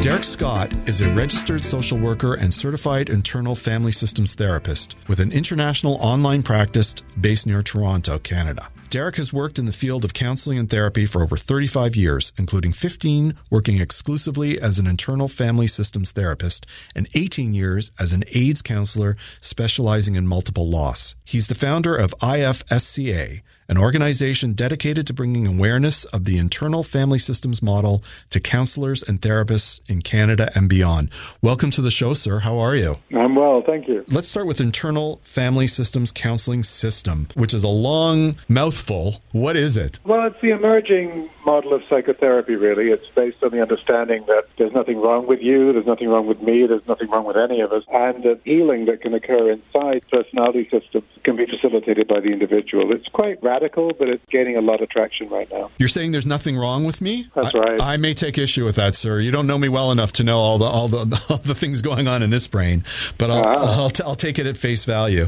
Derek 0.01 0.25
Scott 0.25 0.73
is 0.89 1.03
a 1.03 1.13
registered 1.13 1.63
social 1.63 1.99
worker 1.99 2.35
and 2.35 2.53
certified 2.55 3.11
internal 3.11 3.55
family 3.55 3.93
systems 3.93 4.35
therapist 4.35 4.97
with 5.09 5.21
an 5.21 5.31
international 5.31 5.99
online 6.01 6.43
practice 6.43 6.95
based 7.21 7.47
near 7.47 7.63
Toronto, 7.63 8.19
Canada. 8.19 8.69
Derek 8.93 9.17
has 9.17 9.33
worked 9.33 9.59
in 9.59 9.65
the 9.65 9.73
field 9.73 10.05
of 10.05 10.13
counseling 10.13 10.59
and 10.59 10.69
therapy 10.69 11.07
for 11.07 11.23
over 11.23 11.39
35 11.39 11.97
years, 11.97 12.31
including 12.37 12.75
15 12.75 13.35
working 13.51 13.81
exclusively 13.81 14.61
as 14.61 14.79
an 14.79 14.87
internal 14.87 15.29
family 15.29 15.67
systems 15.67 16.13
therapist 16.13 16.67
and 16.95 17.09
18 17.15 17.55
years 17.55 17.91
as 17.99 18.13
an 18.13 18.23
AIDS 18.35 18.61
counselor 18.61 19.17
specializing 19.41 20.15
in 20.15 20.27
multiple 20.27 20.69
loss. 20.69 21.17
He's 21.25 21.47
the 21.47 21.55
founder 21.55 21.97
of 21.97 22.15
IFSCA, 22.19 23.41
an 23.69 23.79
organization 23.79 24.53
dedicated 24.53 25.07
to 25.07 25.15
bringing 25.15 25.47
awareness 25.47 26.05
of 26.07 26.25
the 26.25 26.39
internal 26.39 26.83
family 26.83 27.19
systems 27.19 27.63
model 27.63 28.03
to 28.31 28.41
counselors 28.41 29.03
and 29.03 29.21
therapists 29.21 29.81
in 29.91 30.03
Canada 30.03 30.51
and 30.55 30.69
beyond. 30.69 31.11
Welcome 31.43 31.71
to 31.73 31.83
the 31.83 31.91
show, 31.91 32.15
sir. 32.15 32.41
How 32.41 32.59
are 32.59 32.75
you? 32.75 32.97
I'm 33.15 33.35
well, 33.35 33.63
thank 33.67 33.89
you. 33.89 34.05
Let's 34.09 34.29
start 34.29 34.47
with 34.47 34.61
internal 34.61 35.21
family 35.23 35.67
systems 35.67 36.13
counseling 36.13 36.63
system, 36.63 37.29
which 37.35 37.55
is 37.55 37.65
a 37.65 37.69
long 37.69 38.37
mouthful. 38.49 39.23
What 39.33 39.57
is 39.57 39.77
it? 39.77 40.01
Well, 40.05 40.27
it's 40.27 40.41
the 40.41 40.51
emerging 40.51 41.31
model 41.45 41.73
of 41.73 41.83
psychotherapy, 41.89 42.55
really. 42.55 42.91
It's 42.91 43.09
based 43.15 43.43
on 43.43 43.51
the 43.51 43.61
understanding 43.61 44.25
that 44.27 44.45
there's 44.59 44.73
nothing 44.73 45.01
wrong 45.01 45.27
with 45.27 45.41
you, 45.41 45.73
there's 45.73 45.87
nothing 45.87 46.09
wrong 46.09 46.27
with 46.27 46.41
me, 46.43 46.67
there's 46.67 46.87
nothing 46.87 47.11
wrong 47.11 47.25
with 47.25 47.37
any 47.37 47.61
of 47.61 47.73
us, 47.73 47.85
and 47.93 48.23
that 48.25 48.41
healing 48.45 48.87
that 48.87 49.01
can 49.01 49.15
occur 49.15 49.51
inside 49.51 50.03
personality 50.11 50.69
systems 50.71 51.05
can 51.25 51.37
be 51.37 51.47
facilitated 51.47 52.09
by 52.09 52.21
the 52.21 52.29
individual. 52.29 52.93
It's 52.93 53.09
quite 53.09 53.43
radical, 53.43 53.62
but 53.69 54.09
it's 54.09 54.25
gaining 54.31 54.57
a 54.57 54.61
lot 54.61 54.83
of 54.83 54.89
traction 54.89 55.29
right 55.29 55.51
now. 55.51 55.71
You're 55.79 55.89
saying 55.89 56.13
there's 56.13 56.27
nothing 56.27 56.57
wrong 56.57 56.85
with 56.85 57.01
me? 57.01 57.29
That's 57.35 57.55
I, 57.55 57.59
right. 57.59 57.81
I 57.83 57.97
may 57.97 58.15
take 58.15 58.39
issue 58.39 58.65
with 58.65 58.77
that, 58.77 58.95
sir. 58.95 59.19
You 59.21 59.31
don't 59.31 59.47
know 59.47 59.59
me 59.59 59.69
well 59.69 59.91
enough 59.93 60.13
to 60.15 60.25
know 60.25 60.39
all 60.39 60.59
the 60.59 60.65
all 60.65 60.89
the, 60.89 60.99
all 61.31 61.37
the 61.39 61.55
things 61.55 61.83
going 61.83 62.09
on 62.09 62.23
in 62.23 62.31
this 62.31 62.47
brain, 62.49 62.85
but 63.19 63.31
I'll, 63.31 63.43
Ah. 63.45 63.83
I'll, 63.83 63.91
t- 63.91 64.03
I'll 64.05 64.15
take 64.15 64.39
it 64.39 64.47
at 64.47 64.57
face 64.57 64.85
value. 64.85 65.27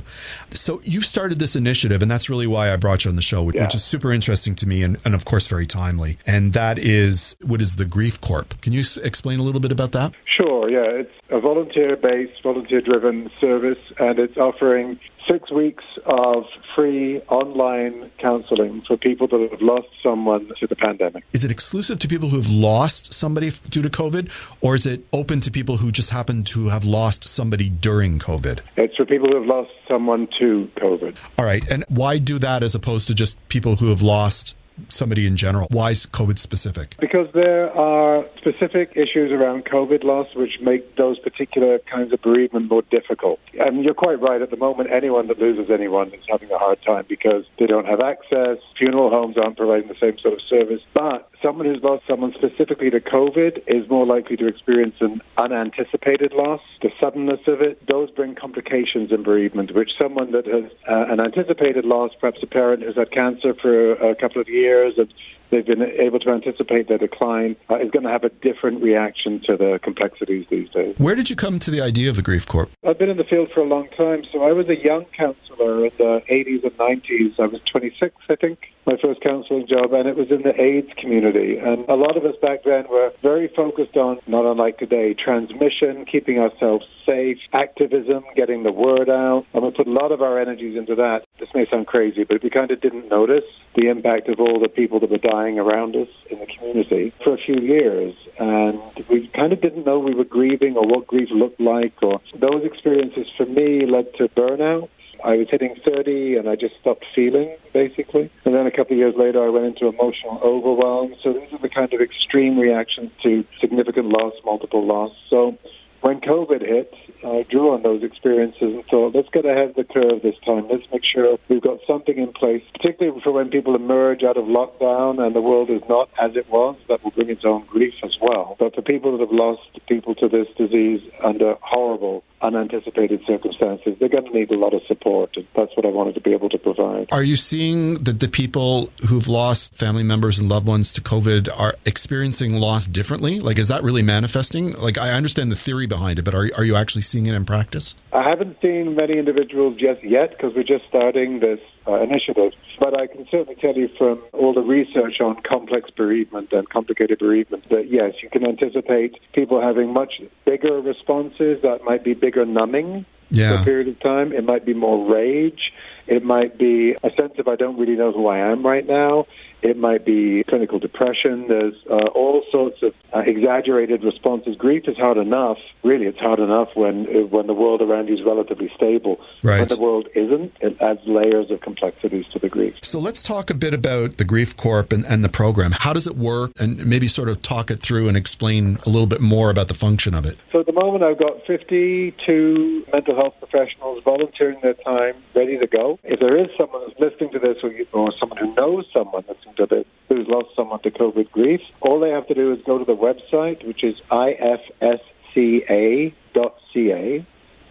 So 0.50 0.80
you've 0.84 1.04
started 1.06 1.38
this 1.38 1.56
initiative, 1.56 2.02
and 2.02 2.10
that's 2.10 2.28
really 2.30 2.46
why 2.46 2.72
I 2.72 2.76
brought 2.76 3.04
you 3.04 3.10
on 3.10 3.16
the 3.16 3.22
show, 3.22 3.42
which, 3.42 3.56
Yeah. 3.56 3.62
which 3.62 3.74
is 3.74 3.84
super 3.84 4.12
interesting 4.12 4.54
to 4.56 4.66
me, 4.68 4.82
and, 4.82 4.96
and 5.04 5.14
of 5.14 5.24
course 5.24 5.46
very 5.48 5.66
timely. 5.66 6.18
And 6.26 6.52
that 6.52 6.78
is 6.78 7.36
what 7.42 7.60
is 7.60 7.76
the 7.76 7.84
Grief 7.84 8.20
Corp? 8.20 8.60
Can 8.60 8.72
you 8.72 8.80
s- 8.80 8.96
explain 8.96 9.38
a 9.40 9.42
little 9.42 9.60
bit 9.60 9.72
about 9.72 9.92
that? 9.92 10.12
Sure, 10.24 10.68
yeah. 10.68 11.00
It's 11.00 11.12
a 11.30 11.40
volunteer 11.40 11.96
based, 11.96 12.42
volunteer 12.42 12.80
driven 12.80 13.30
service, 13.40 13.82
and 13.98 14.18
it's 14.18 14.36
offering 14.36 14.98
six 15.30 15.50
weeks 15.50 15.84
of 16.06 16.44
free 16.76 17.18
online 17.28 18.10
counseling 18.18 18.82
for 18.86 18.96
people 18.96 19.26
that 19.28 19.48
have 19.50 19.60
lost 19.60 19.88
someone 20.02 20.50
to 20.60 20.66
the 20.66 20.76
pandemic. 20.76 21.24
Is 21.32 21.44
it 21.44 21.50
exclusive 21.50 21.98
to 22.00 22.08
people 22.08 22.28
who 22.28 22.36
have 22.36 22.50
lost 22.50 23.12
somebody 23.12 23.50
due 23.70 23.82
to 23.82 23.88
COVID, 23.88 24.56
or 24.60 24.74
is 24.74 24.86
it 24.86 25.04
open 25.12 25.40
to 25.40 25.50
people 25.50 25.76
who 25.76 25.92
just 25.92 26.10
happen 26.10 26.44
to 26.44 26.68
have 26.68 26.84
lost 26.84 27.24
somebody 27.24 27.70
during 27.70 28.18
COVID? 28.18 28.60
It's 28.76 28.96
for 28.96 29.04
people 29.04 29.28
who 29.28 29.36
have 29.36 29.46
lost 29.46 29.70
someone 29.88 30.28
to 30.40 30.70
COVID. 30.76 31.18
All 31.38 31.44
right. 31.44 31.68
And 31.70 31.84
why 31.88 32.18
do 32.18 32.38
that 32.38 32.62
as 32.62 32.74
opposed 32.74 33.06
to 33.08 33.14
just 33.14 33.46
people 33.48 33.76
who 33.76 33.90
have 33.90 34.02
lost 34.02 34.56
somebody 34.88 35.26
in 35.26 35.36
general? 35.36 35.66
Why 35.70 35.90
is 35.90 36.06
COVID 36.06 36.38
specific? 36.38 36.96
Because 36.98 37.28
there 37.32 37.74
are 37.76 38.24
specific 38.36 38.92
issues 38.96 39.32
around 39.32 39.64
COVID 39.64 40.04
loss 40.04 40.34
which 40.34 40.60
make 40.60 40.96
those 40.96 41.18
particular 41.18 41.78
kinds 41.90 42.12
of 42.12 42.20
bereavement 42.22 42.68
more 42.68 42.82
difficult. 42.90 43.40
And 43.58 43.84
you're 43.84 43.94
quite 43.94 44.20
right. 44.20 44.42
At 44.42 44.50
the 44.50 44.56
moment, 44.56 44.90
anyone 44.92 45.28
that 45.28 45.38
loses 45.38 45.70
anyone 45.70 46.08
is 46.08 46.24
having 46.28 46.50
a 46.50 46.58
hard 46.58 46.78
time 46.82 47.04
because 47.08 47.44
they 47.58 47.66
don't 47.66 47.86
have 47.86 48.00
access. 48.00 48.58
Funeral 48.78 49.10
homes 49.10 49.36
aren't 49.36 49.56
providing 49.56 49.88
the 49.88 49.96
same 50.00 50.18
sort 50.18 50.34
of 50.34 50.40
service. 50.48 50.80
But 50.94 51.28
someone 51.44 51.66
who's 51.66 51.82
lost 51.82 52.04
someone 52.08 52.32
specifically 52.32 52.90
to 52.90 53.00
COVID 53.00 53.62
is 53.66 53.88
more 53.88 54.06
likely 54.06 54.36
to 54.36 54.46
experience 54.46 54.94
an 55.00 55.20
unanticipated 55.36 56.32
loss. 56.32 56.60
The 56.82 56.90
suddenness 57.02 57.40
of 57.46 57.60
it, 57.60 57.86
those 57.86 58.10
bring 58.10 58.34
complications 58.34 59.12
in 59.12 59.22
bereavement, 59.22 59.74
which 59.74 59.90
someone 60.00 60.32
that 60.32 60.46
has 60.46 60.64
uh, 60.88 61.12
an 61.12 61.20
anticipated 61.20 61.84
loss, 61.84 62.12
perhaps 62.18 62.38
a 62.42 62.46
parent 62.46 62.82
who's 62.82 62.96
had 62.96 63.10
cancer 63.12 63.54
for 63.54 63.92
a 63.92 64.14
couple 64.14 64.40
of 64.40 64.48
years 64.48 64.94
and 64.96 65.12
they've 65.50 65.66
been 65.66 65.82
able 65.82 66.18
to 66.20 66.30
anticipate 66.30 66.88
their 66.88 66.98
decline, 66.98 67.56
uh, 67.70 67.76
is 67.76 67.90
going 67.90 68.04
to 68.04 68.10
have 68.10 68.24
a 68.24 68.30
different 68.30 68.82
reaction 68.82 69.40
to 69.48 69.56
the 69.56 69.78
complexities 69.82 70.46
these 70.50 70.68
days. 70.70 70.96
Where 70.98 71.14
did 71.14 71.30
you 71.30 71.36
come 71.36 71.58
to 71.60 71.70
the 71.70 71.80
idea 71.80 72.10
of 72.10 72.16
the 72.16 72.22
Grief 72.22 72.46
Corp? 72.46 72.70
I've 72.84 72.98
been 72.98 73.10
in 73.10 73.18
the 73.18 73.24
field 73.24 73.50
for 73.54 73.60
a 73.60 73.66
long 73.66 73.88
time, 73.96 74.24
so 74.32 74.42
I 74.42 74.52
was 74.52 74.68
a 74.68 74.76
young 74.76 75.04
counselor 75.16 75.86
in 75.86 75.92
the 75.98 76.22
80s 76.30 76.64
and 76.64 76.72
90s. 76.72 77.38
I 77.38 77.46
was 77.46 77.60
26, 77.70 78.14
I 78.28 78.36
think, 78.36 78.58
my 78.86 78.96
first 79.02 79.20
counseling 79.20 79.66
job, 79.66 79.92
and 79.92 80.08
it 80.08 80.16
was 80.16 80.30
in 80.30 80.42
the 80.42 80.54
AIDS 80.60 80.90
community. 80.98 81.56
And 81.58 81.88
a 81.88 81.96
lot 81.96 82.16
of 82.16 82.24
us 82.24 82.36
back 82.42 82.64
then 82.64 82.84
were 82.88 83.12
very 83.22 83.48
focused 83.48 83.96
on, 83.96 84.18
not 84.26 84.44
unlike 84.44 84.78
today, 84.78 85.14
transmission, 85.14 86.04
keeping 86.04 86.38
ourselves 86.38 86.86
safe, 87.08 87.38
activism, 87.52 88.24
getting 88.36 88.62
the 88.62 88.72
word 88.72 89.08
out. 89.08 89.46
And 89.54 89.64
we 89.64 89.70
put 89.70 89.86
a 89.86 89.92
lot 89.92 90.12
of 90.12 90.22
our 90.22 90.38
energies 90.38 90.76
into 90.76 90.94
that. 90.96 91.24
This 91.38 91.48
may 91.54 91.66
sound 91.70 91.86
crazy, 91.86 92.24
but 92.24 92.42
we 92.42 92.50
kind 92.50 92.70
of 92.70 92.80
didn't 92.80 93.08
notice 93.08 93.44
the 93.74 93.88
impact 93.88 94.28
of 94.28 94.40
all 94.40 94.60
the 94.60 94.68
people 94.68 95.00
that 95.00 95.10
were 95.10 95.18
dying 95.18 95.58
around 95.58 95.96
us 95.96 96.08
in 96.30 96.38
the 96.38 96.46
community 96.46 97.12
for 97.22 97.34
a 97.34 97.38
few 97.38 97.60
years. 97.60 98.14
And 98.38 98.80
we 99.08 99.28
kind 99.28 99.52
of 99.52 99.60
didn't 99.60 99.86
know 99.86 99.98
we 99.98 100.14
were 100.14 100.24
grieving 100.24 100.76
or 100.76 100.86
what 100.86 101.06
grief 101.06 101.28
looked 101.30 101.60
like. 101.60 101.94
Or 102.02 102.20
those 102.34 102.64
experiences 102.64 103.26
for 103.36 103.46
me 103.46 103.86
led 103.86 104.14
to 104.14 104.28
burnout. 104.28 104.88
I 105.24 105.36
was 105.36 105.48
hitting 105.50 105.74
30 105.86 106.36
and 106.36 106.48
I 106.50 106.54
just 106.54 106.74
stopped 106.82 107.06
feeling, 107.14 107.56
basically. 107.72 108.30
And 108.44 108.54
then 108.54 108.66
a 108.66 108.70
couple 108.70 108.92
of 108.92 108.98
years 108.98 109.14
later, 109.16 109.42
I 109.42 109.48
went 109.48 109.64
into 109.64 109.88
emotional 109.88 110.38
overwhelm. 110.44 111.14
So 111.22 111.32
these 111.32 111.50
are 111.50 111.58
the 111.58 111.70
kind 111.70 111.92
of 111.94 112.02
extreme 112.02 112.58
reactions 112.58 113.10
to 113.22 113.42
significant 113.58 114.08
loss, 114.08 114.34
multiple 114.44 114.86
loss. 114.86 115.12
So 115.30 115.56
when 116.02 116.20
COVID 116.20 116.60
hit, 116.60 116.92
I 117.24 117.46
drew 117.48 117.72
on 117.72 117.82
those 117.82 118.02
experiences 118.02 118.60
and 118.60 118.84
thought, 118.90 119.14
let's 119.14 119.30
get 119.32 119.46
ahead 119.46 119.70
of 119.70 119.74
the 119.76 119.84
curve 119.84 120.20
this 120.22 120.34
time. 120.46 120.68
Let's 120.68 120.84
make 120.92 121.02
sure 121.02 121.38
we've 121.48 121.62
got 121.62 121.78
something 121.86 122.18
in 122.18 122.30
place, 122.34 122.62
particularly 122.74 123.18
for 123.22 123.32
when 123.32 123.48
people 123.48 123.74
emerge 123.74 124.22
out 124.22 124.36
of 124.36 124.44
lockdown 124.44 125.24
and 125.24 125.34
the 125.34 125.40
world 125.40 125.70
is 125.70 125.80
not 125.88 126.10
as 126.20 126.36
it 126.36 126.50
was. 126.50 126.76
That 126.88 127.02
will 127.02 127.12
bring 127.12 127.30
its 127.30 127.46
own 127.46 127.64
grief 127.64 127.94
as 128.02 128.14
well. 128.20 128.56
But 128.58 128.74
for 128.74 128.82
people 128.82 129.12
that 129.12 129.20
have 129.20 129.32
lost 129.32 129.62
people 129.88 130.14
to 130.16 130.28
this 130.28 130.48
disease 130.58 131.00
under 131.24 131.56
horrible, 131.62 132.24
unanticipated 132.44 133.22
circumstances, 133.26 133.96
they're 133.98 134.08
going 134.08 134.26
to 134.26 134.32
need 134.32 134.50
a 134.50 134.56
lot 134.56 134.74
of 134.74 134.82
support. 134.86 135.36
And 135.36 135.46
that's 135.56 135.74
what 135.76 135.86
I 135.86 135.88
wanted 135.88 136.14
to 136.14 136.20
be 136.20 136.32
able 136.32 136.50
to 136.50 136.58
provide. 136.58 137.08
Are 137.10 137.22
you 137.22 137.36
seeing 137.36 137.94
that 138.04 138.20
the 138.20 138.28
people 138.28 138.90
who've 139.08 139.26
lost 139.26 139.74
family 139.74 140.02
members 140.02 140.38
and 140.38 140.48
loved 140.48 140.66
ones 140.66 140.92
to 140.92 141.00
COVID 141.00 141.48
are 141.58 141.74
experiencing 141.86 142.54
loss 142.60 142.86
differently? 142.86 143.40
Like, 143.40 143.58
is 143.58 143.68
that 143.68 143.82
really 143.82 144.02
manifesting? 144.02 144.74
Like, 144.74 144.98
I 144.98 145.12
understand 145.12 145.50
the 145.50 145.56
theory 145.56 145.86
behind 145.86 146.18
it, 146.18 146.22
but 146.22 146.34
are, 146.34 146.50
are 146.56 146.64
you 146.64 146.76
actually 146.76 147.02
seeing 147.02 147.26
it 147.26 147.34
in 147.34 147.44
practice? 147.44 147.96
I 148.12 148.28
haven't 148.28 148.60
seen 148.60 148.94
many 148.94 149.18
individuals 149.18 149.76
just 149.78 150.04
yet 150.04 150.30
because 150.30 150.54
we're 150.54 150.64
just 150.64 150.84
starting 150.86 151.40
this 151.40 151.60
uh, 151.86 152.00
initiative. 152.02 152.52
But 152.80 152.98
I 152.98 153.06
can 153.06 153.26
certainly 153.30 153.56
tell 153.56 153.74
you 153.74 153.88
from 153.98 154.22
all 154.32 154.52
the 154.54 154.62
research 154.62 155.20
on 155.20 155.40
complex 155.42 155.90
bereavement 155.90 156.52
and 156.52 156.68
complicated 156.68 157.18
bereavement 157.18 157.68
that 157.70 157.90
yes, 157.90 158.14
you 158.22 158.30
can 158.30 158.46
anticipate 158.46 159.18
people 159.32 159.60
having 159.60 159.92
much 159.92 160.14
bigger 160.44 160.80
responses. 160.80 161.62
That 161.62 161.84
might 161.84 162.04
be 162.04 162.14
bigger 162.14 162.44
numbing 162.44 163.04
for 163.30 163.36
Yeah. 163.40 163.60
a 163.60 163.64
period 163.64 163.88
of 163.88 164.00
time. 164.00 164.32
It 164.32 164.44
might 164.44 164.64
be 164.64 164.74
more 164.74 165.10
rage. 165.12 165.72
It 166.06 166.24
might 166.24 166.58
be 166.58 166.94
a 167.02 167.10
sense 167.18 167.34
of 167.38 167.48
I 167.48 167.56
don't 167.56 167.78
really 167.78 167.96
know 167.96 168.12
who 168.12 168.26
I 168.26 168.38
am 168.38 168.64
right 168.64 168.86
now. 168.86 169.26
It 169.62 169.76
might 169.76 170.04
be 170.04 170.44
clinical 170.44 170.78
depression. 170.78 171.46
There's 171.48 171.74
uh, 171.90 172.06
all 172.14 172.44
sorts 172.50 172.82
of 172.82 172.94
uh, 173.12 173.20
exaggerated 173.20 174.04
responses. 174.04 174.56
Grief 174.56 174.84
is 174.86 174.96
hard 174.96 175.16
enough. 175.16 175.58
Really, 175.82 176.06
it's 176.06 176.18
hard 176.18 176.38
enough 176.38 176.68
when 176.74 177.06
uh, 177.06 177.26
when 177.26 177.46
the 177.46 177.54
world 177.54 177.80
around 177.82 178.08
you 178.08 178.14
is 178.14 178.22
relatively 178.22 178.70
stable. 178.74 179.20
Right. 179.42 179.60
When 179.60 179.68
the 179.68 179.80
world 179.80 180.08
isn't, 180.14 180.52
it 180.60 180.80
adds 180.80 181.00
layers 181.06 181.50
of 181.50 181.60
complexities 181.60 182.26
to 182.32 182.38
the 182.38 182.48
grief. 182.48 182.74
So 182.82 182.98
let's 182.98 183.22
talk 183.22 183.50
a 183.50 183.54
bit 183.54 183.74
about 183.74 184.18
the 184.18 184.24
Grief 184.24 184.56
Corp 184.56 184.92
and, 184.92 185.04
and 185.06 185.24
the 185.24 185.28
program. 185.28 185.72
How 185.72 185.92
does 185.92 186.06
it 186.06 186.16
work? 186.16 186.50
And 186.58 186.84
maybe 186.86 187.08
sort 187.08 187.28
of 187.28 187.42
talk 187.42 187.70
it 187.70 187.80
through 187.80 188.08
and 188.08 188.16
explain 188.16 188.78
a 188.86 188.90
little 188.90 189.06
bit 189.06 189.20
more 189.20 189.50
about 189.50 189.68
the 189.68 189.74
function 189.74 190.14
of 190.14 190.26
it. 190.26 190.38
So 190.52 190.60
at 190.60 190.66
the 190.66 190.72
moment, 190.72 191.04
I've 191.04 191.18
got 191.18 191.44
52 191.46 192.86
mental 192.92 193.16
health 193.16 193.34
professionals 193.38 194.02
volunteering 194.04 194.58
their 194.62 194.74
time, 194.74 195.14
ready 195.34 195.58
to 195.58 195.66
go. 195.66 195.98
If 196.04 196.20
there 196.20 196.36
is 196.36 196.48
someone 196.58 196.82
who's 196.84 196.98
listening 196.98 197.32
to 197.32 197.38
this, 197.38 197.58
or, 197.62 197.70
you, 197.70 197.86
or 197.92 198.12
someone 198.18 198.38
who 198.38 198.54
knows 198.54 198.86
someone 198.92 199.24
listening 199.28 199.53
to 199.56 199.66
this 199.66 199.84
who's 200.08 200.26
lost 200.28 200.48
someone 200.54 200.80
to 200.80 200.90
COVID 200.90 201.30
grief, 201.30 201.60
all 201.80 202.00
they 202.00 202.10
have 202.10 202.26
to 202.28 202.34
do 202.34 202.52
is 202.52 202.60
go 202.62 202.78
to 202.78 202.84
the 202.84 202.96
website, 202.96 203.66
which 203.66 203.82
is 203.82 204.00
ifsca.ca. 204.10 204.46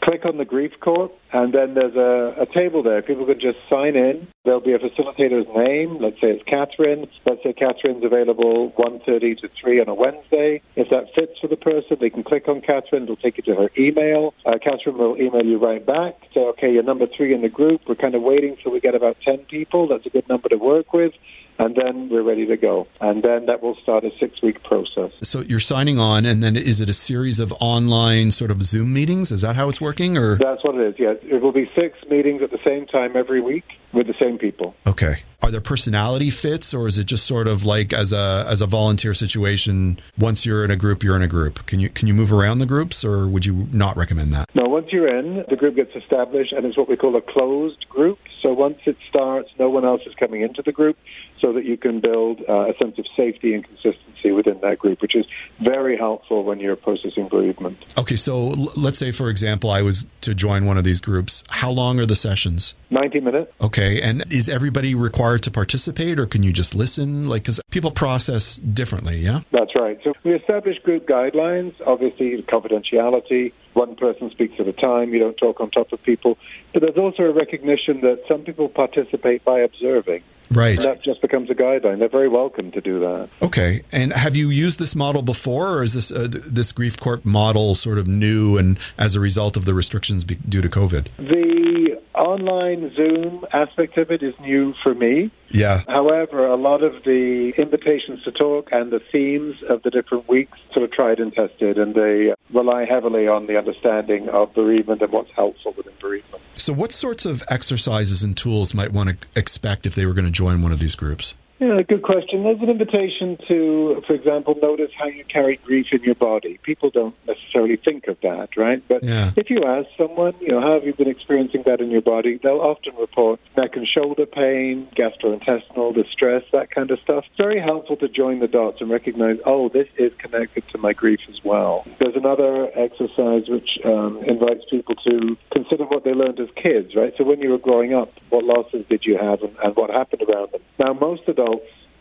Click 0.02 0.26
on 0.26 0.38
the 0.38 0.46
Grief 0.46 0.72
Corp, 0.80 1.18
and 1.34 1.52
then 1.52 1.74
there's 1.74 1.96
a, 1.96 2.44
a 2.44 2.46
table 2.46 2.84
there. 2.84 3.02
People 3.02 3.26
can 3.26 3.40
just 3.40 3.58
sign 3.72 3.96
in. 3.96 4.28
There'll 4.46 4.62
be 4.62 4.74
a 4.74 4.80
facilitator's 4.80 5.48
name. 5.56 5.98
Let's 6.00 6.22
say 6.22 6.30
it's 6.30 6.44
Catherine. 6.44 7.08
Let's 7.26 7.42
say 7.42 7.54
Catherine's 7.54 8.06
available 8.06 8.72
1.30 8.78 9.40
to 9.40 9.50
3 9.60 9.82
on 9.82 9.90
a 9.90 9.96
Wednesday. 9.96 10.62
If 10.76 10.90
that 10.92 11.06
fits 11.16 11.34
for 11.42 11.48
the 11.48 11.58
person, 11.58 11.98
they 12.00 12.12
can 12.12 12.24
click 12.24 12.48
on 12.48 12.62
Catherine. 12.62 13.04
It'll 13.04 13.16
take 13.16 13.38
you 13.38 13.44
to 13.44 13.56
her 13.56 13.72
email. 13.78 14.36
Uh, 14.46 14.60
Catherine 14.64 14.98
will 14.98 15.18
email 15.20 15.44
you 15.44 15.58
right 15.58 15.84
back. 15.84 16.16
Say, 16.36 16.42
okay, 16.42 16.72
you're 16.72 16.84
number 16.84 17.08
three 17.18 17.34
in 17.34 17.42
the 17.42 17.50
group. 17.50 17.82
We're 17.88 17.96
kind 17.96 18.14
of 18.14 18.22
waiting 18.22 18.56
till 18.62 18.72
we 18.72 18.80
get 18.80 18.94
about 18.94 19.18
10 19.28 19.40
people. 19.50 19.88
That's 19.88 20.06
a 20.06 20.10
good 20.10 20.30
number 20.30 20.50
to 20.50 20.58
work 20.58 20.94
with 20.94 21.14
and 21.60 21.76
then 21.76 22.10
we're 22.10 22.24
ready 22.24 22.46
to 22.48 22.58
go. 22.58 22.88
And 23.00 23.24
then 23.24 23.46
that 23.46 23.62
will 23.62 23.76
start 23.84 24.04
a 24.04 24.12
six 24.20 24.42
week 24.42 24.64
process. 24.64 25.12
So 25.22 25.42
you're 25.42 25.60
signing 25.60 26.00
on, 26.00 26.26
and 26.26 26.44
then 26.44 26.56
is 26.56 26.82
it 26.82 26.90
a 26.90 26.94
series 26.94 27.40
of 27.40 27.54
online 27.60 28.32
sort 28.32 28.52
of 28.52 28.62
Zoom 28.62 28.94
meetings? 28.94 29.32
Is 29.32 29.42
that 29.42 29.56
how 29.56 29.70
it's 29.70 29.82
working, 29.82 30.18
or 30.18 30.38
That's 30.38 30.64
what 30.64 30.76
it 30.76 30.88
is, 30.88 30.96
yes. 30.98 31.18
It 31.26 31.42
will 31.42 31.52
be 31.52 31.70
six 31.76 31.98
meetings 32.10 32.42
at 32.42 32.52
the 32.52 32.60
same 32.66 32.86
time 32.86 33.16
every 33.16 33.42
week 33.42 33.66
with 33.94 34.08
the 34.08 34.16
same 34.22 34.38
people. 34.38 34.76
okay? 34.88 35.16
Are 35.44 35.52
there 35.52 35.60
personality 35.60 36.30
fits, 36.30 36.74
or 36.74 36.88
is 36.88 36.98
it 36.98 37.04
just 37.06 37.26
sort 37.26 37.50
of 37.50 37.66
like 37.66 37.92
as 37.92 38.14
a 38.14 38.46
as 38.48 38.62
a 38.62 38.66
volunteer 38.66 39.14
situation? 39.14 40.00
Once 40.18 40.46
you're 40.46 40.64
in 40.64 40.72
a 40.72 40.78
group, 40.78 41.04
you're 41.04 41.18
in 41.18 41.22
a 41.22 41.28
group. 41.28 41.66
Can 41.66 41.82
you 41.82 41.90
can 41.90 42.08
you 42.08 42.14
move 42.14 42.32
around 42.32 42.60
the 42.60 42.66
groups, 42.66 43.04
or 43.04 43.28
would 43.28 43.46
you 43.46 43.68
not 43.74 43.98
recommend 43.98 44.34
that? 44.34 44.46
Now, 44.56 44.70
once 44.70 44.88
you're 44.94 45.14
in, 45.14 45.44
the 45.50 45.58
group 45.58 45.76
gets 45.76 45.94
established, 45.96 46.54
and 46.54 46.66
it's 46.66 46.78
what 46.78 46.88
we 46.88 46.96
call 46.96 47.18
a 47.18 47.22
closed 47.22 47.90
group. 47.90 48.20
So 48.42 48.54
once 48.54 48.78
it 48.86 48.98
starts, 49.10 49.50
no 49.60 49.70
one 49.70 49.84
else 49.84 50.02
is 50.06 50.14
coming 50.16 50.42
into 50.42 50.62
the 50.62 50.72
group, 50.72 50.98
so 51.42 51.52
that 51.54 51.66
you 51.66 51.76
can 51.78 52.00
build 52.00 52.42
uh, 52.48 52.70
a 52.70 52.74
sense 52.82 52.98
of 52.98 53.06
safety 53.18 53.54
and 53.54 53.66
consistency 53.66 54.32
within 54.32 54.60
that 54.62 54.80
group, 54.80 55.02
which 55.02 55.16
is 55.16 55.26
very 55.60 55.98
helpful 55.98 56.44
when 56.44 56.60
you're 56.60 56.76
processing 56.76 57.28
bereavement. 57.28 57.78
Okay, 58.00 58.16
so 58.16 58.50
l- 58.52 58.68
let's 58.78 58.98
say, 58.98 59.12
for 59.12 59.30
example, 59.30 59.70
I 59.70 59.82
was 59.82 60.08
to 60.22 60.34
join 60.34 60.66
one 60.66 60.78
of 60.78 60.84
these 60.86 61.02
groups. 61.02 61.44
How 61.50 61.72
long 61.72 62.00
are 62.00 62.06
the 62.06 62.16
sessions? 62.16 62.76
90 62.90 63.20
minutes. 63.22 63.56
Okay, 63.62 64.02
and 64.02 64.24
is 64.32 64.48
everybody 64.48 64.94
required 64.94 65.33
to 65.38 65.52
participate, 65.52 66.20
or 66.20 66.26
can 66.26 66.44
you 66.44 66.54
just 66.54 66.76
listen? 66.76 67.28
Like, 67.28 67.44
because 67.44 67.62
people 67.72 67.92
process 67.92 68.58
differently, 68.58 69.18
yeah. 69.18 69.42
That's 69.52 69.72
right. 69.78 70.00
So 70.04 70.14
we 70.24 70.34
establish 70.34 70.80
group 70.80 71.08
guidelines, 71.08 71.74
obviously 71.86 72.42
confidentiality. 72.44 73.54
One 73.74 73.96
person 73.96 74.30
speaks 74.32 74.60
at 74.60 74.68
a 74.68 74.74
time. 74.74 75.14
You 75.14 75.20
don't 75.20 75.38
talk 75.38 75.60
on 75.60 75.72
top 75.72 75.92
of 75.92 76.02
people. 76.04 76.38
But 76.74 76.84
there's 76.84 76.98
also 76.98 77.24
a 77.24 77.32
recognition 77.32 78.02
that 78.02 78.24
some 78.28 78.42
people 78.42 78.70
participate 78.70 79.44
by 79.44 79.60
observing. 79.60 80.24
Right. 80.52 80.76
And 80.76 80.86
that 80.86 81.04
just 81.04 81.22
becomes 81.22 81.50
a 81.50 81.56
guideline. 81.56 82.00
They're 82.00 82.10
very 82.10 82.28
welcome 82.30 82.72
to 82.72 82.82
do 82.82 83.00
that. 83.00 83.30
Okay, 83.42 83.82
and 83.92 84.14
have 84.14 84.36
you 84.36 84.50
used 84.50 84.78
this 84.78 84.96
model 84.96 85.22
before, 85.22 85.78
or 85.78 85.84
is 85.84 85.94
this 85.94 86.12
uh, 86.12 86.28
this 86.30 86.72
Grief 86.72 87.00
Corp 87.00 87.26
model 87.26 87.76
sort 87.76 87.98
of 87.98 88.08
new 88.08 88.58
and 88.58 88.78
as 88.98 89.16
a 89.16 89.20
result 89.20 89.58
of 89.58 89.66
the 89.66 89.74
restrictions 89.74 90.24
due 90.24 90.62
to 90.62 90.70
COVID? 90.70 91.08
The 91.18 91.93
online 92.16 92.94
Zoom 92.96 93.46
aspect 93.52 93.98
of 93.98 94.12
it 94.12 94.24
is 94.24 94.34
new 94.40 94.74
for 94.84 94.94
me. 94.94 95.32
Yeah. 95.50 95.82
However, 95.88 96.48
a 96.48 96.56
lot 96.56 96.84
of 96.84 97.04
the 97.04 97.54
invitations 97.58 98.24
to 98.24 98.32
talk 98.32 98.70
and 98.72 98.92
the 98.92 99.02
themes 99.12 99.56
of 99.70 99.84
the 99.84 99.90
different 99.90 100.28
weeks 100.28 100.58
sort 100.74 100.84
of 100.84 100.92
tried 100.92 101.20
and 101.20 101.34
tested, 101.34 101.78
and 101.78 101.94
they 101.96 102.34
rely 102.52 102.86
heavily 102.86 103.28
on 103.28 103.48
the 103.48 103.58
understanding 103.58 104.30
of 104.30 104.54
bereavement 104.54 105.02
and 105.02 105.12
what's 105.12 105.32
helpful 105.36 105.74
within 105.78 105.94
bereavement. 106.00 106.42
So, 106.56 106.74
what 106.74 106.92
sorts 106.92 107.26
of 107.26 107.44
exercises 107.50 108.24
and 108.24 108.36
tools 108.36 108.74
might 108.74 108.92
one 108.92 109.18
expect 109.36 109.86
if 109.86 109.96
they 109.96 110.06
were 110.06 110.14
going 110.14 110.26
to 110.26 110.32
join 110.32 110.62
one 110.62 110.72
of 110.72 110.80
these 110.80 110.96
groups? 110.96 111.36
Yeah, 111.60 111.82
good 111.82 112.02
question. 112.02 112.44
There's 112.44 112.60
an 112.62 112.70
invitation 112.70 113.38
to, 113.48 114.04
for 114.08 114.16
example, 114.16 114.58
notice 114.62 114.90
how 114.98 115.06
you 115.06 115.24
carry 115.24 115.58
grief 115.58 115.88
in 115.92 116.04
your 116.04 116.16
body. 116.16 116.60
People 116.64 116.90
don't 116.90 117.16
necessarily 117.28 117.78
think 117.78 118.08
of 118.08 118.18
that, 118.22 118.58
right? 118.58 118.82
But 118.88 119.04
Yeah. 119.04 119.30
if 119.38 119.50
you 119.50 119.64
ask 119.64 119.88
someone, 119.96 120.34
you 120.42 120.50
know, 120.50 120.60
how 120.60 120.74
have 120.74 120.86
you 120.86 120.94
been 120.94 121.08
experiencing 121.08 121.64
that 121.66 121.80
in 121.80 121.92
your 121.92 122.02
body? 122.02 122.40
They'll 122.42 122.60
often 122.60 122.96
report 123.00 123.40
neck 123.56 123.78
and 123.78 123.88
shoulder 123.88 124.26
pain, 124.26 124.88
gastrointestinal 124.96 125.94
distress, 125.94 126.44
that 126.52 126.72
kind 126.72 126.90
of 126.90 127.00
stuff. 127.00 127.26
It's 127.28 127.38
very 127.38 127.62
helpful 127.62 127.98
to 127.98 128.08
join 128.10 128.40
the 128.40 128.48
dots 128.48 128.82
and 128.82 128.90
recognize, 128.90 129.38
oh, 129.46 129.70
this 129.70 129.88
is 129.98 130.12
connected 130.18 130.68
to 130.70 130.80
my 130.80 130.92
grief 130.92 131.20
as 131.30 131.44
well. 131.46 131.86
There's 132.00 132.16
another 132.16 132.72
exercise 132.76 133.48
which 133.48 133.80
um, 133.86 134.24
invites 134.26 134.66
people 134.70 134.96
to 134.96 135.38
consider 135.56 135.86
what 135.86 136.04
they 136.04 136.14
learned 136.14 136.40
as 136.40 136.50
kids, 136.56 136.96
right? 136.96 137.14
So 137.18 137.24
when 137.24 137.42
you 137.42 137.52
were 137.52 137.60
growing 137.60 137.94
up, 137.94 138.12
what 138.30 138.44
losses 138.44 138.86
did 138.90 139.06
you 139.06 139.18
have 139.18 139.44
and, 139.44 139.56
and 139.64 139.76
what 139.76 139.92
happened 139.92 140.24
around 140.24 140.52
them? 140.52 140.62
Now, 140.80 140.94
most 140.94 141.22
adults 141.28 141.43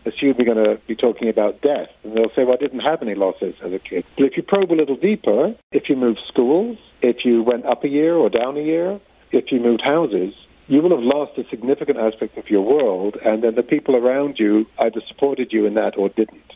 assume 0.04 0.34
you're 0.38 0.54
going 0.54 0.64
to 0.64 0.80
be 0.86 0.96
talking 0.96 1.28
about 1.28 1.60
death, 1.60 1.88
and 2.02 2.16
they'll 2.16 2.30
say, 2.34 2.44
well, 2.44 2.54
I 2.54 2.56
didn't 2.56 2.80
have 2.80 3.02
any 3.02 3.14
losses 3.14 3.54
as 3.64 3.72
a 3.72 3.78
kid. 3.78 4.04
But 4.16 4.26
if 4.26 4.36
you 4.36 4.42
probe 4.42 4.72
a 4.72 4.74
little 4.74 4.96
deeper, 4.96 5.54
if 5.70 5.88
you 5.88 5.96
moved 5.96 6.20
schools, 6.28 6.78
if 7.00 7.24
you 7.24 7.42
went 7.42 7.64
up 7.66 7.84
a 7.84 7.88
year 7.88 8.14
or 8.14 8.28
down 8.28 8.56
a 8.56 8.62
year, 8.62 9.00
if 9.30 9.52
you 9.52 9.60
moved 9.60 9.82
houses, 9.84 10.34
you 10.68 10.80
will 10.82 10.90
have 10.90 11.04
lost 11.04 11.38
a 11.38 11.48
significant 11.48 11.98
aspect 11.98 12.36
of 12.38 12.48
your 12.50 12.62
world, 12.62 13.16
and 13.24 13.42
then 13.42 13.54
the 13.54 13.62
people 13.62 13.96
around 13.96 14.38
you 14.38 14.66
either 14.78 15.00
supported 15.08 15.52
you 15.52 15.66
in 15.66 15.74
that 15.74 15.96
or 15.96 16.08
didn't. 16.08 16.52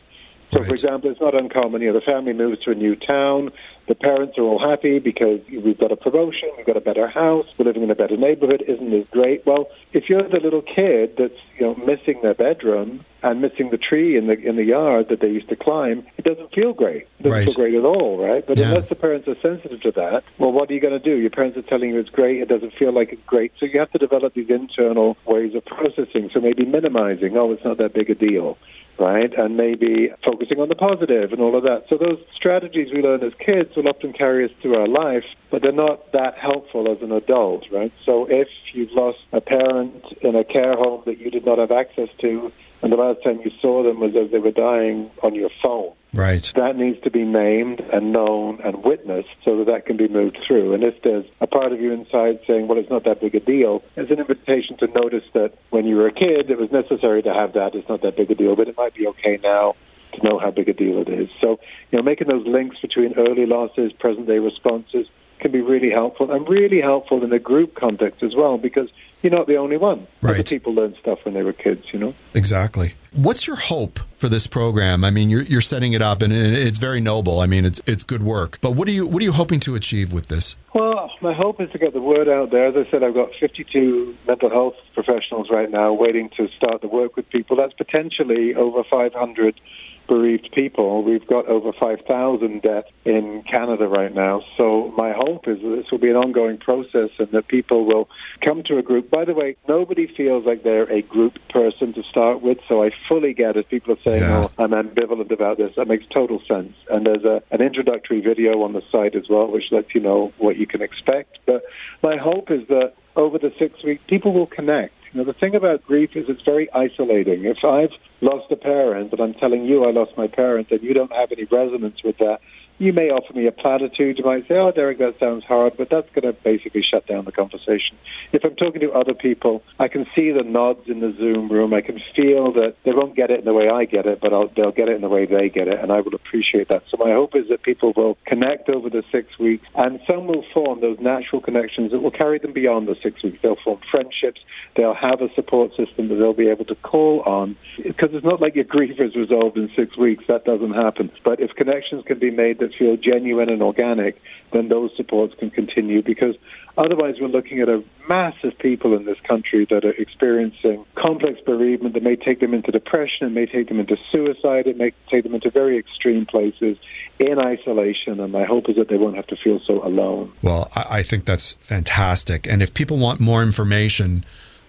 So, 0.53 0.63
for 0.63 0.71
example, 0.71 1.11
it's 1.11 1.19
not 1.19 1.35
uncommon. 1.35 1.81
You 1.81 1.91
know, 1.91 1.99
the 1.99 2.05
family 2.09 2.31
moves 2.31 2.63
to 2.63 2.71
a 2.71 2.75
new 2.75 2.95
town. 2.95 3.51
The 3.87 3.95
parents 3.95 4.37
are 4.37 4.41
all 4.41 4.59
happy 4.59 4.99
because 4.99 5.39
we've 5.47 5.77
got 5.79 5.93
a 5.93 5.95
promotion, 5.95 6.49
we've 6.57 6.65
got 6.65 6.75
a 6.75 6.81
better 6.81 7.07
house, 7.07 7.45
we're 7.57 7.65
living 7.65 7.83
in 7.83 7.89
a 7.91 7.95
better 7.95 8.17
neighborhood. 8.17 8.61
Isn't 8.67 8.91
this 8.91 9.07
great? 9.09 9.45
Well, 9.45 9.69
if 9.93 10.09
you're 10.09 10.27
the 10.27 10.41
little 10.41 10.61
kid 10.61 11.15
that's 11.17 11.39
you 11.57 11.65
know 11.67 11.75
missing 11.75 12.19
their 12.21 12.33
bedroom 12.33 13.05
and 13.23 13.41
missing 13.41 13.69
the 13.69 13.77
tree 13.77 14.17
in 14.17 14.27
the 14.27 14.37
in 14.37 14.57
the 14.57 14.65
yard 14.65 15.07
that 15.07 15.21
they 15.21 15.29
used 15.29 15.47
to 15.49 15.55
climb, 15.55 16.05
it 16.17 16.25
doesn't 16.25 16.53
feel 16.53 16.73
great. 16.73 17.07
It 17.19 17.23
doesn't 17.23 17.37
Right. 17.37 17.45
feel 17.45 17.53
great 17.53 17.75
at 17.75 17.85
all, 17.85 18.17
right? 18.17 18.45
But 18.45 18.57
Yeah. 18.57 18.67
unless 18.71 18.89
the 18.89 18.95
parents 18.95 19.25
are 19.29 19.37
sensitive 19.41 19.81
to 19.83 19.91
that, 19.91 20.23
well, 20.37 20.51
what 20.51 20.69
are 20.69 20.73
you 20.73 20.81
going 20.81 20.93
to 20.93 20.99
do? 20.99 21.15
Your 21.15 21.29
parents 21.29 21.57
are 21.57 21.61
telling 21.61 21.91
you 21.91 21.99
it's 21.99 22.09
great. 22.09 22.41
It 22.41 22.49
doesn't 22.49 22.73
feel 22.73 22.91
like 22.91 23.13
it's 23.13 23.23
great. 23.25 23.53
So 23.57 23.65
you 23.65 23.79
have 23.79 23.91
to 23.91 23.97
develop 23.99 24.33
these 24.33 24.49
internal 24.49 25.15
ways 25.25 25.55
of 25.55 25.63
processing. 25.63 26.29
So 26.33 26.41
maybe 26.41 26.65
minimizing. 26.65 27.37
Oh, 27.37 27.53
it's 27.53 27.63
not 27.63 27.77
that 27.77 27.93
big 27.93 28.09
a 28.09 28.15
deal 28.15 28.57
right? 28.99 29.31
And 29.37 29.55
maybe 29.57 30.09
focusing 30.25 30.59
on 30.59 30.69
the 30.69 30.75
positive 30.75 31.31
and 31.31 31.39
all 31.39 31.55
of 31.55 31.63
that. 31.65 31.85
So 31.87 31.97
those 31.97 32.17
strategies 32.35 32.91
we 32.91 33.03
learn 33.03 33.23
as 33.23 33.33
kids 33.35 33.76
will 33.77 33.87
often 33.87 34.11
carry 34.11 34.43
us 34.43 34.51
through 34.61 34.75
our 34.75 34.87
life, 34.87 35.23
but 35.51 35.61
they're 35.61 35.71
not 35.71 36.11
that 36.11 36.37
helpful 36.37 36.91
as 36.91 37.01
an 37.01 37.11
adult, 37.11 37.65
right? 37.71 37.93
So 38.05 38.25
if 38.29 38.47
you've 38.73 38.91
lost 38.91 39.19
a 39.31 39.39
parent 39.39 40.03
in 40.21 40.35
a 40.35 40.43
care 40.43 40.73
home 40.73 41.03
that 41.05 41.19
you 41.19 41.31
did 41.31 41.45
not 41.45 41.59
have 41.59 41.71
access 41.71 42.09
to, 42.21 42.51
and 42.81 42.91
the 42.91 42.97
last 42.97 43.23
time 43.25 43.39
you 43.43 43.51
saw 43.61 43.83
them 43.83 43.99
was 43.99 44.15
as 44.15 44.31
they 44.31 44.39
were 44.39 44.51
dying 44.51 45.09
on 45.23 45.33
your 45.33 45.49
phone, 45.63 45.93
Right. 46.13 46.51
that 46.55 46.77
needs 46.77 46.99
to 47.03 47.11
be 47.11 47.23
named 47.23 47.79
and 47.91 48.11
known 48.13 48.59
and 48.63 48.83
witnessed 48.83 49.29
so 49.45 49.57
that 49.57 49.67
that 49.67 49.85
can 49.85 49.97
be 49.97 50.07
moved 50.07 50.37
through. 50.47 50.73
And 50.73 50.83
if 50.83 51.01
there's 51.03 51.25
a 51.41 51.47
part 51.47 51.71
of 51.71 51.81
you 51.81 51.91
inside 51.91 52.39
saying, 52.47 52.67
well, 52.67 52.77
it's 52.77 52.89
not 52.89 53.03
that 53.05 53.21
big 53.21 53.35
a 53.35 53.39
deal, 53.39 53.83
it's 53.95 54.11
an 54.11 54.19
invitation 54.19 54.77
to 54.77 54.87
notice 54.87 55.23
that 55.33 55.53
when 55.69 55.85
you 55.85 55.95
were 55.95 56.07
a 56.07 56.11
kid, 56.13 56.49
it 56.49 56.57
was 56.57 56.71
necessary 56.71 57.21
to 57.23 57.33
have 57.33 57.53
that. 57.53 57.75
It's 57.75 57.89
not 57.89 58.01
that 58.01 58.15
big 58.15 58.31
a 58.31 58.35
deal, 58.35 58.55
but 58.55 58.67
it 58.67 58.77
might 58.77 58.95
be 58.95 59.07
okay 59.07 59.39
now 59.43 59.75
to 60.13 60.23
know 60.23 60.39
how 60.39 60.51
big 60.51 60.69
a 60.69 60.73
deal 60.73 60.99
it 61.01 61.09
is. 61.09 61.29
So, 61.41 61.59
you 61.91 61.97
know, 61.97 62.03
making 62.03 62.27
those 62.27 62.45
links 62.47 62.77
between 62.81 63.13
early 63.17 63.45
losses, 63.45 63.91
present 63.93 64.27
day 64.27 64.39
responses 64.39 65.07
can 65.39 65.51
be 65.51 65.61
really 65.61 65.91
helpful 65.91 66.31
and 66.31 66.47
really 66.49 66.81
helpful 66.81 67.23
in 67.23 67.31
a 67.31 67.37
group 67.39 67.75
context 67.75 68.23
as 68.23 68.33
well 68.35 68.57
because 68.57 68.89
you're 69.21 69.31
not 69.33 69.45
the 69.45 69.55
only 69.57 69.77
one. 69.77 70.07
Other 70.23 70.33
Right. 70.33 70.49
people 70.49 70.73
learn 70.73 70.95
stuff 70.99 71.19
when 71.25 71.33
they 71.35 71.43
were 71.43 71.53
kids, 71.53 71.85
you 71.93 71.99
know. 71.99 72.15
Exactly. 72.33 72.93
What's 73.13 73.45
your 73.45 73.55
hope 73.55 73.99
for 74.15 74.29
this 74.29 74.47
program? 74.47 75.03
I 75.05 75.11
mean, 75.11 75.29
you're, 75.29 75.43
you're 75.43 75.61
setting 75.61 75.93
it 75.93 76.01
up, 76.01 76.21
and 76.23 76.31
it's 76.33 76.77
very 76.79 77.01
noble. 77.01 77.39
I 77.39 77.45
mean, 77.47 77.65
it's 77.65 77.81
it's 77.87 78.03
good 78.03 78.21
work. 78.23 78.59
But 78.61 78.71
what 78.75 78.87
are 78.87 78.91
you 78.91 79.07
what 79.07 79.21
are 79.21 79.25
you 79.25 79.31
hoping 79.31 79.59
to 79.61 79.75
achieve 79.75 80.11
with 80.13 80.27
this? 80.27 80.55
Well, 80.73 81.11
my 81.21 81.33
hope 81.33 81.59
is 81.61 81.71
to 81.71 81.77
get 81.79 81.93
the 81.93 82.01
word 82.01 82.27
out 82.29 82.51
there. 82.51 82.65
As 82.67 82.75
I 82.75 82.89
said, 82.91 83.03
I've 83.03 83.15
got 83.15 83.29
52 83.39 84.15
mental 84.27 84.49
health 84.51 84.75
professionals 84.93 85.49
right 85.51 85.69
now 85.69 85.93
waiting 85.93 86.29
to 86.37 86.47
start 86.57 86.81
the 86.81 86.87
work 86.87 87.15
with 87.15 87.27
people. 87.29 87.55
That's 87.57 87.73
potentially 87.73 88.53
over 88.55 88.83
500 88.83 89.59
bereaved 90.07 90.49
people. 90.55 91.03
We've 91.03 91.25
got 91.27 91.47
over 91.47 91.71
5,000 91.79 92.61
deaths 92.61 92.89
in 93.05 93.43
Canada 93.51 93.87
right 93.87 94.13
now. 94.13 94.41
So 94.57 94.93
my 94.97 95.13
hope 95.15 95.47
is 95.47 95.61
that 95.61 95.75
this 95.75 95.91
will 95.91 95.99
be 95.99 96.09
an 96.09 96.15
ongoing 96.15 96.57
process 96.57 97.09
and 97.19 97.29
that 97.31 97.47
people 97.47 97.85
will 97.85 98.09
come 98.45 98.63
to 98.67 98.77
a 98.77 98.81
group 98.81 99.09
By 99.09 99.25
the 99.25 99.33
way, 99.33 99.57
nobody 99.67 100.07
feels 100.15 100.45
like 100.45 100.63
they're 100.63 100.91
a 100.91 101.01
group 101.01 101.33
person 101.49 101.93
to 101.93 102.03
start 102.03 102.41
with, 102.41 102.57
so 102.67 102.83
I 102.83 102.91
fully 103.09 103.33
get 103.33 103.57
it. 103.57 103.69
People 103.69 103.93
are 103.93 104.01
saying, 104.03 104.23
Yeah. 104.23 104.47
oh, 104.47 104.63
I'm 104.63 104.71
ambivalent 104.71 105.31
about 105.31 105.57
this. 105.57 105.71
That 105.75 105.87
makes 105.87 106.05
total 106.13 106.41
sense. 106.51 106.73
And 106.89 107.05
there's 107.05 107.23
a, 107.23 107.41
an 107.51 107.61
introductory 107.61 108.21
video 108.21 108.63
on 108.63 108.73
the 108.73 108.81
site 108.91 109.15
as 109.15 109.27
well, 109.29 109.47
which 109.47 109.65
lets 109.71 109.93
you 109.93 110.01
know 110.01 110.33
what 110.37 110.57
you 110.57 110.67
can 110.67 110.81
expect. 110.81 111.39
But 111.45 111.63
my 112.03 112.17
hope 112.17 112.51
is 112.51 112.67
that 112.69 112.93
over 113.15 113.37
the 113.39 113.51
six 113.59 113.83
weeks, 113.83 114.03
people 114.07 114.33
will 114.33 114.45
connect. 114.47 114.93
Know, 115.17 115.23
the 115.23 115.33
thing 115.33 115.55
about 115.55 115.83
grief 115.83 116.11
is 116.13 116.25
it's 116.29 116.43
very 116.43 116.71
isolating. 116.73 117.45
If 117.45 117.65
I've 117.65 117.89
lost 118.21 118.51
a 118.51 118.55
parent 118.55 119.11
and 119.11 119.19
I'm 119.19 119.33
telling 119.33 119.65
you 119.65 119.83
I 119.83 119.89
lost 119.89 120.11
my 120.15 120.27
parent 120.27 120.67
and 120.69 120.83
you 120.83 120.93
don't 120.93 121.11
have 121.11 121.31
any 121.31 121.45
resonance 121.45 122.03
with 122.03 122.19
that, 122.19 122.39
you 122.77 122.93
may 122.93 123.09
offer 123.09 123.33
me 123.33 123.47
a 123.47 123.51
platitude. 123.51 124.17
You 124.17 124.25
might 124.25 124.47
say, 124.47 124.55
oh, 124.55 124.71
Derek, 124.71 124.99
that 124.99 125.19
sounds 125.19 125.43
hard, 125.43 125.77
but 125.77 125.89
that's 125.89 126.09
going 126.11 126.31
to 126.31 126.33
basically 126.33 126.83
shut 126.83 127.07
down 127.07 127.25
the 127.25 127.31
conversation. 127.31 127.97
If 128.31 128.43
I'm 128.45 128.55
talking 128.55 128.81
to 128.81 128.91
other 128.91 129.13
people, 129.13 129.63
I 129.79 129.87
can 129.87 130.05
see 130.15 130.31
the 130.31 130.43
nods 130.43 130.87
in 130.87 130.99
the 130.99 131.13
Zoom 131.17 131.49
room. 131.49 131.73
I 131.73 131.81
can 131.81 131.99
feel 132.15 132.51
that 132.53 132.75
they 132.83 132.91
won't 132.91 133.15
get 133.15 133.31
it 133.31 133.39
in 133.39 133.45
the 133.45 133.53
way 133.53 133.69
I 133.69 133.85
get 133.85 134.05
it, 134.05 134.19
but 134.21 134.33
I'll, 134.33 134.47
they'll 134.55 134.71
get 134.71 134.89
it 134.89 134.95
in 134.95 135.01
the 135.01 135.09
way 135.09 135.25
they 135.25 135.49
get 135.49 135.67
it, 135.67 135.79
and 135.79 135.91
I 135.91 136.01
will 136.01 136.15
appreciate 136.15 136.69
that. 136.69 136.83
So 136.89 136.97
my 136.97 137.11
hope 137.11 137.35
is 137.35 137.47
that 137.49 137.63
people 137.63 137.93
will 137.95 138.17
connect 138.25 138.69
over 138.69 138.89
the 138.89 139.03
six 139.11 139.39
weeks, 139.39 139.65
and 139.75 139.99
some 140.09 140.27
will 140.27 140.45
form 140.53 140.81
those 140.81 140.99
natural 140.99 141.41
connections 141.41 141.91
that 141.91 141.99
will 141.99 142.11
carry 142.11 142.37
them 142.37 142.53
beyond 142.53 142.87
the 142.87 142.95
six 143.01 143.23
weeks. 143.23 143.39
They'll 143.41 143.57
form 143.63 143.79
friendships. 143.89 144.41
They'll 144.75 144.93
have 144.93 145.21
a 145.21 145.33
support 145.33 145.75
system 145.75 146.09
that 146.09 146.15
they'll 146.15 146.33
be 146.33 146.49
able 146.49 146.65
to 146.65 146.75
call 146.75 147.21
on, 147.21 147.55
because 147.81 148.09
it's 148.13 148.25
not 148.25 148.41
like 148.41 148.55
your 148.55 148.65
grief 148.65 148.99
is 148.99 149.15
resolved 149.15 149.57
in 149.57 149.71
six 149.75 149.97
weeks. 149.97 150.25
That 150.27 150.45
doesn't 150.45 150.73
happen. 150.73 151.11
But 151.23 151.39
if 151.39 151.51
connections 151.55 152.03
can 152.05 152.19
be 152.19 152.29
made 152.29 152.59
that 152.67 152.77
feel 152.77 152.97
genuine 152.97 153.49
and 153.49 153.61
organic, 153.61 154.21
then 154.51 154.69
those 154.69 154.91
supports 154.95 155.33
can 155.39 155.49
continue 155.49 156.01
because 156.01 156.35
otherwise 156.77 157.15
we're 157.19 157.27
looking 157.27 157.59
at 157.59 157.69
a 157.69 157.83
mass 158.09 158.35
of 158.43 158.57
people 158.59 158.95
in 158.95 159.05
this 159.05 159.19
country 159.27 159.67
that 159.69 159.83
are 159.83 159.91
experiencing 159.91 160.85
complex 160.95 161.39
bereavement 161.45 161.93
that 161.93 162.03
may 162.03 162.15
take 162.15 162.39
them 162.39 162.53
into 162.53 162.71
depression, 162.71 163.27
it 163.27 163.31
may 163.31 163.45
take 163.45 163.67
them 163.67 163.79
into 163.79 163.97
suicide, 164.11 164.67
it 164.67 164.77
may 164.77 164.91
take 165.11 165.23
them 165.23 165.35
into 165.35 165.49
very 165.49 165.77
extreme 165.77 166.25
places 166.25 166.77
in 167.19 167.39
isolation. 167.39 168.19
And 168.19 168.31
my 168.31 168.45
hope 168.45 168.69
is 168.69 168.75
that 168.77 168.89
they 168.89 168.97
won't 168.97 169.15
have 169.15 169.27
to 169.27 169.35
feel 169.35 169.59
so 169.65 169.85
alone. 169.85 170.31
Well, 170.41 170.69
I, 170.75 170.99
I 170.99 171.03
think 171.03 171.25
that's 171.25 171.53
fantastic. 171.53 172.47
And 172.47 172.61
if 172.61 172.73
people 172.73 172.97
want 172.97 173.19
more 173.19 173.43
information 173.43 174.23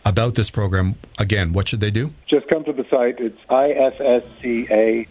about 0.04 0.34
this 0.34 0.50
program, 0.50 0.96
again, 1.18 1.52
what 1.52 1.68
should 1.68 1.80
they 1.80 1.90
do? 1.90 2.12
Just 2.28 2.48
come 2.48 2.64
to 2.64 2.72
the 2.72 2.84
site. 2.90 3.20
It's 3.20 3.38
ifsca.ca, 3.50 5.08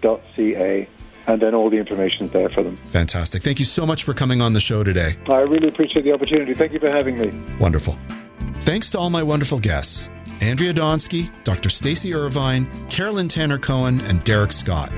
and 1.27 1.41
then 1.41 1.53
all 1.53 1.69
the 1.69 1.77
information 1.77 2.25
is 2.25 2.31
there 2.31 2.49
for 2.49 2.63
them. 2.63 2.75
Fantastic. 2.77 3.43
Thank 3.43 3.59
you 3.59 3.65
so 3.65 3.85
much 3.85 4.03
for 4.03 4.13
coming 4.13 4.41
on 4.41 4.53
the 4.53 4.59
show 4.59 4.83
today. 4.83 5.15
I 5.27 5.41
really 5.41 5.67
appreciate 5.67 6.03
the 6.03 6.13
opportunity. 6.13 6.53
Thank 6.53 6.73
you 6.73 6.79
for 6.79 6.89
having 6.89 7.19
me. 7.19 7.31
Wonderful. 7.59 7.97
Thanks 8.61 8.89
to 8.91 8.97
all 8.97 9.09
my 9.09 9.23
wonderful 9.23 9.59
guests 9.59 10.09
Andrea 10.41 10.73
Donsky, 10.73 11.31
Dr. 11.43 11.69
Stacy 11.69 12.13
Irvine, 12.13 12.67
Carolyn 12.89 13.27
Tanner 13.27 13.57
Cohen, 13.57 13.99
and 14.01 14.23
Derek 14.23 14.51
Scott. 14.51 14.91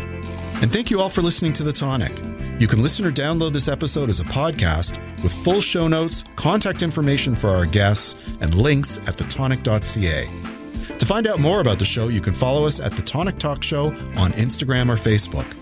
And 0.61 0.71
thank 0.71 0.91
you 0.91 0.99
all 0.99 1.09
for 1.09 1.21
listening 1.21 1.53
to 1.53 1.63
The 1.63 1.71
Tonic. 1.71 2.11
You 2.59 2.67
can 2.67 2.83
listen 2.83 3.05
or 3.05 3.11
download 3.11 3.53
this 3.53 3.69
episode 3.69 4.09
as 4.09 4.19
a 4.19 4.25
podcast 4.25 4.97
with 5.23 5.31
full 5.31 5.61
show 5.61 5.87
notes, 5.87 6.25
contact 6.35 6.81
information 6.81 7.35
for 7.35 7.49
our 7.49 7.65
guests, 7.65 8.35
and 8.41 8.53
links 8.53 8.97
at 8.99 9.15
thetonic.ca. 9.15 10.27
To 10.97 11.05
find 11.05 11.27
out 11.27 11.39
more 11.39 11.61
about 11.61 11.79
the 11.79 11.85
show, 11.85 12.09
you 12.09 12.19
can 12.19 12.33
follow 12.33 12.65
us 12.67 12.81
at 12.81 12.91
The 12.91 13.01
Tonic 13.01 13.37
Talk 13.37 13.63
Show 13.63 13.87
on 14.17 14.33
Instagram 14.33 14.89
or 14.89 14.95
Facebook. 14.95 15.58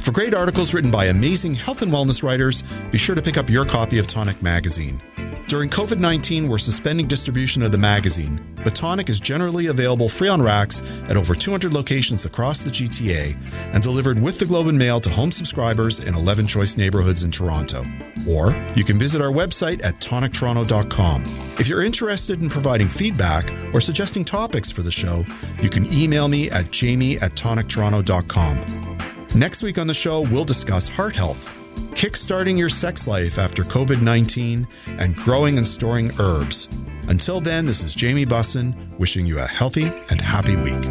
For 0.00 0.12
great 0.12 0.32
articles 0.32 0.72
written 0.72 0.90
by 0.90 1.04
amazing 1.04 1.54
health 1.54 1.82
and 1.82 1.92
wellness 1.92 2.22
writers, 2.22 2.62
be 2.90 2.96
sure 2.96 3.14
to 3.14 3.20
pick 3.20 3.36
up 3.36 3.50
your 3.50 3.66
copy 3.66 3.98
of 3.98 4.06
Tonic 4.06 4.42
Magazine. 4.42 5.00
During 5.46 5.68
COVID 5.68 5.98
19, 5.98 6.48
we're 6.48 6.56
suspending 6.56 7.06
distribution 7.06 7.62
of 7.62 7.70
the 7.70 7.76
magazine, 7.76 8.40
but 8.64 8.74
Tonic 8.74 9.10
is 9.10 9.20
generally 9.20 9.66
available 9.66 10.08
free 10.08 10.28
on 10.28 10.40
racks 10.40 10.80
at 11.08 11.18
over 11.18 11.34
200 11.34 11.74
locations 11.74 12.24
across 12.24 12.62
the 12.62 12.70
GTA 12.70 13.36
and 13.74 13.82
delivered 13.82 14.18
with 14.18 14.38
the 14.38 14.46
Globe 14.46 14.68
and 14.68 14.78
Mail 14.78 15.00
to 15.00 15.10
home 15.10 15.30
subscribers 15.30 15.98
in 15.98 16.14
11 16.14 16.46
choice 16.46 16.78
neighborhoods 16.78 17.24
in 17.24 17.30
Toronto. 17.30 17.84
Or 18.28 18.56
you 18.74 18.84
can 18.84 18.98
visit 18.98 19.20
our 19.20 19.32
website 19.32 19.84
at 19.84 19.96
tonictoronto.com. 19.96 21.24
If 21.58 21.68
you're 21.68 21.82
interested 21.82 22.40
in 22.40 22.48
providing 22.48 22.88
feedback 22.88 23.52
or 23.74 23.82
suggesting 23.82 24.24
topics 24.24 24.72
for 24.72 24.80
the 24.80 24.90
show, 24.90 25.26
you 25.60 25.68
can 25.68 25.92
email 25.92 26.26
me 26.26 26.48
at 26.50 26.70
jamie 26.70 27.18
at 27.18 27.32
tonictoronto.com. 27.32 29.09
Next 29.34 29.62
week 29.62 29.78
on 29.78 29.86
the 29.86 29.94
show, 29.94 30.22
we'll 30.22 30.44
discuss 30.44 30.88
heart 30.88 31.14
health, 31.14 31.56
kickstarting 31.92 32.58
your 32.58 32.68
sex 32.68 33.06
life 33.06 33.38
after 33.38 33.62
COVID 33.62 34.02
19, 34.02 34.66
and 34.98 35.14
growing 35.14 35.56
and 35.56 35.64
storing 35.64 36.10
herbs. 36.18 36.68
Until 37.06 37.40
then, 37.40 37.64
this 37.64 37.84
is 37.84 37.94
Jamie 37.94 38.26
Bussin 38.26 38.74
wishing 38.98 39.26
you 39.26 39.38
a 39.38 39.46
healthy 39.46 39.92
and 40.10 40.20
happy 40.20 40.56
week. 40.56 40.82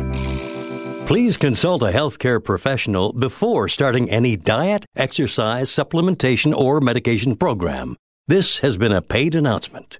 Please 1.06 1.36
consult 1.36 1.82
a 1.82 1.88
healthcare 1.88 2.42
professional 2.42 3.12
before 3.12 3.68
starting 3.68 4.10
any 4.10 4.38
diet, 4.38 4.86
exercise, 4.96 5.70
supplementation, 5.70 6.54
or 6.54 6.80
medication 6.80 7.36
program. 7.36 7.98
This 8.28 8.60
has 8.60 8.78
been 8.78 8.94
a 8.94 9.02
paid 9.02 9.36
announcement. 9.36 10.00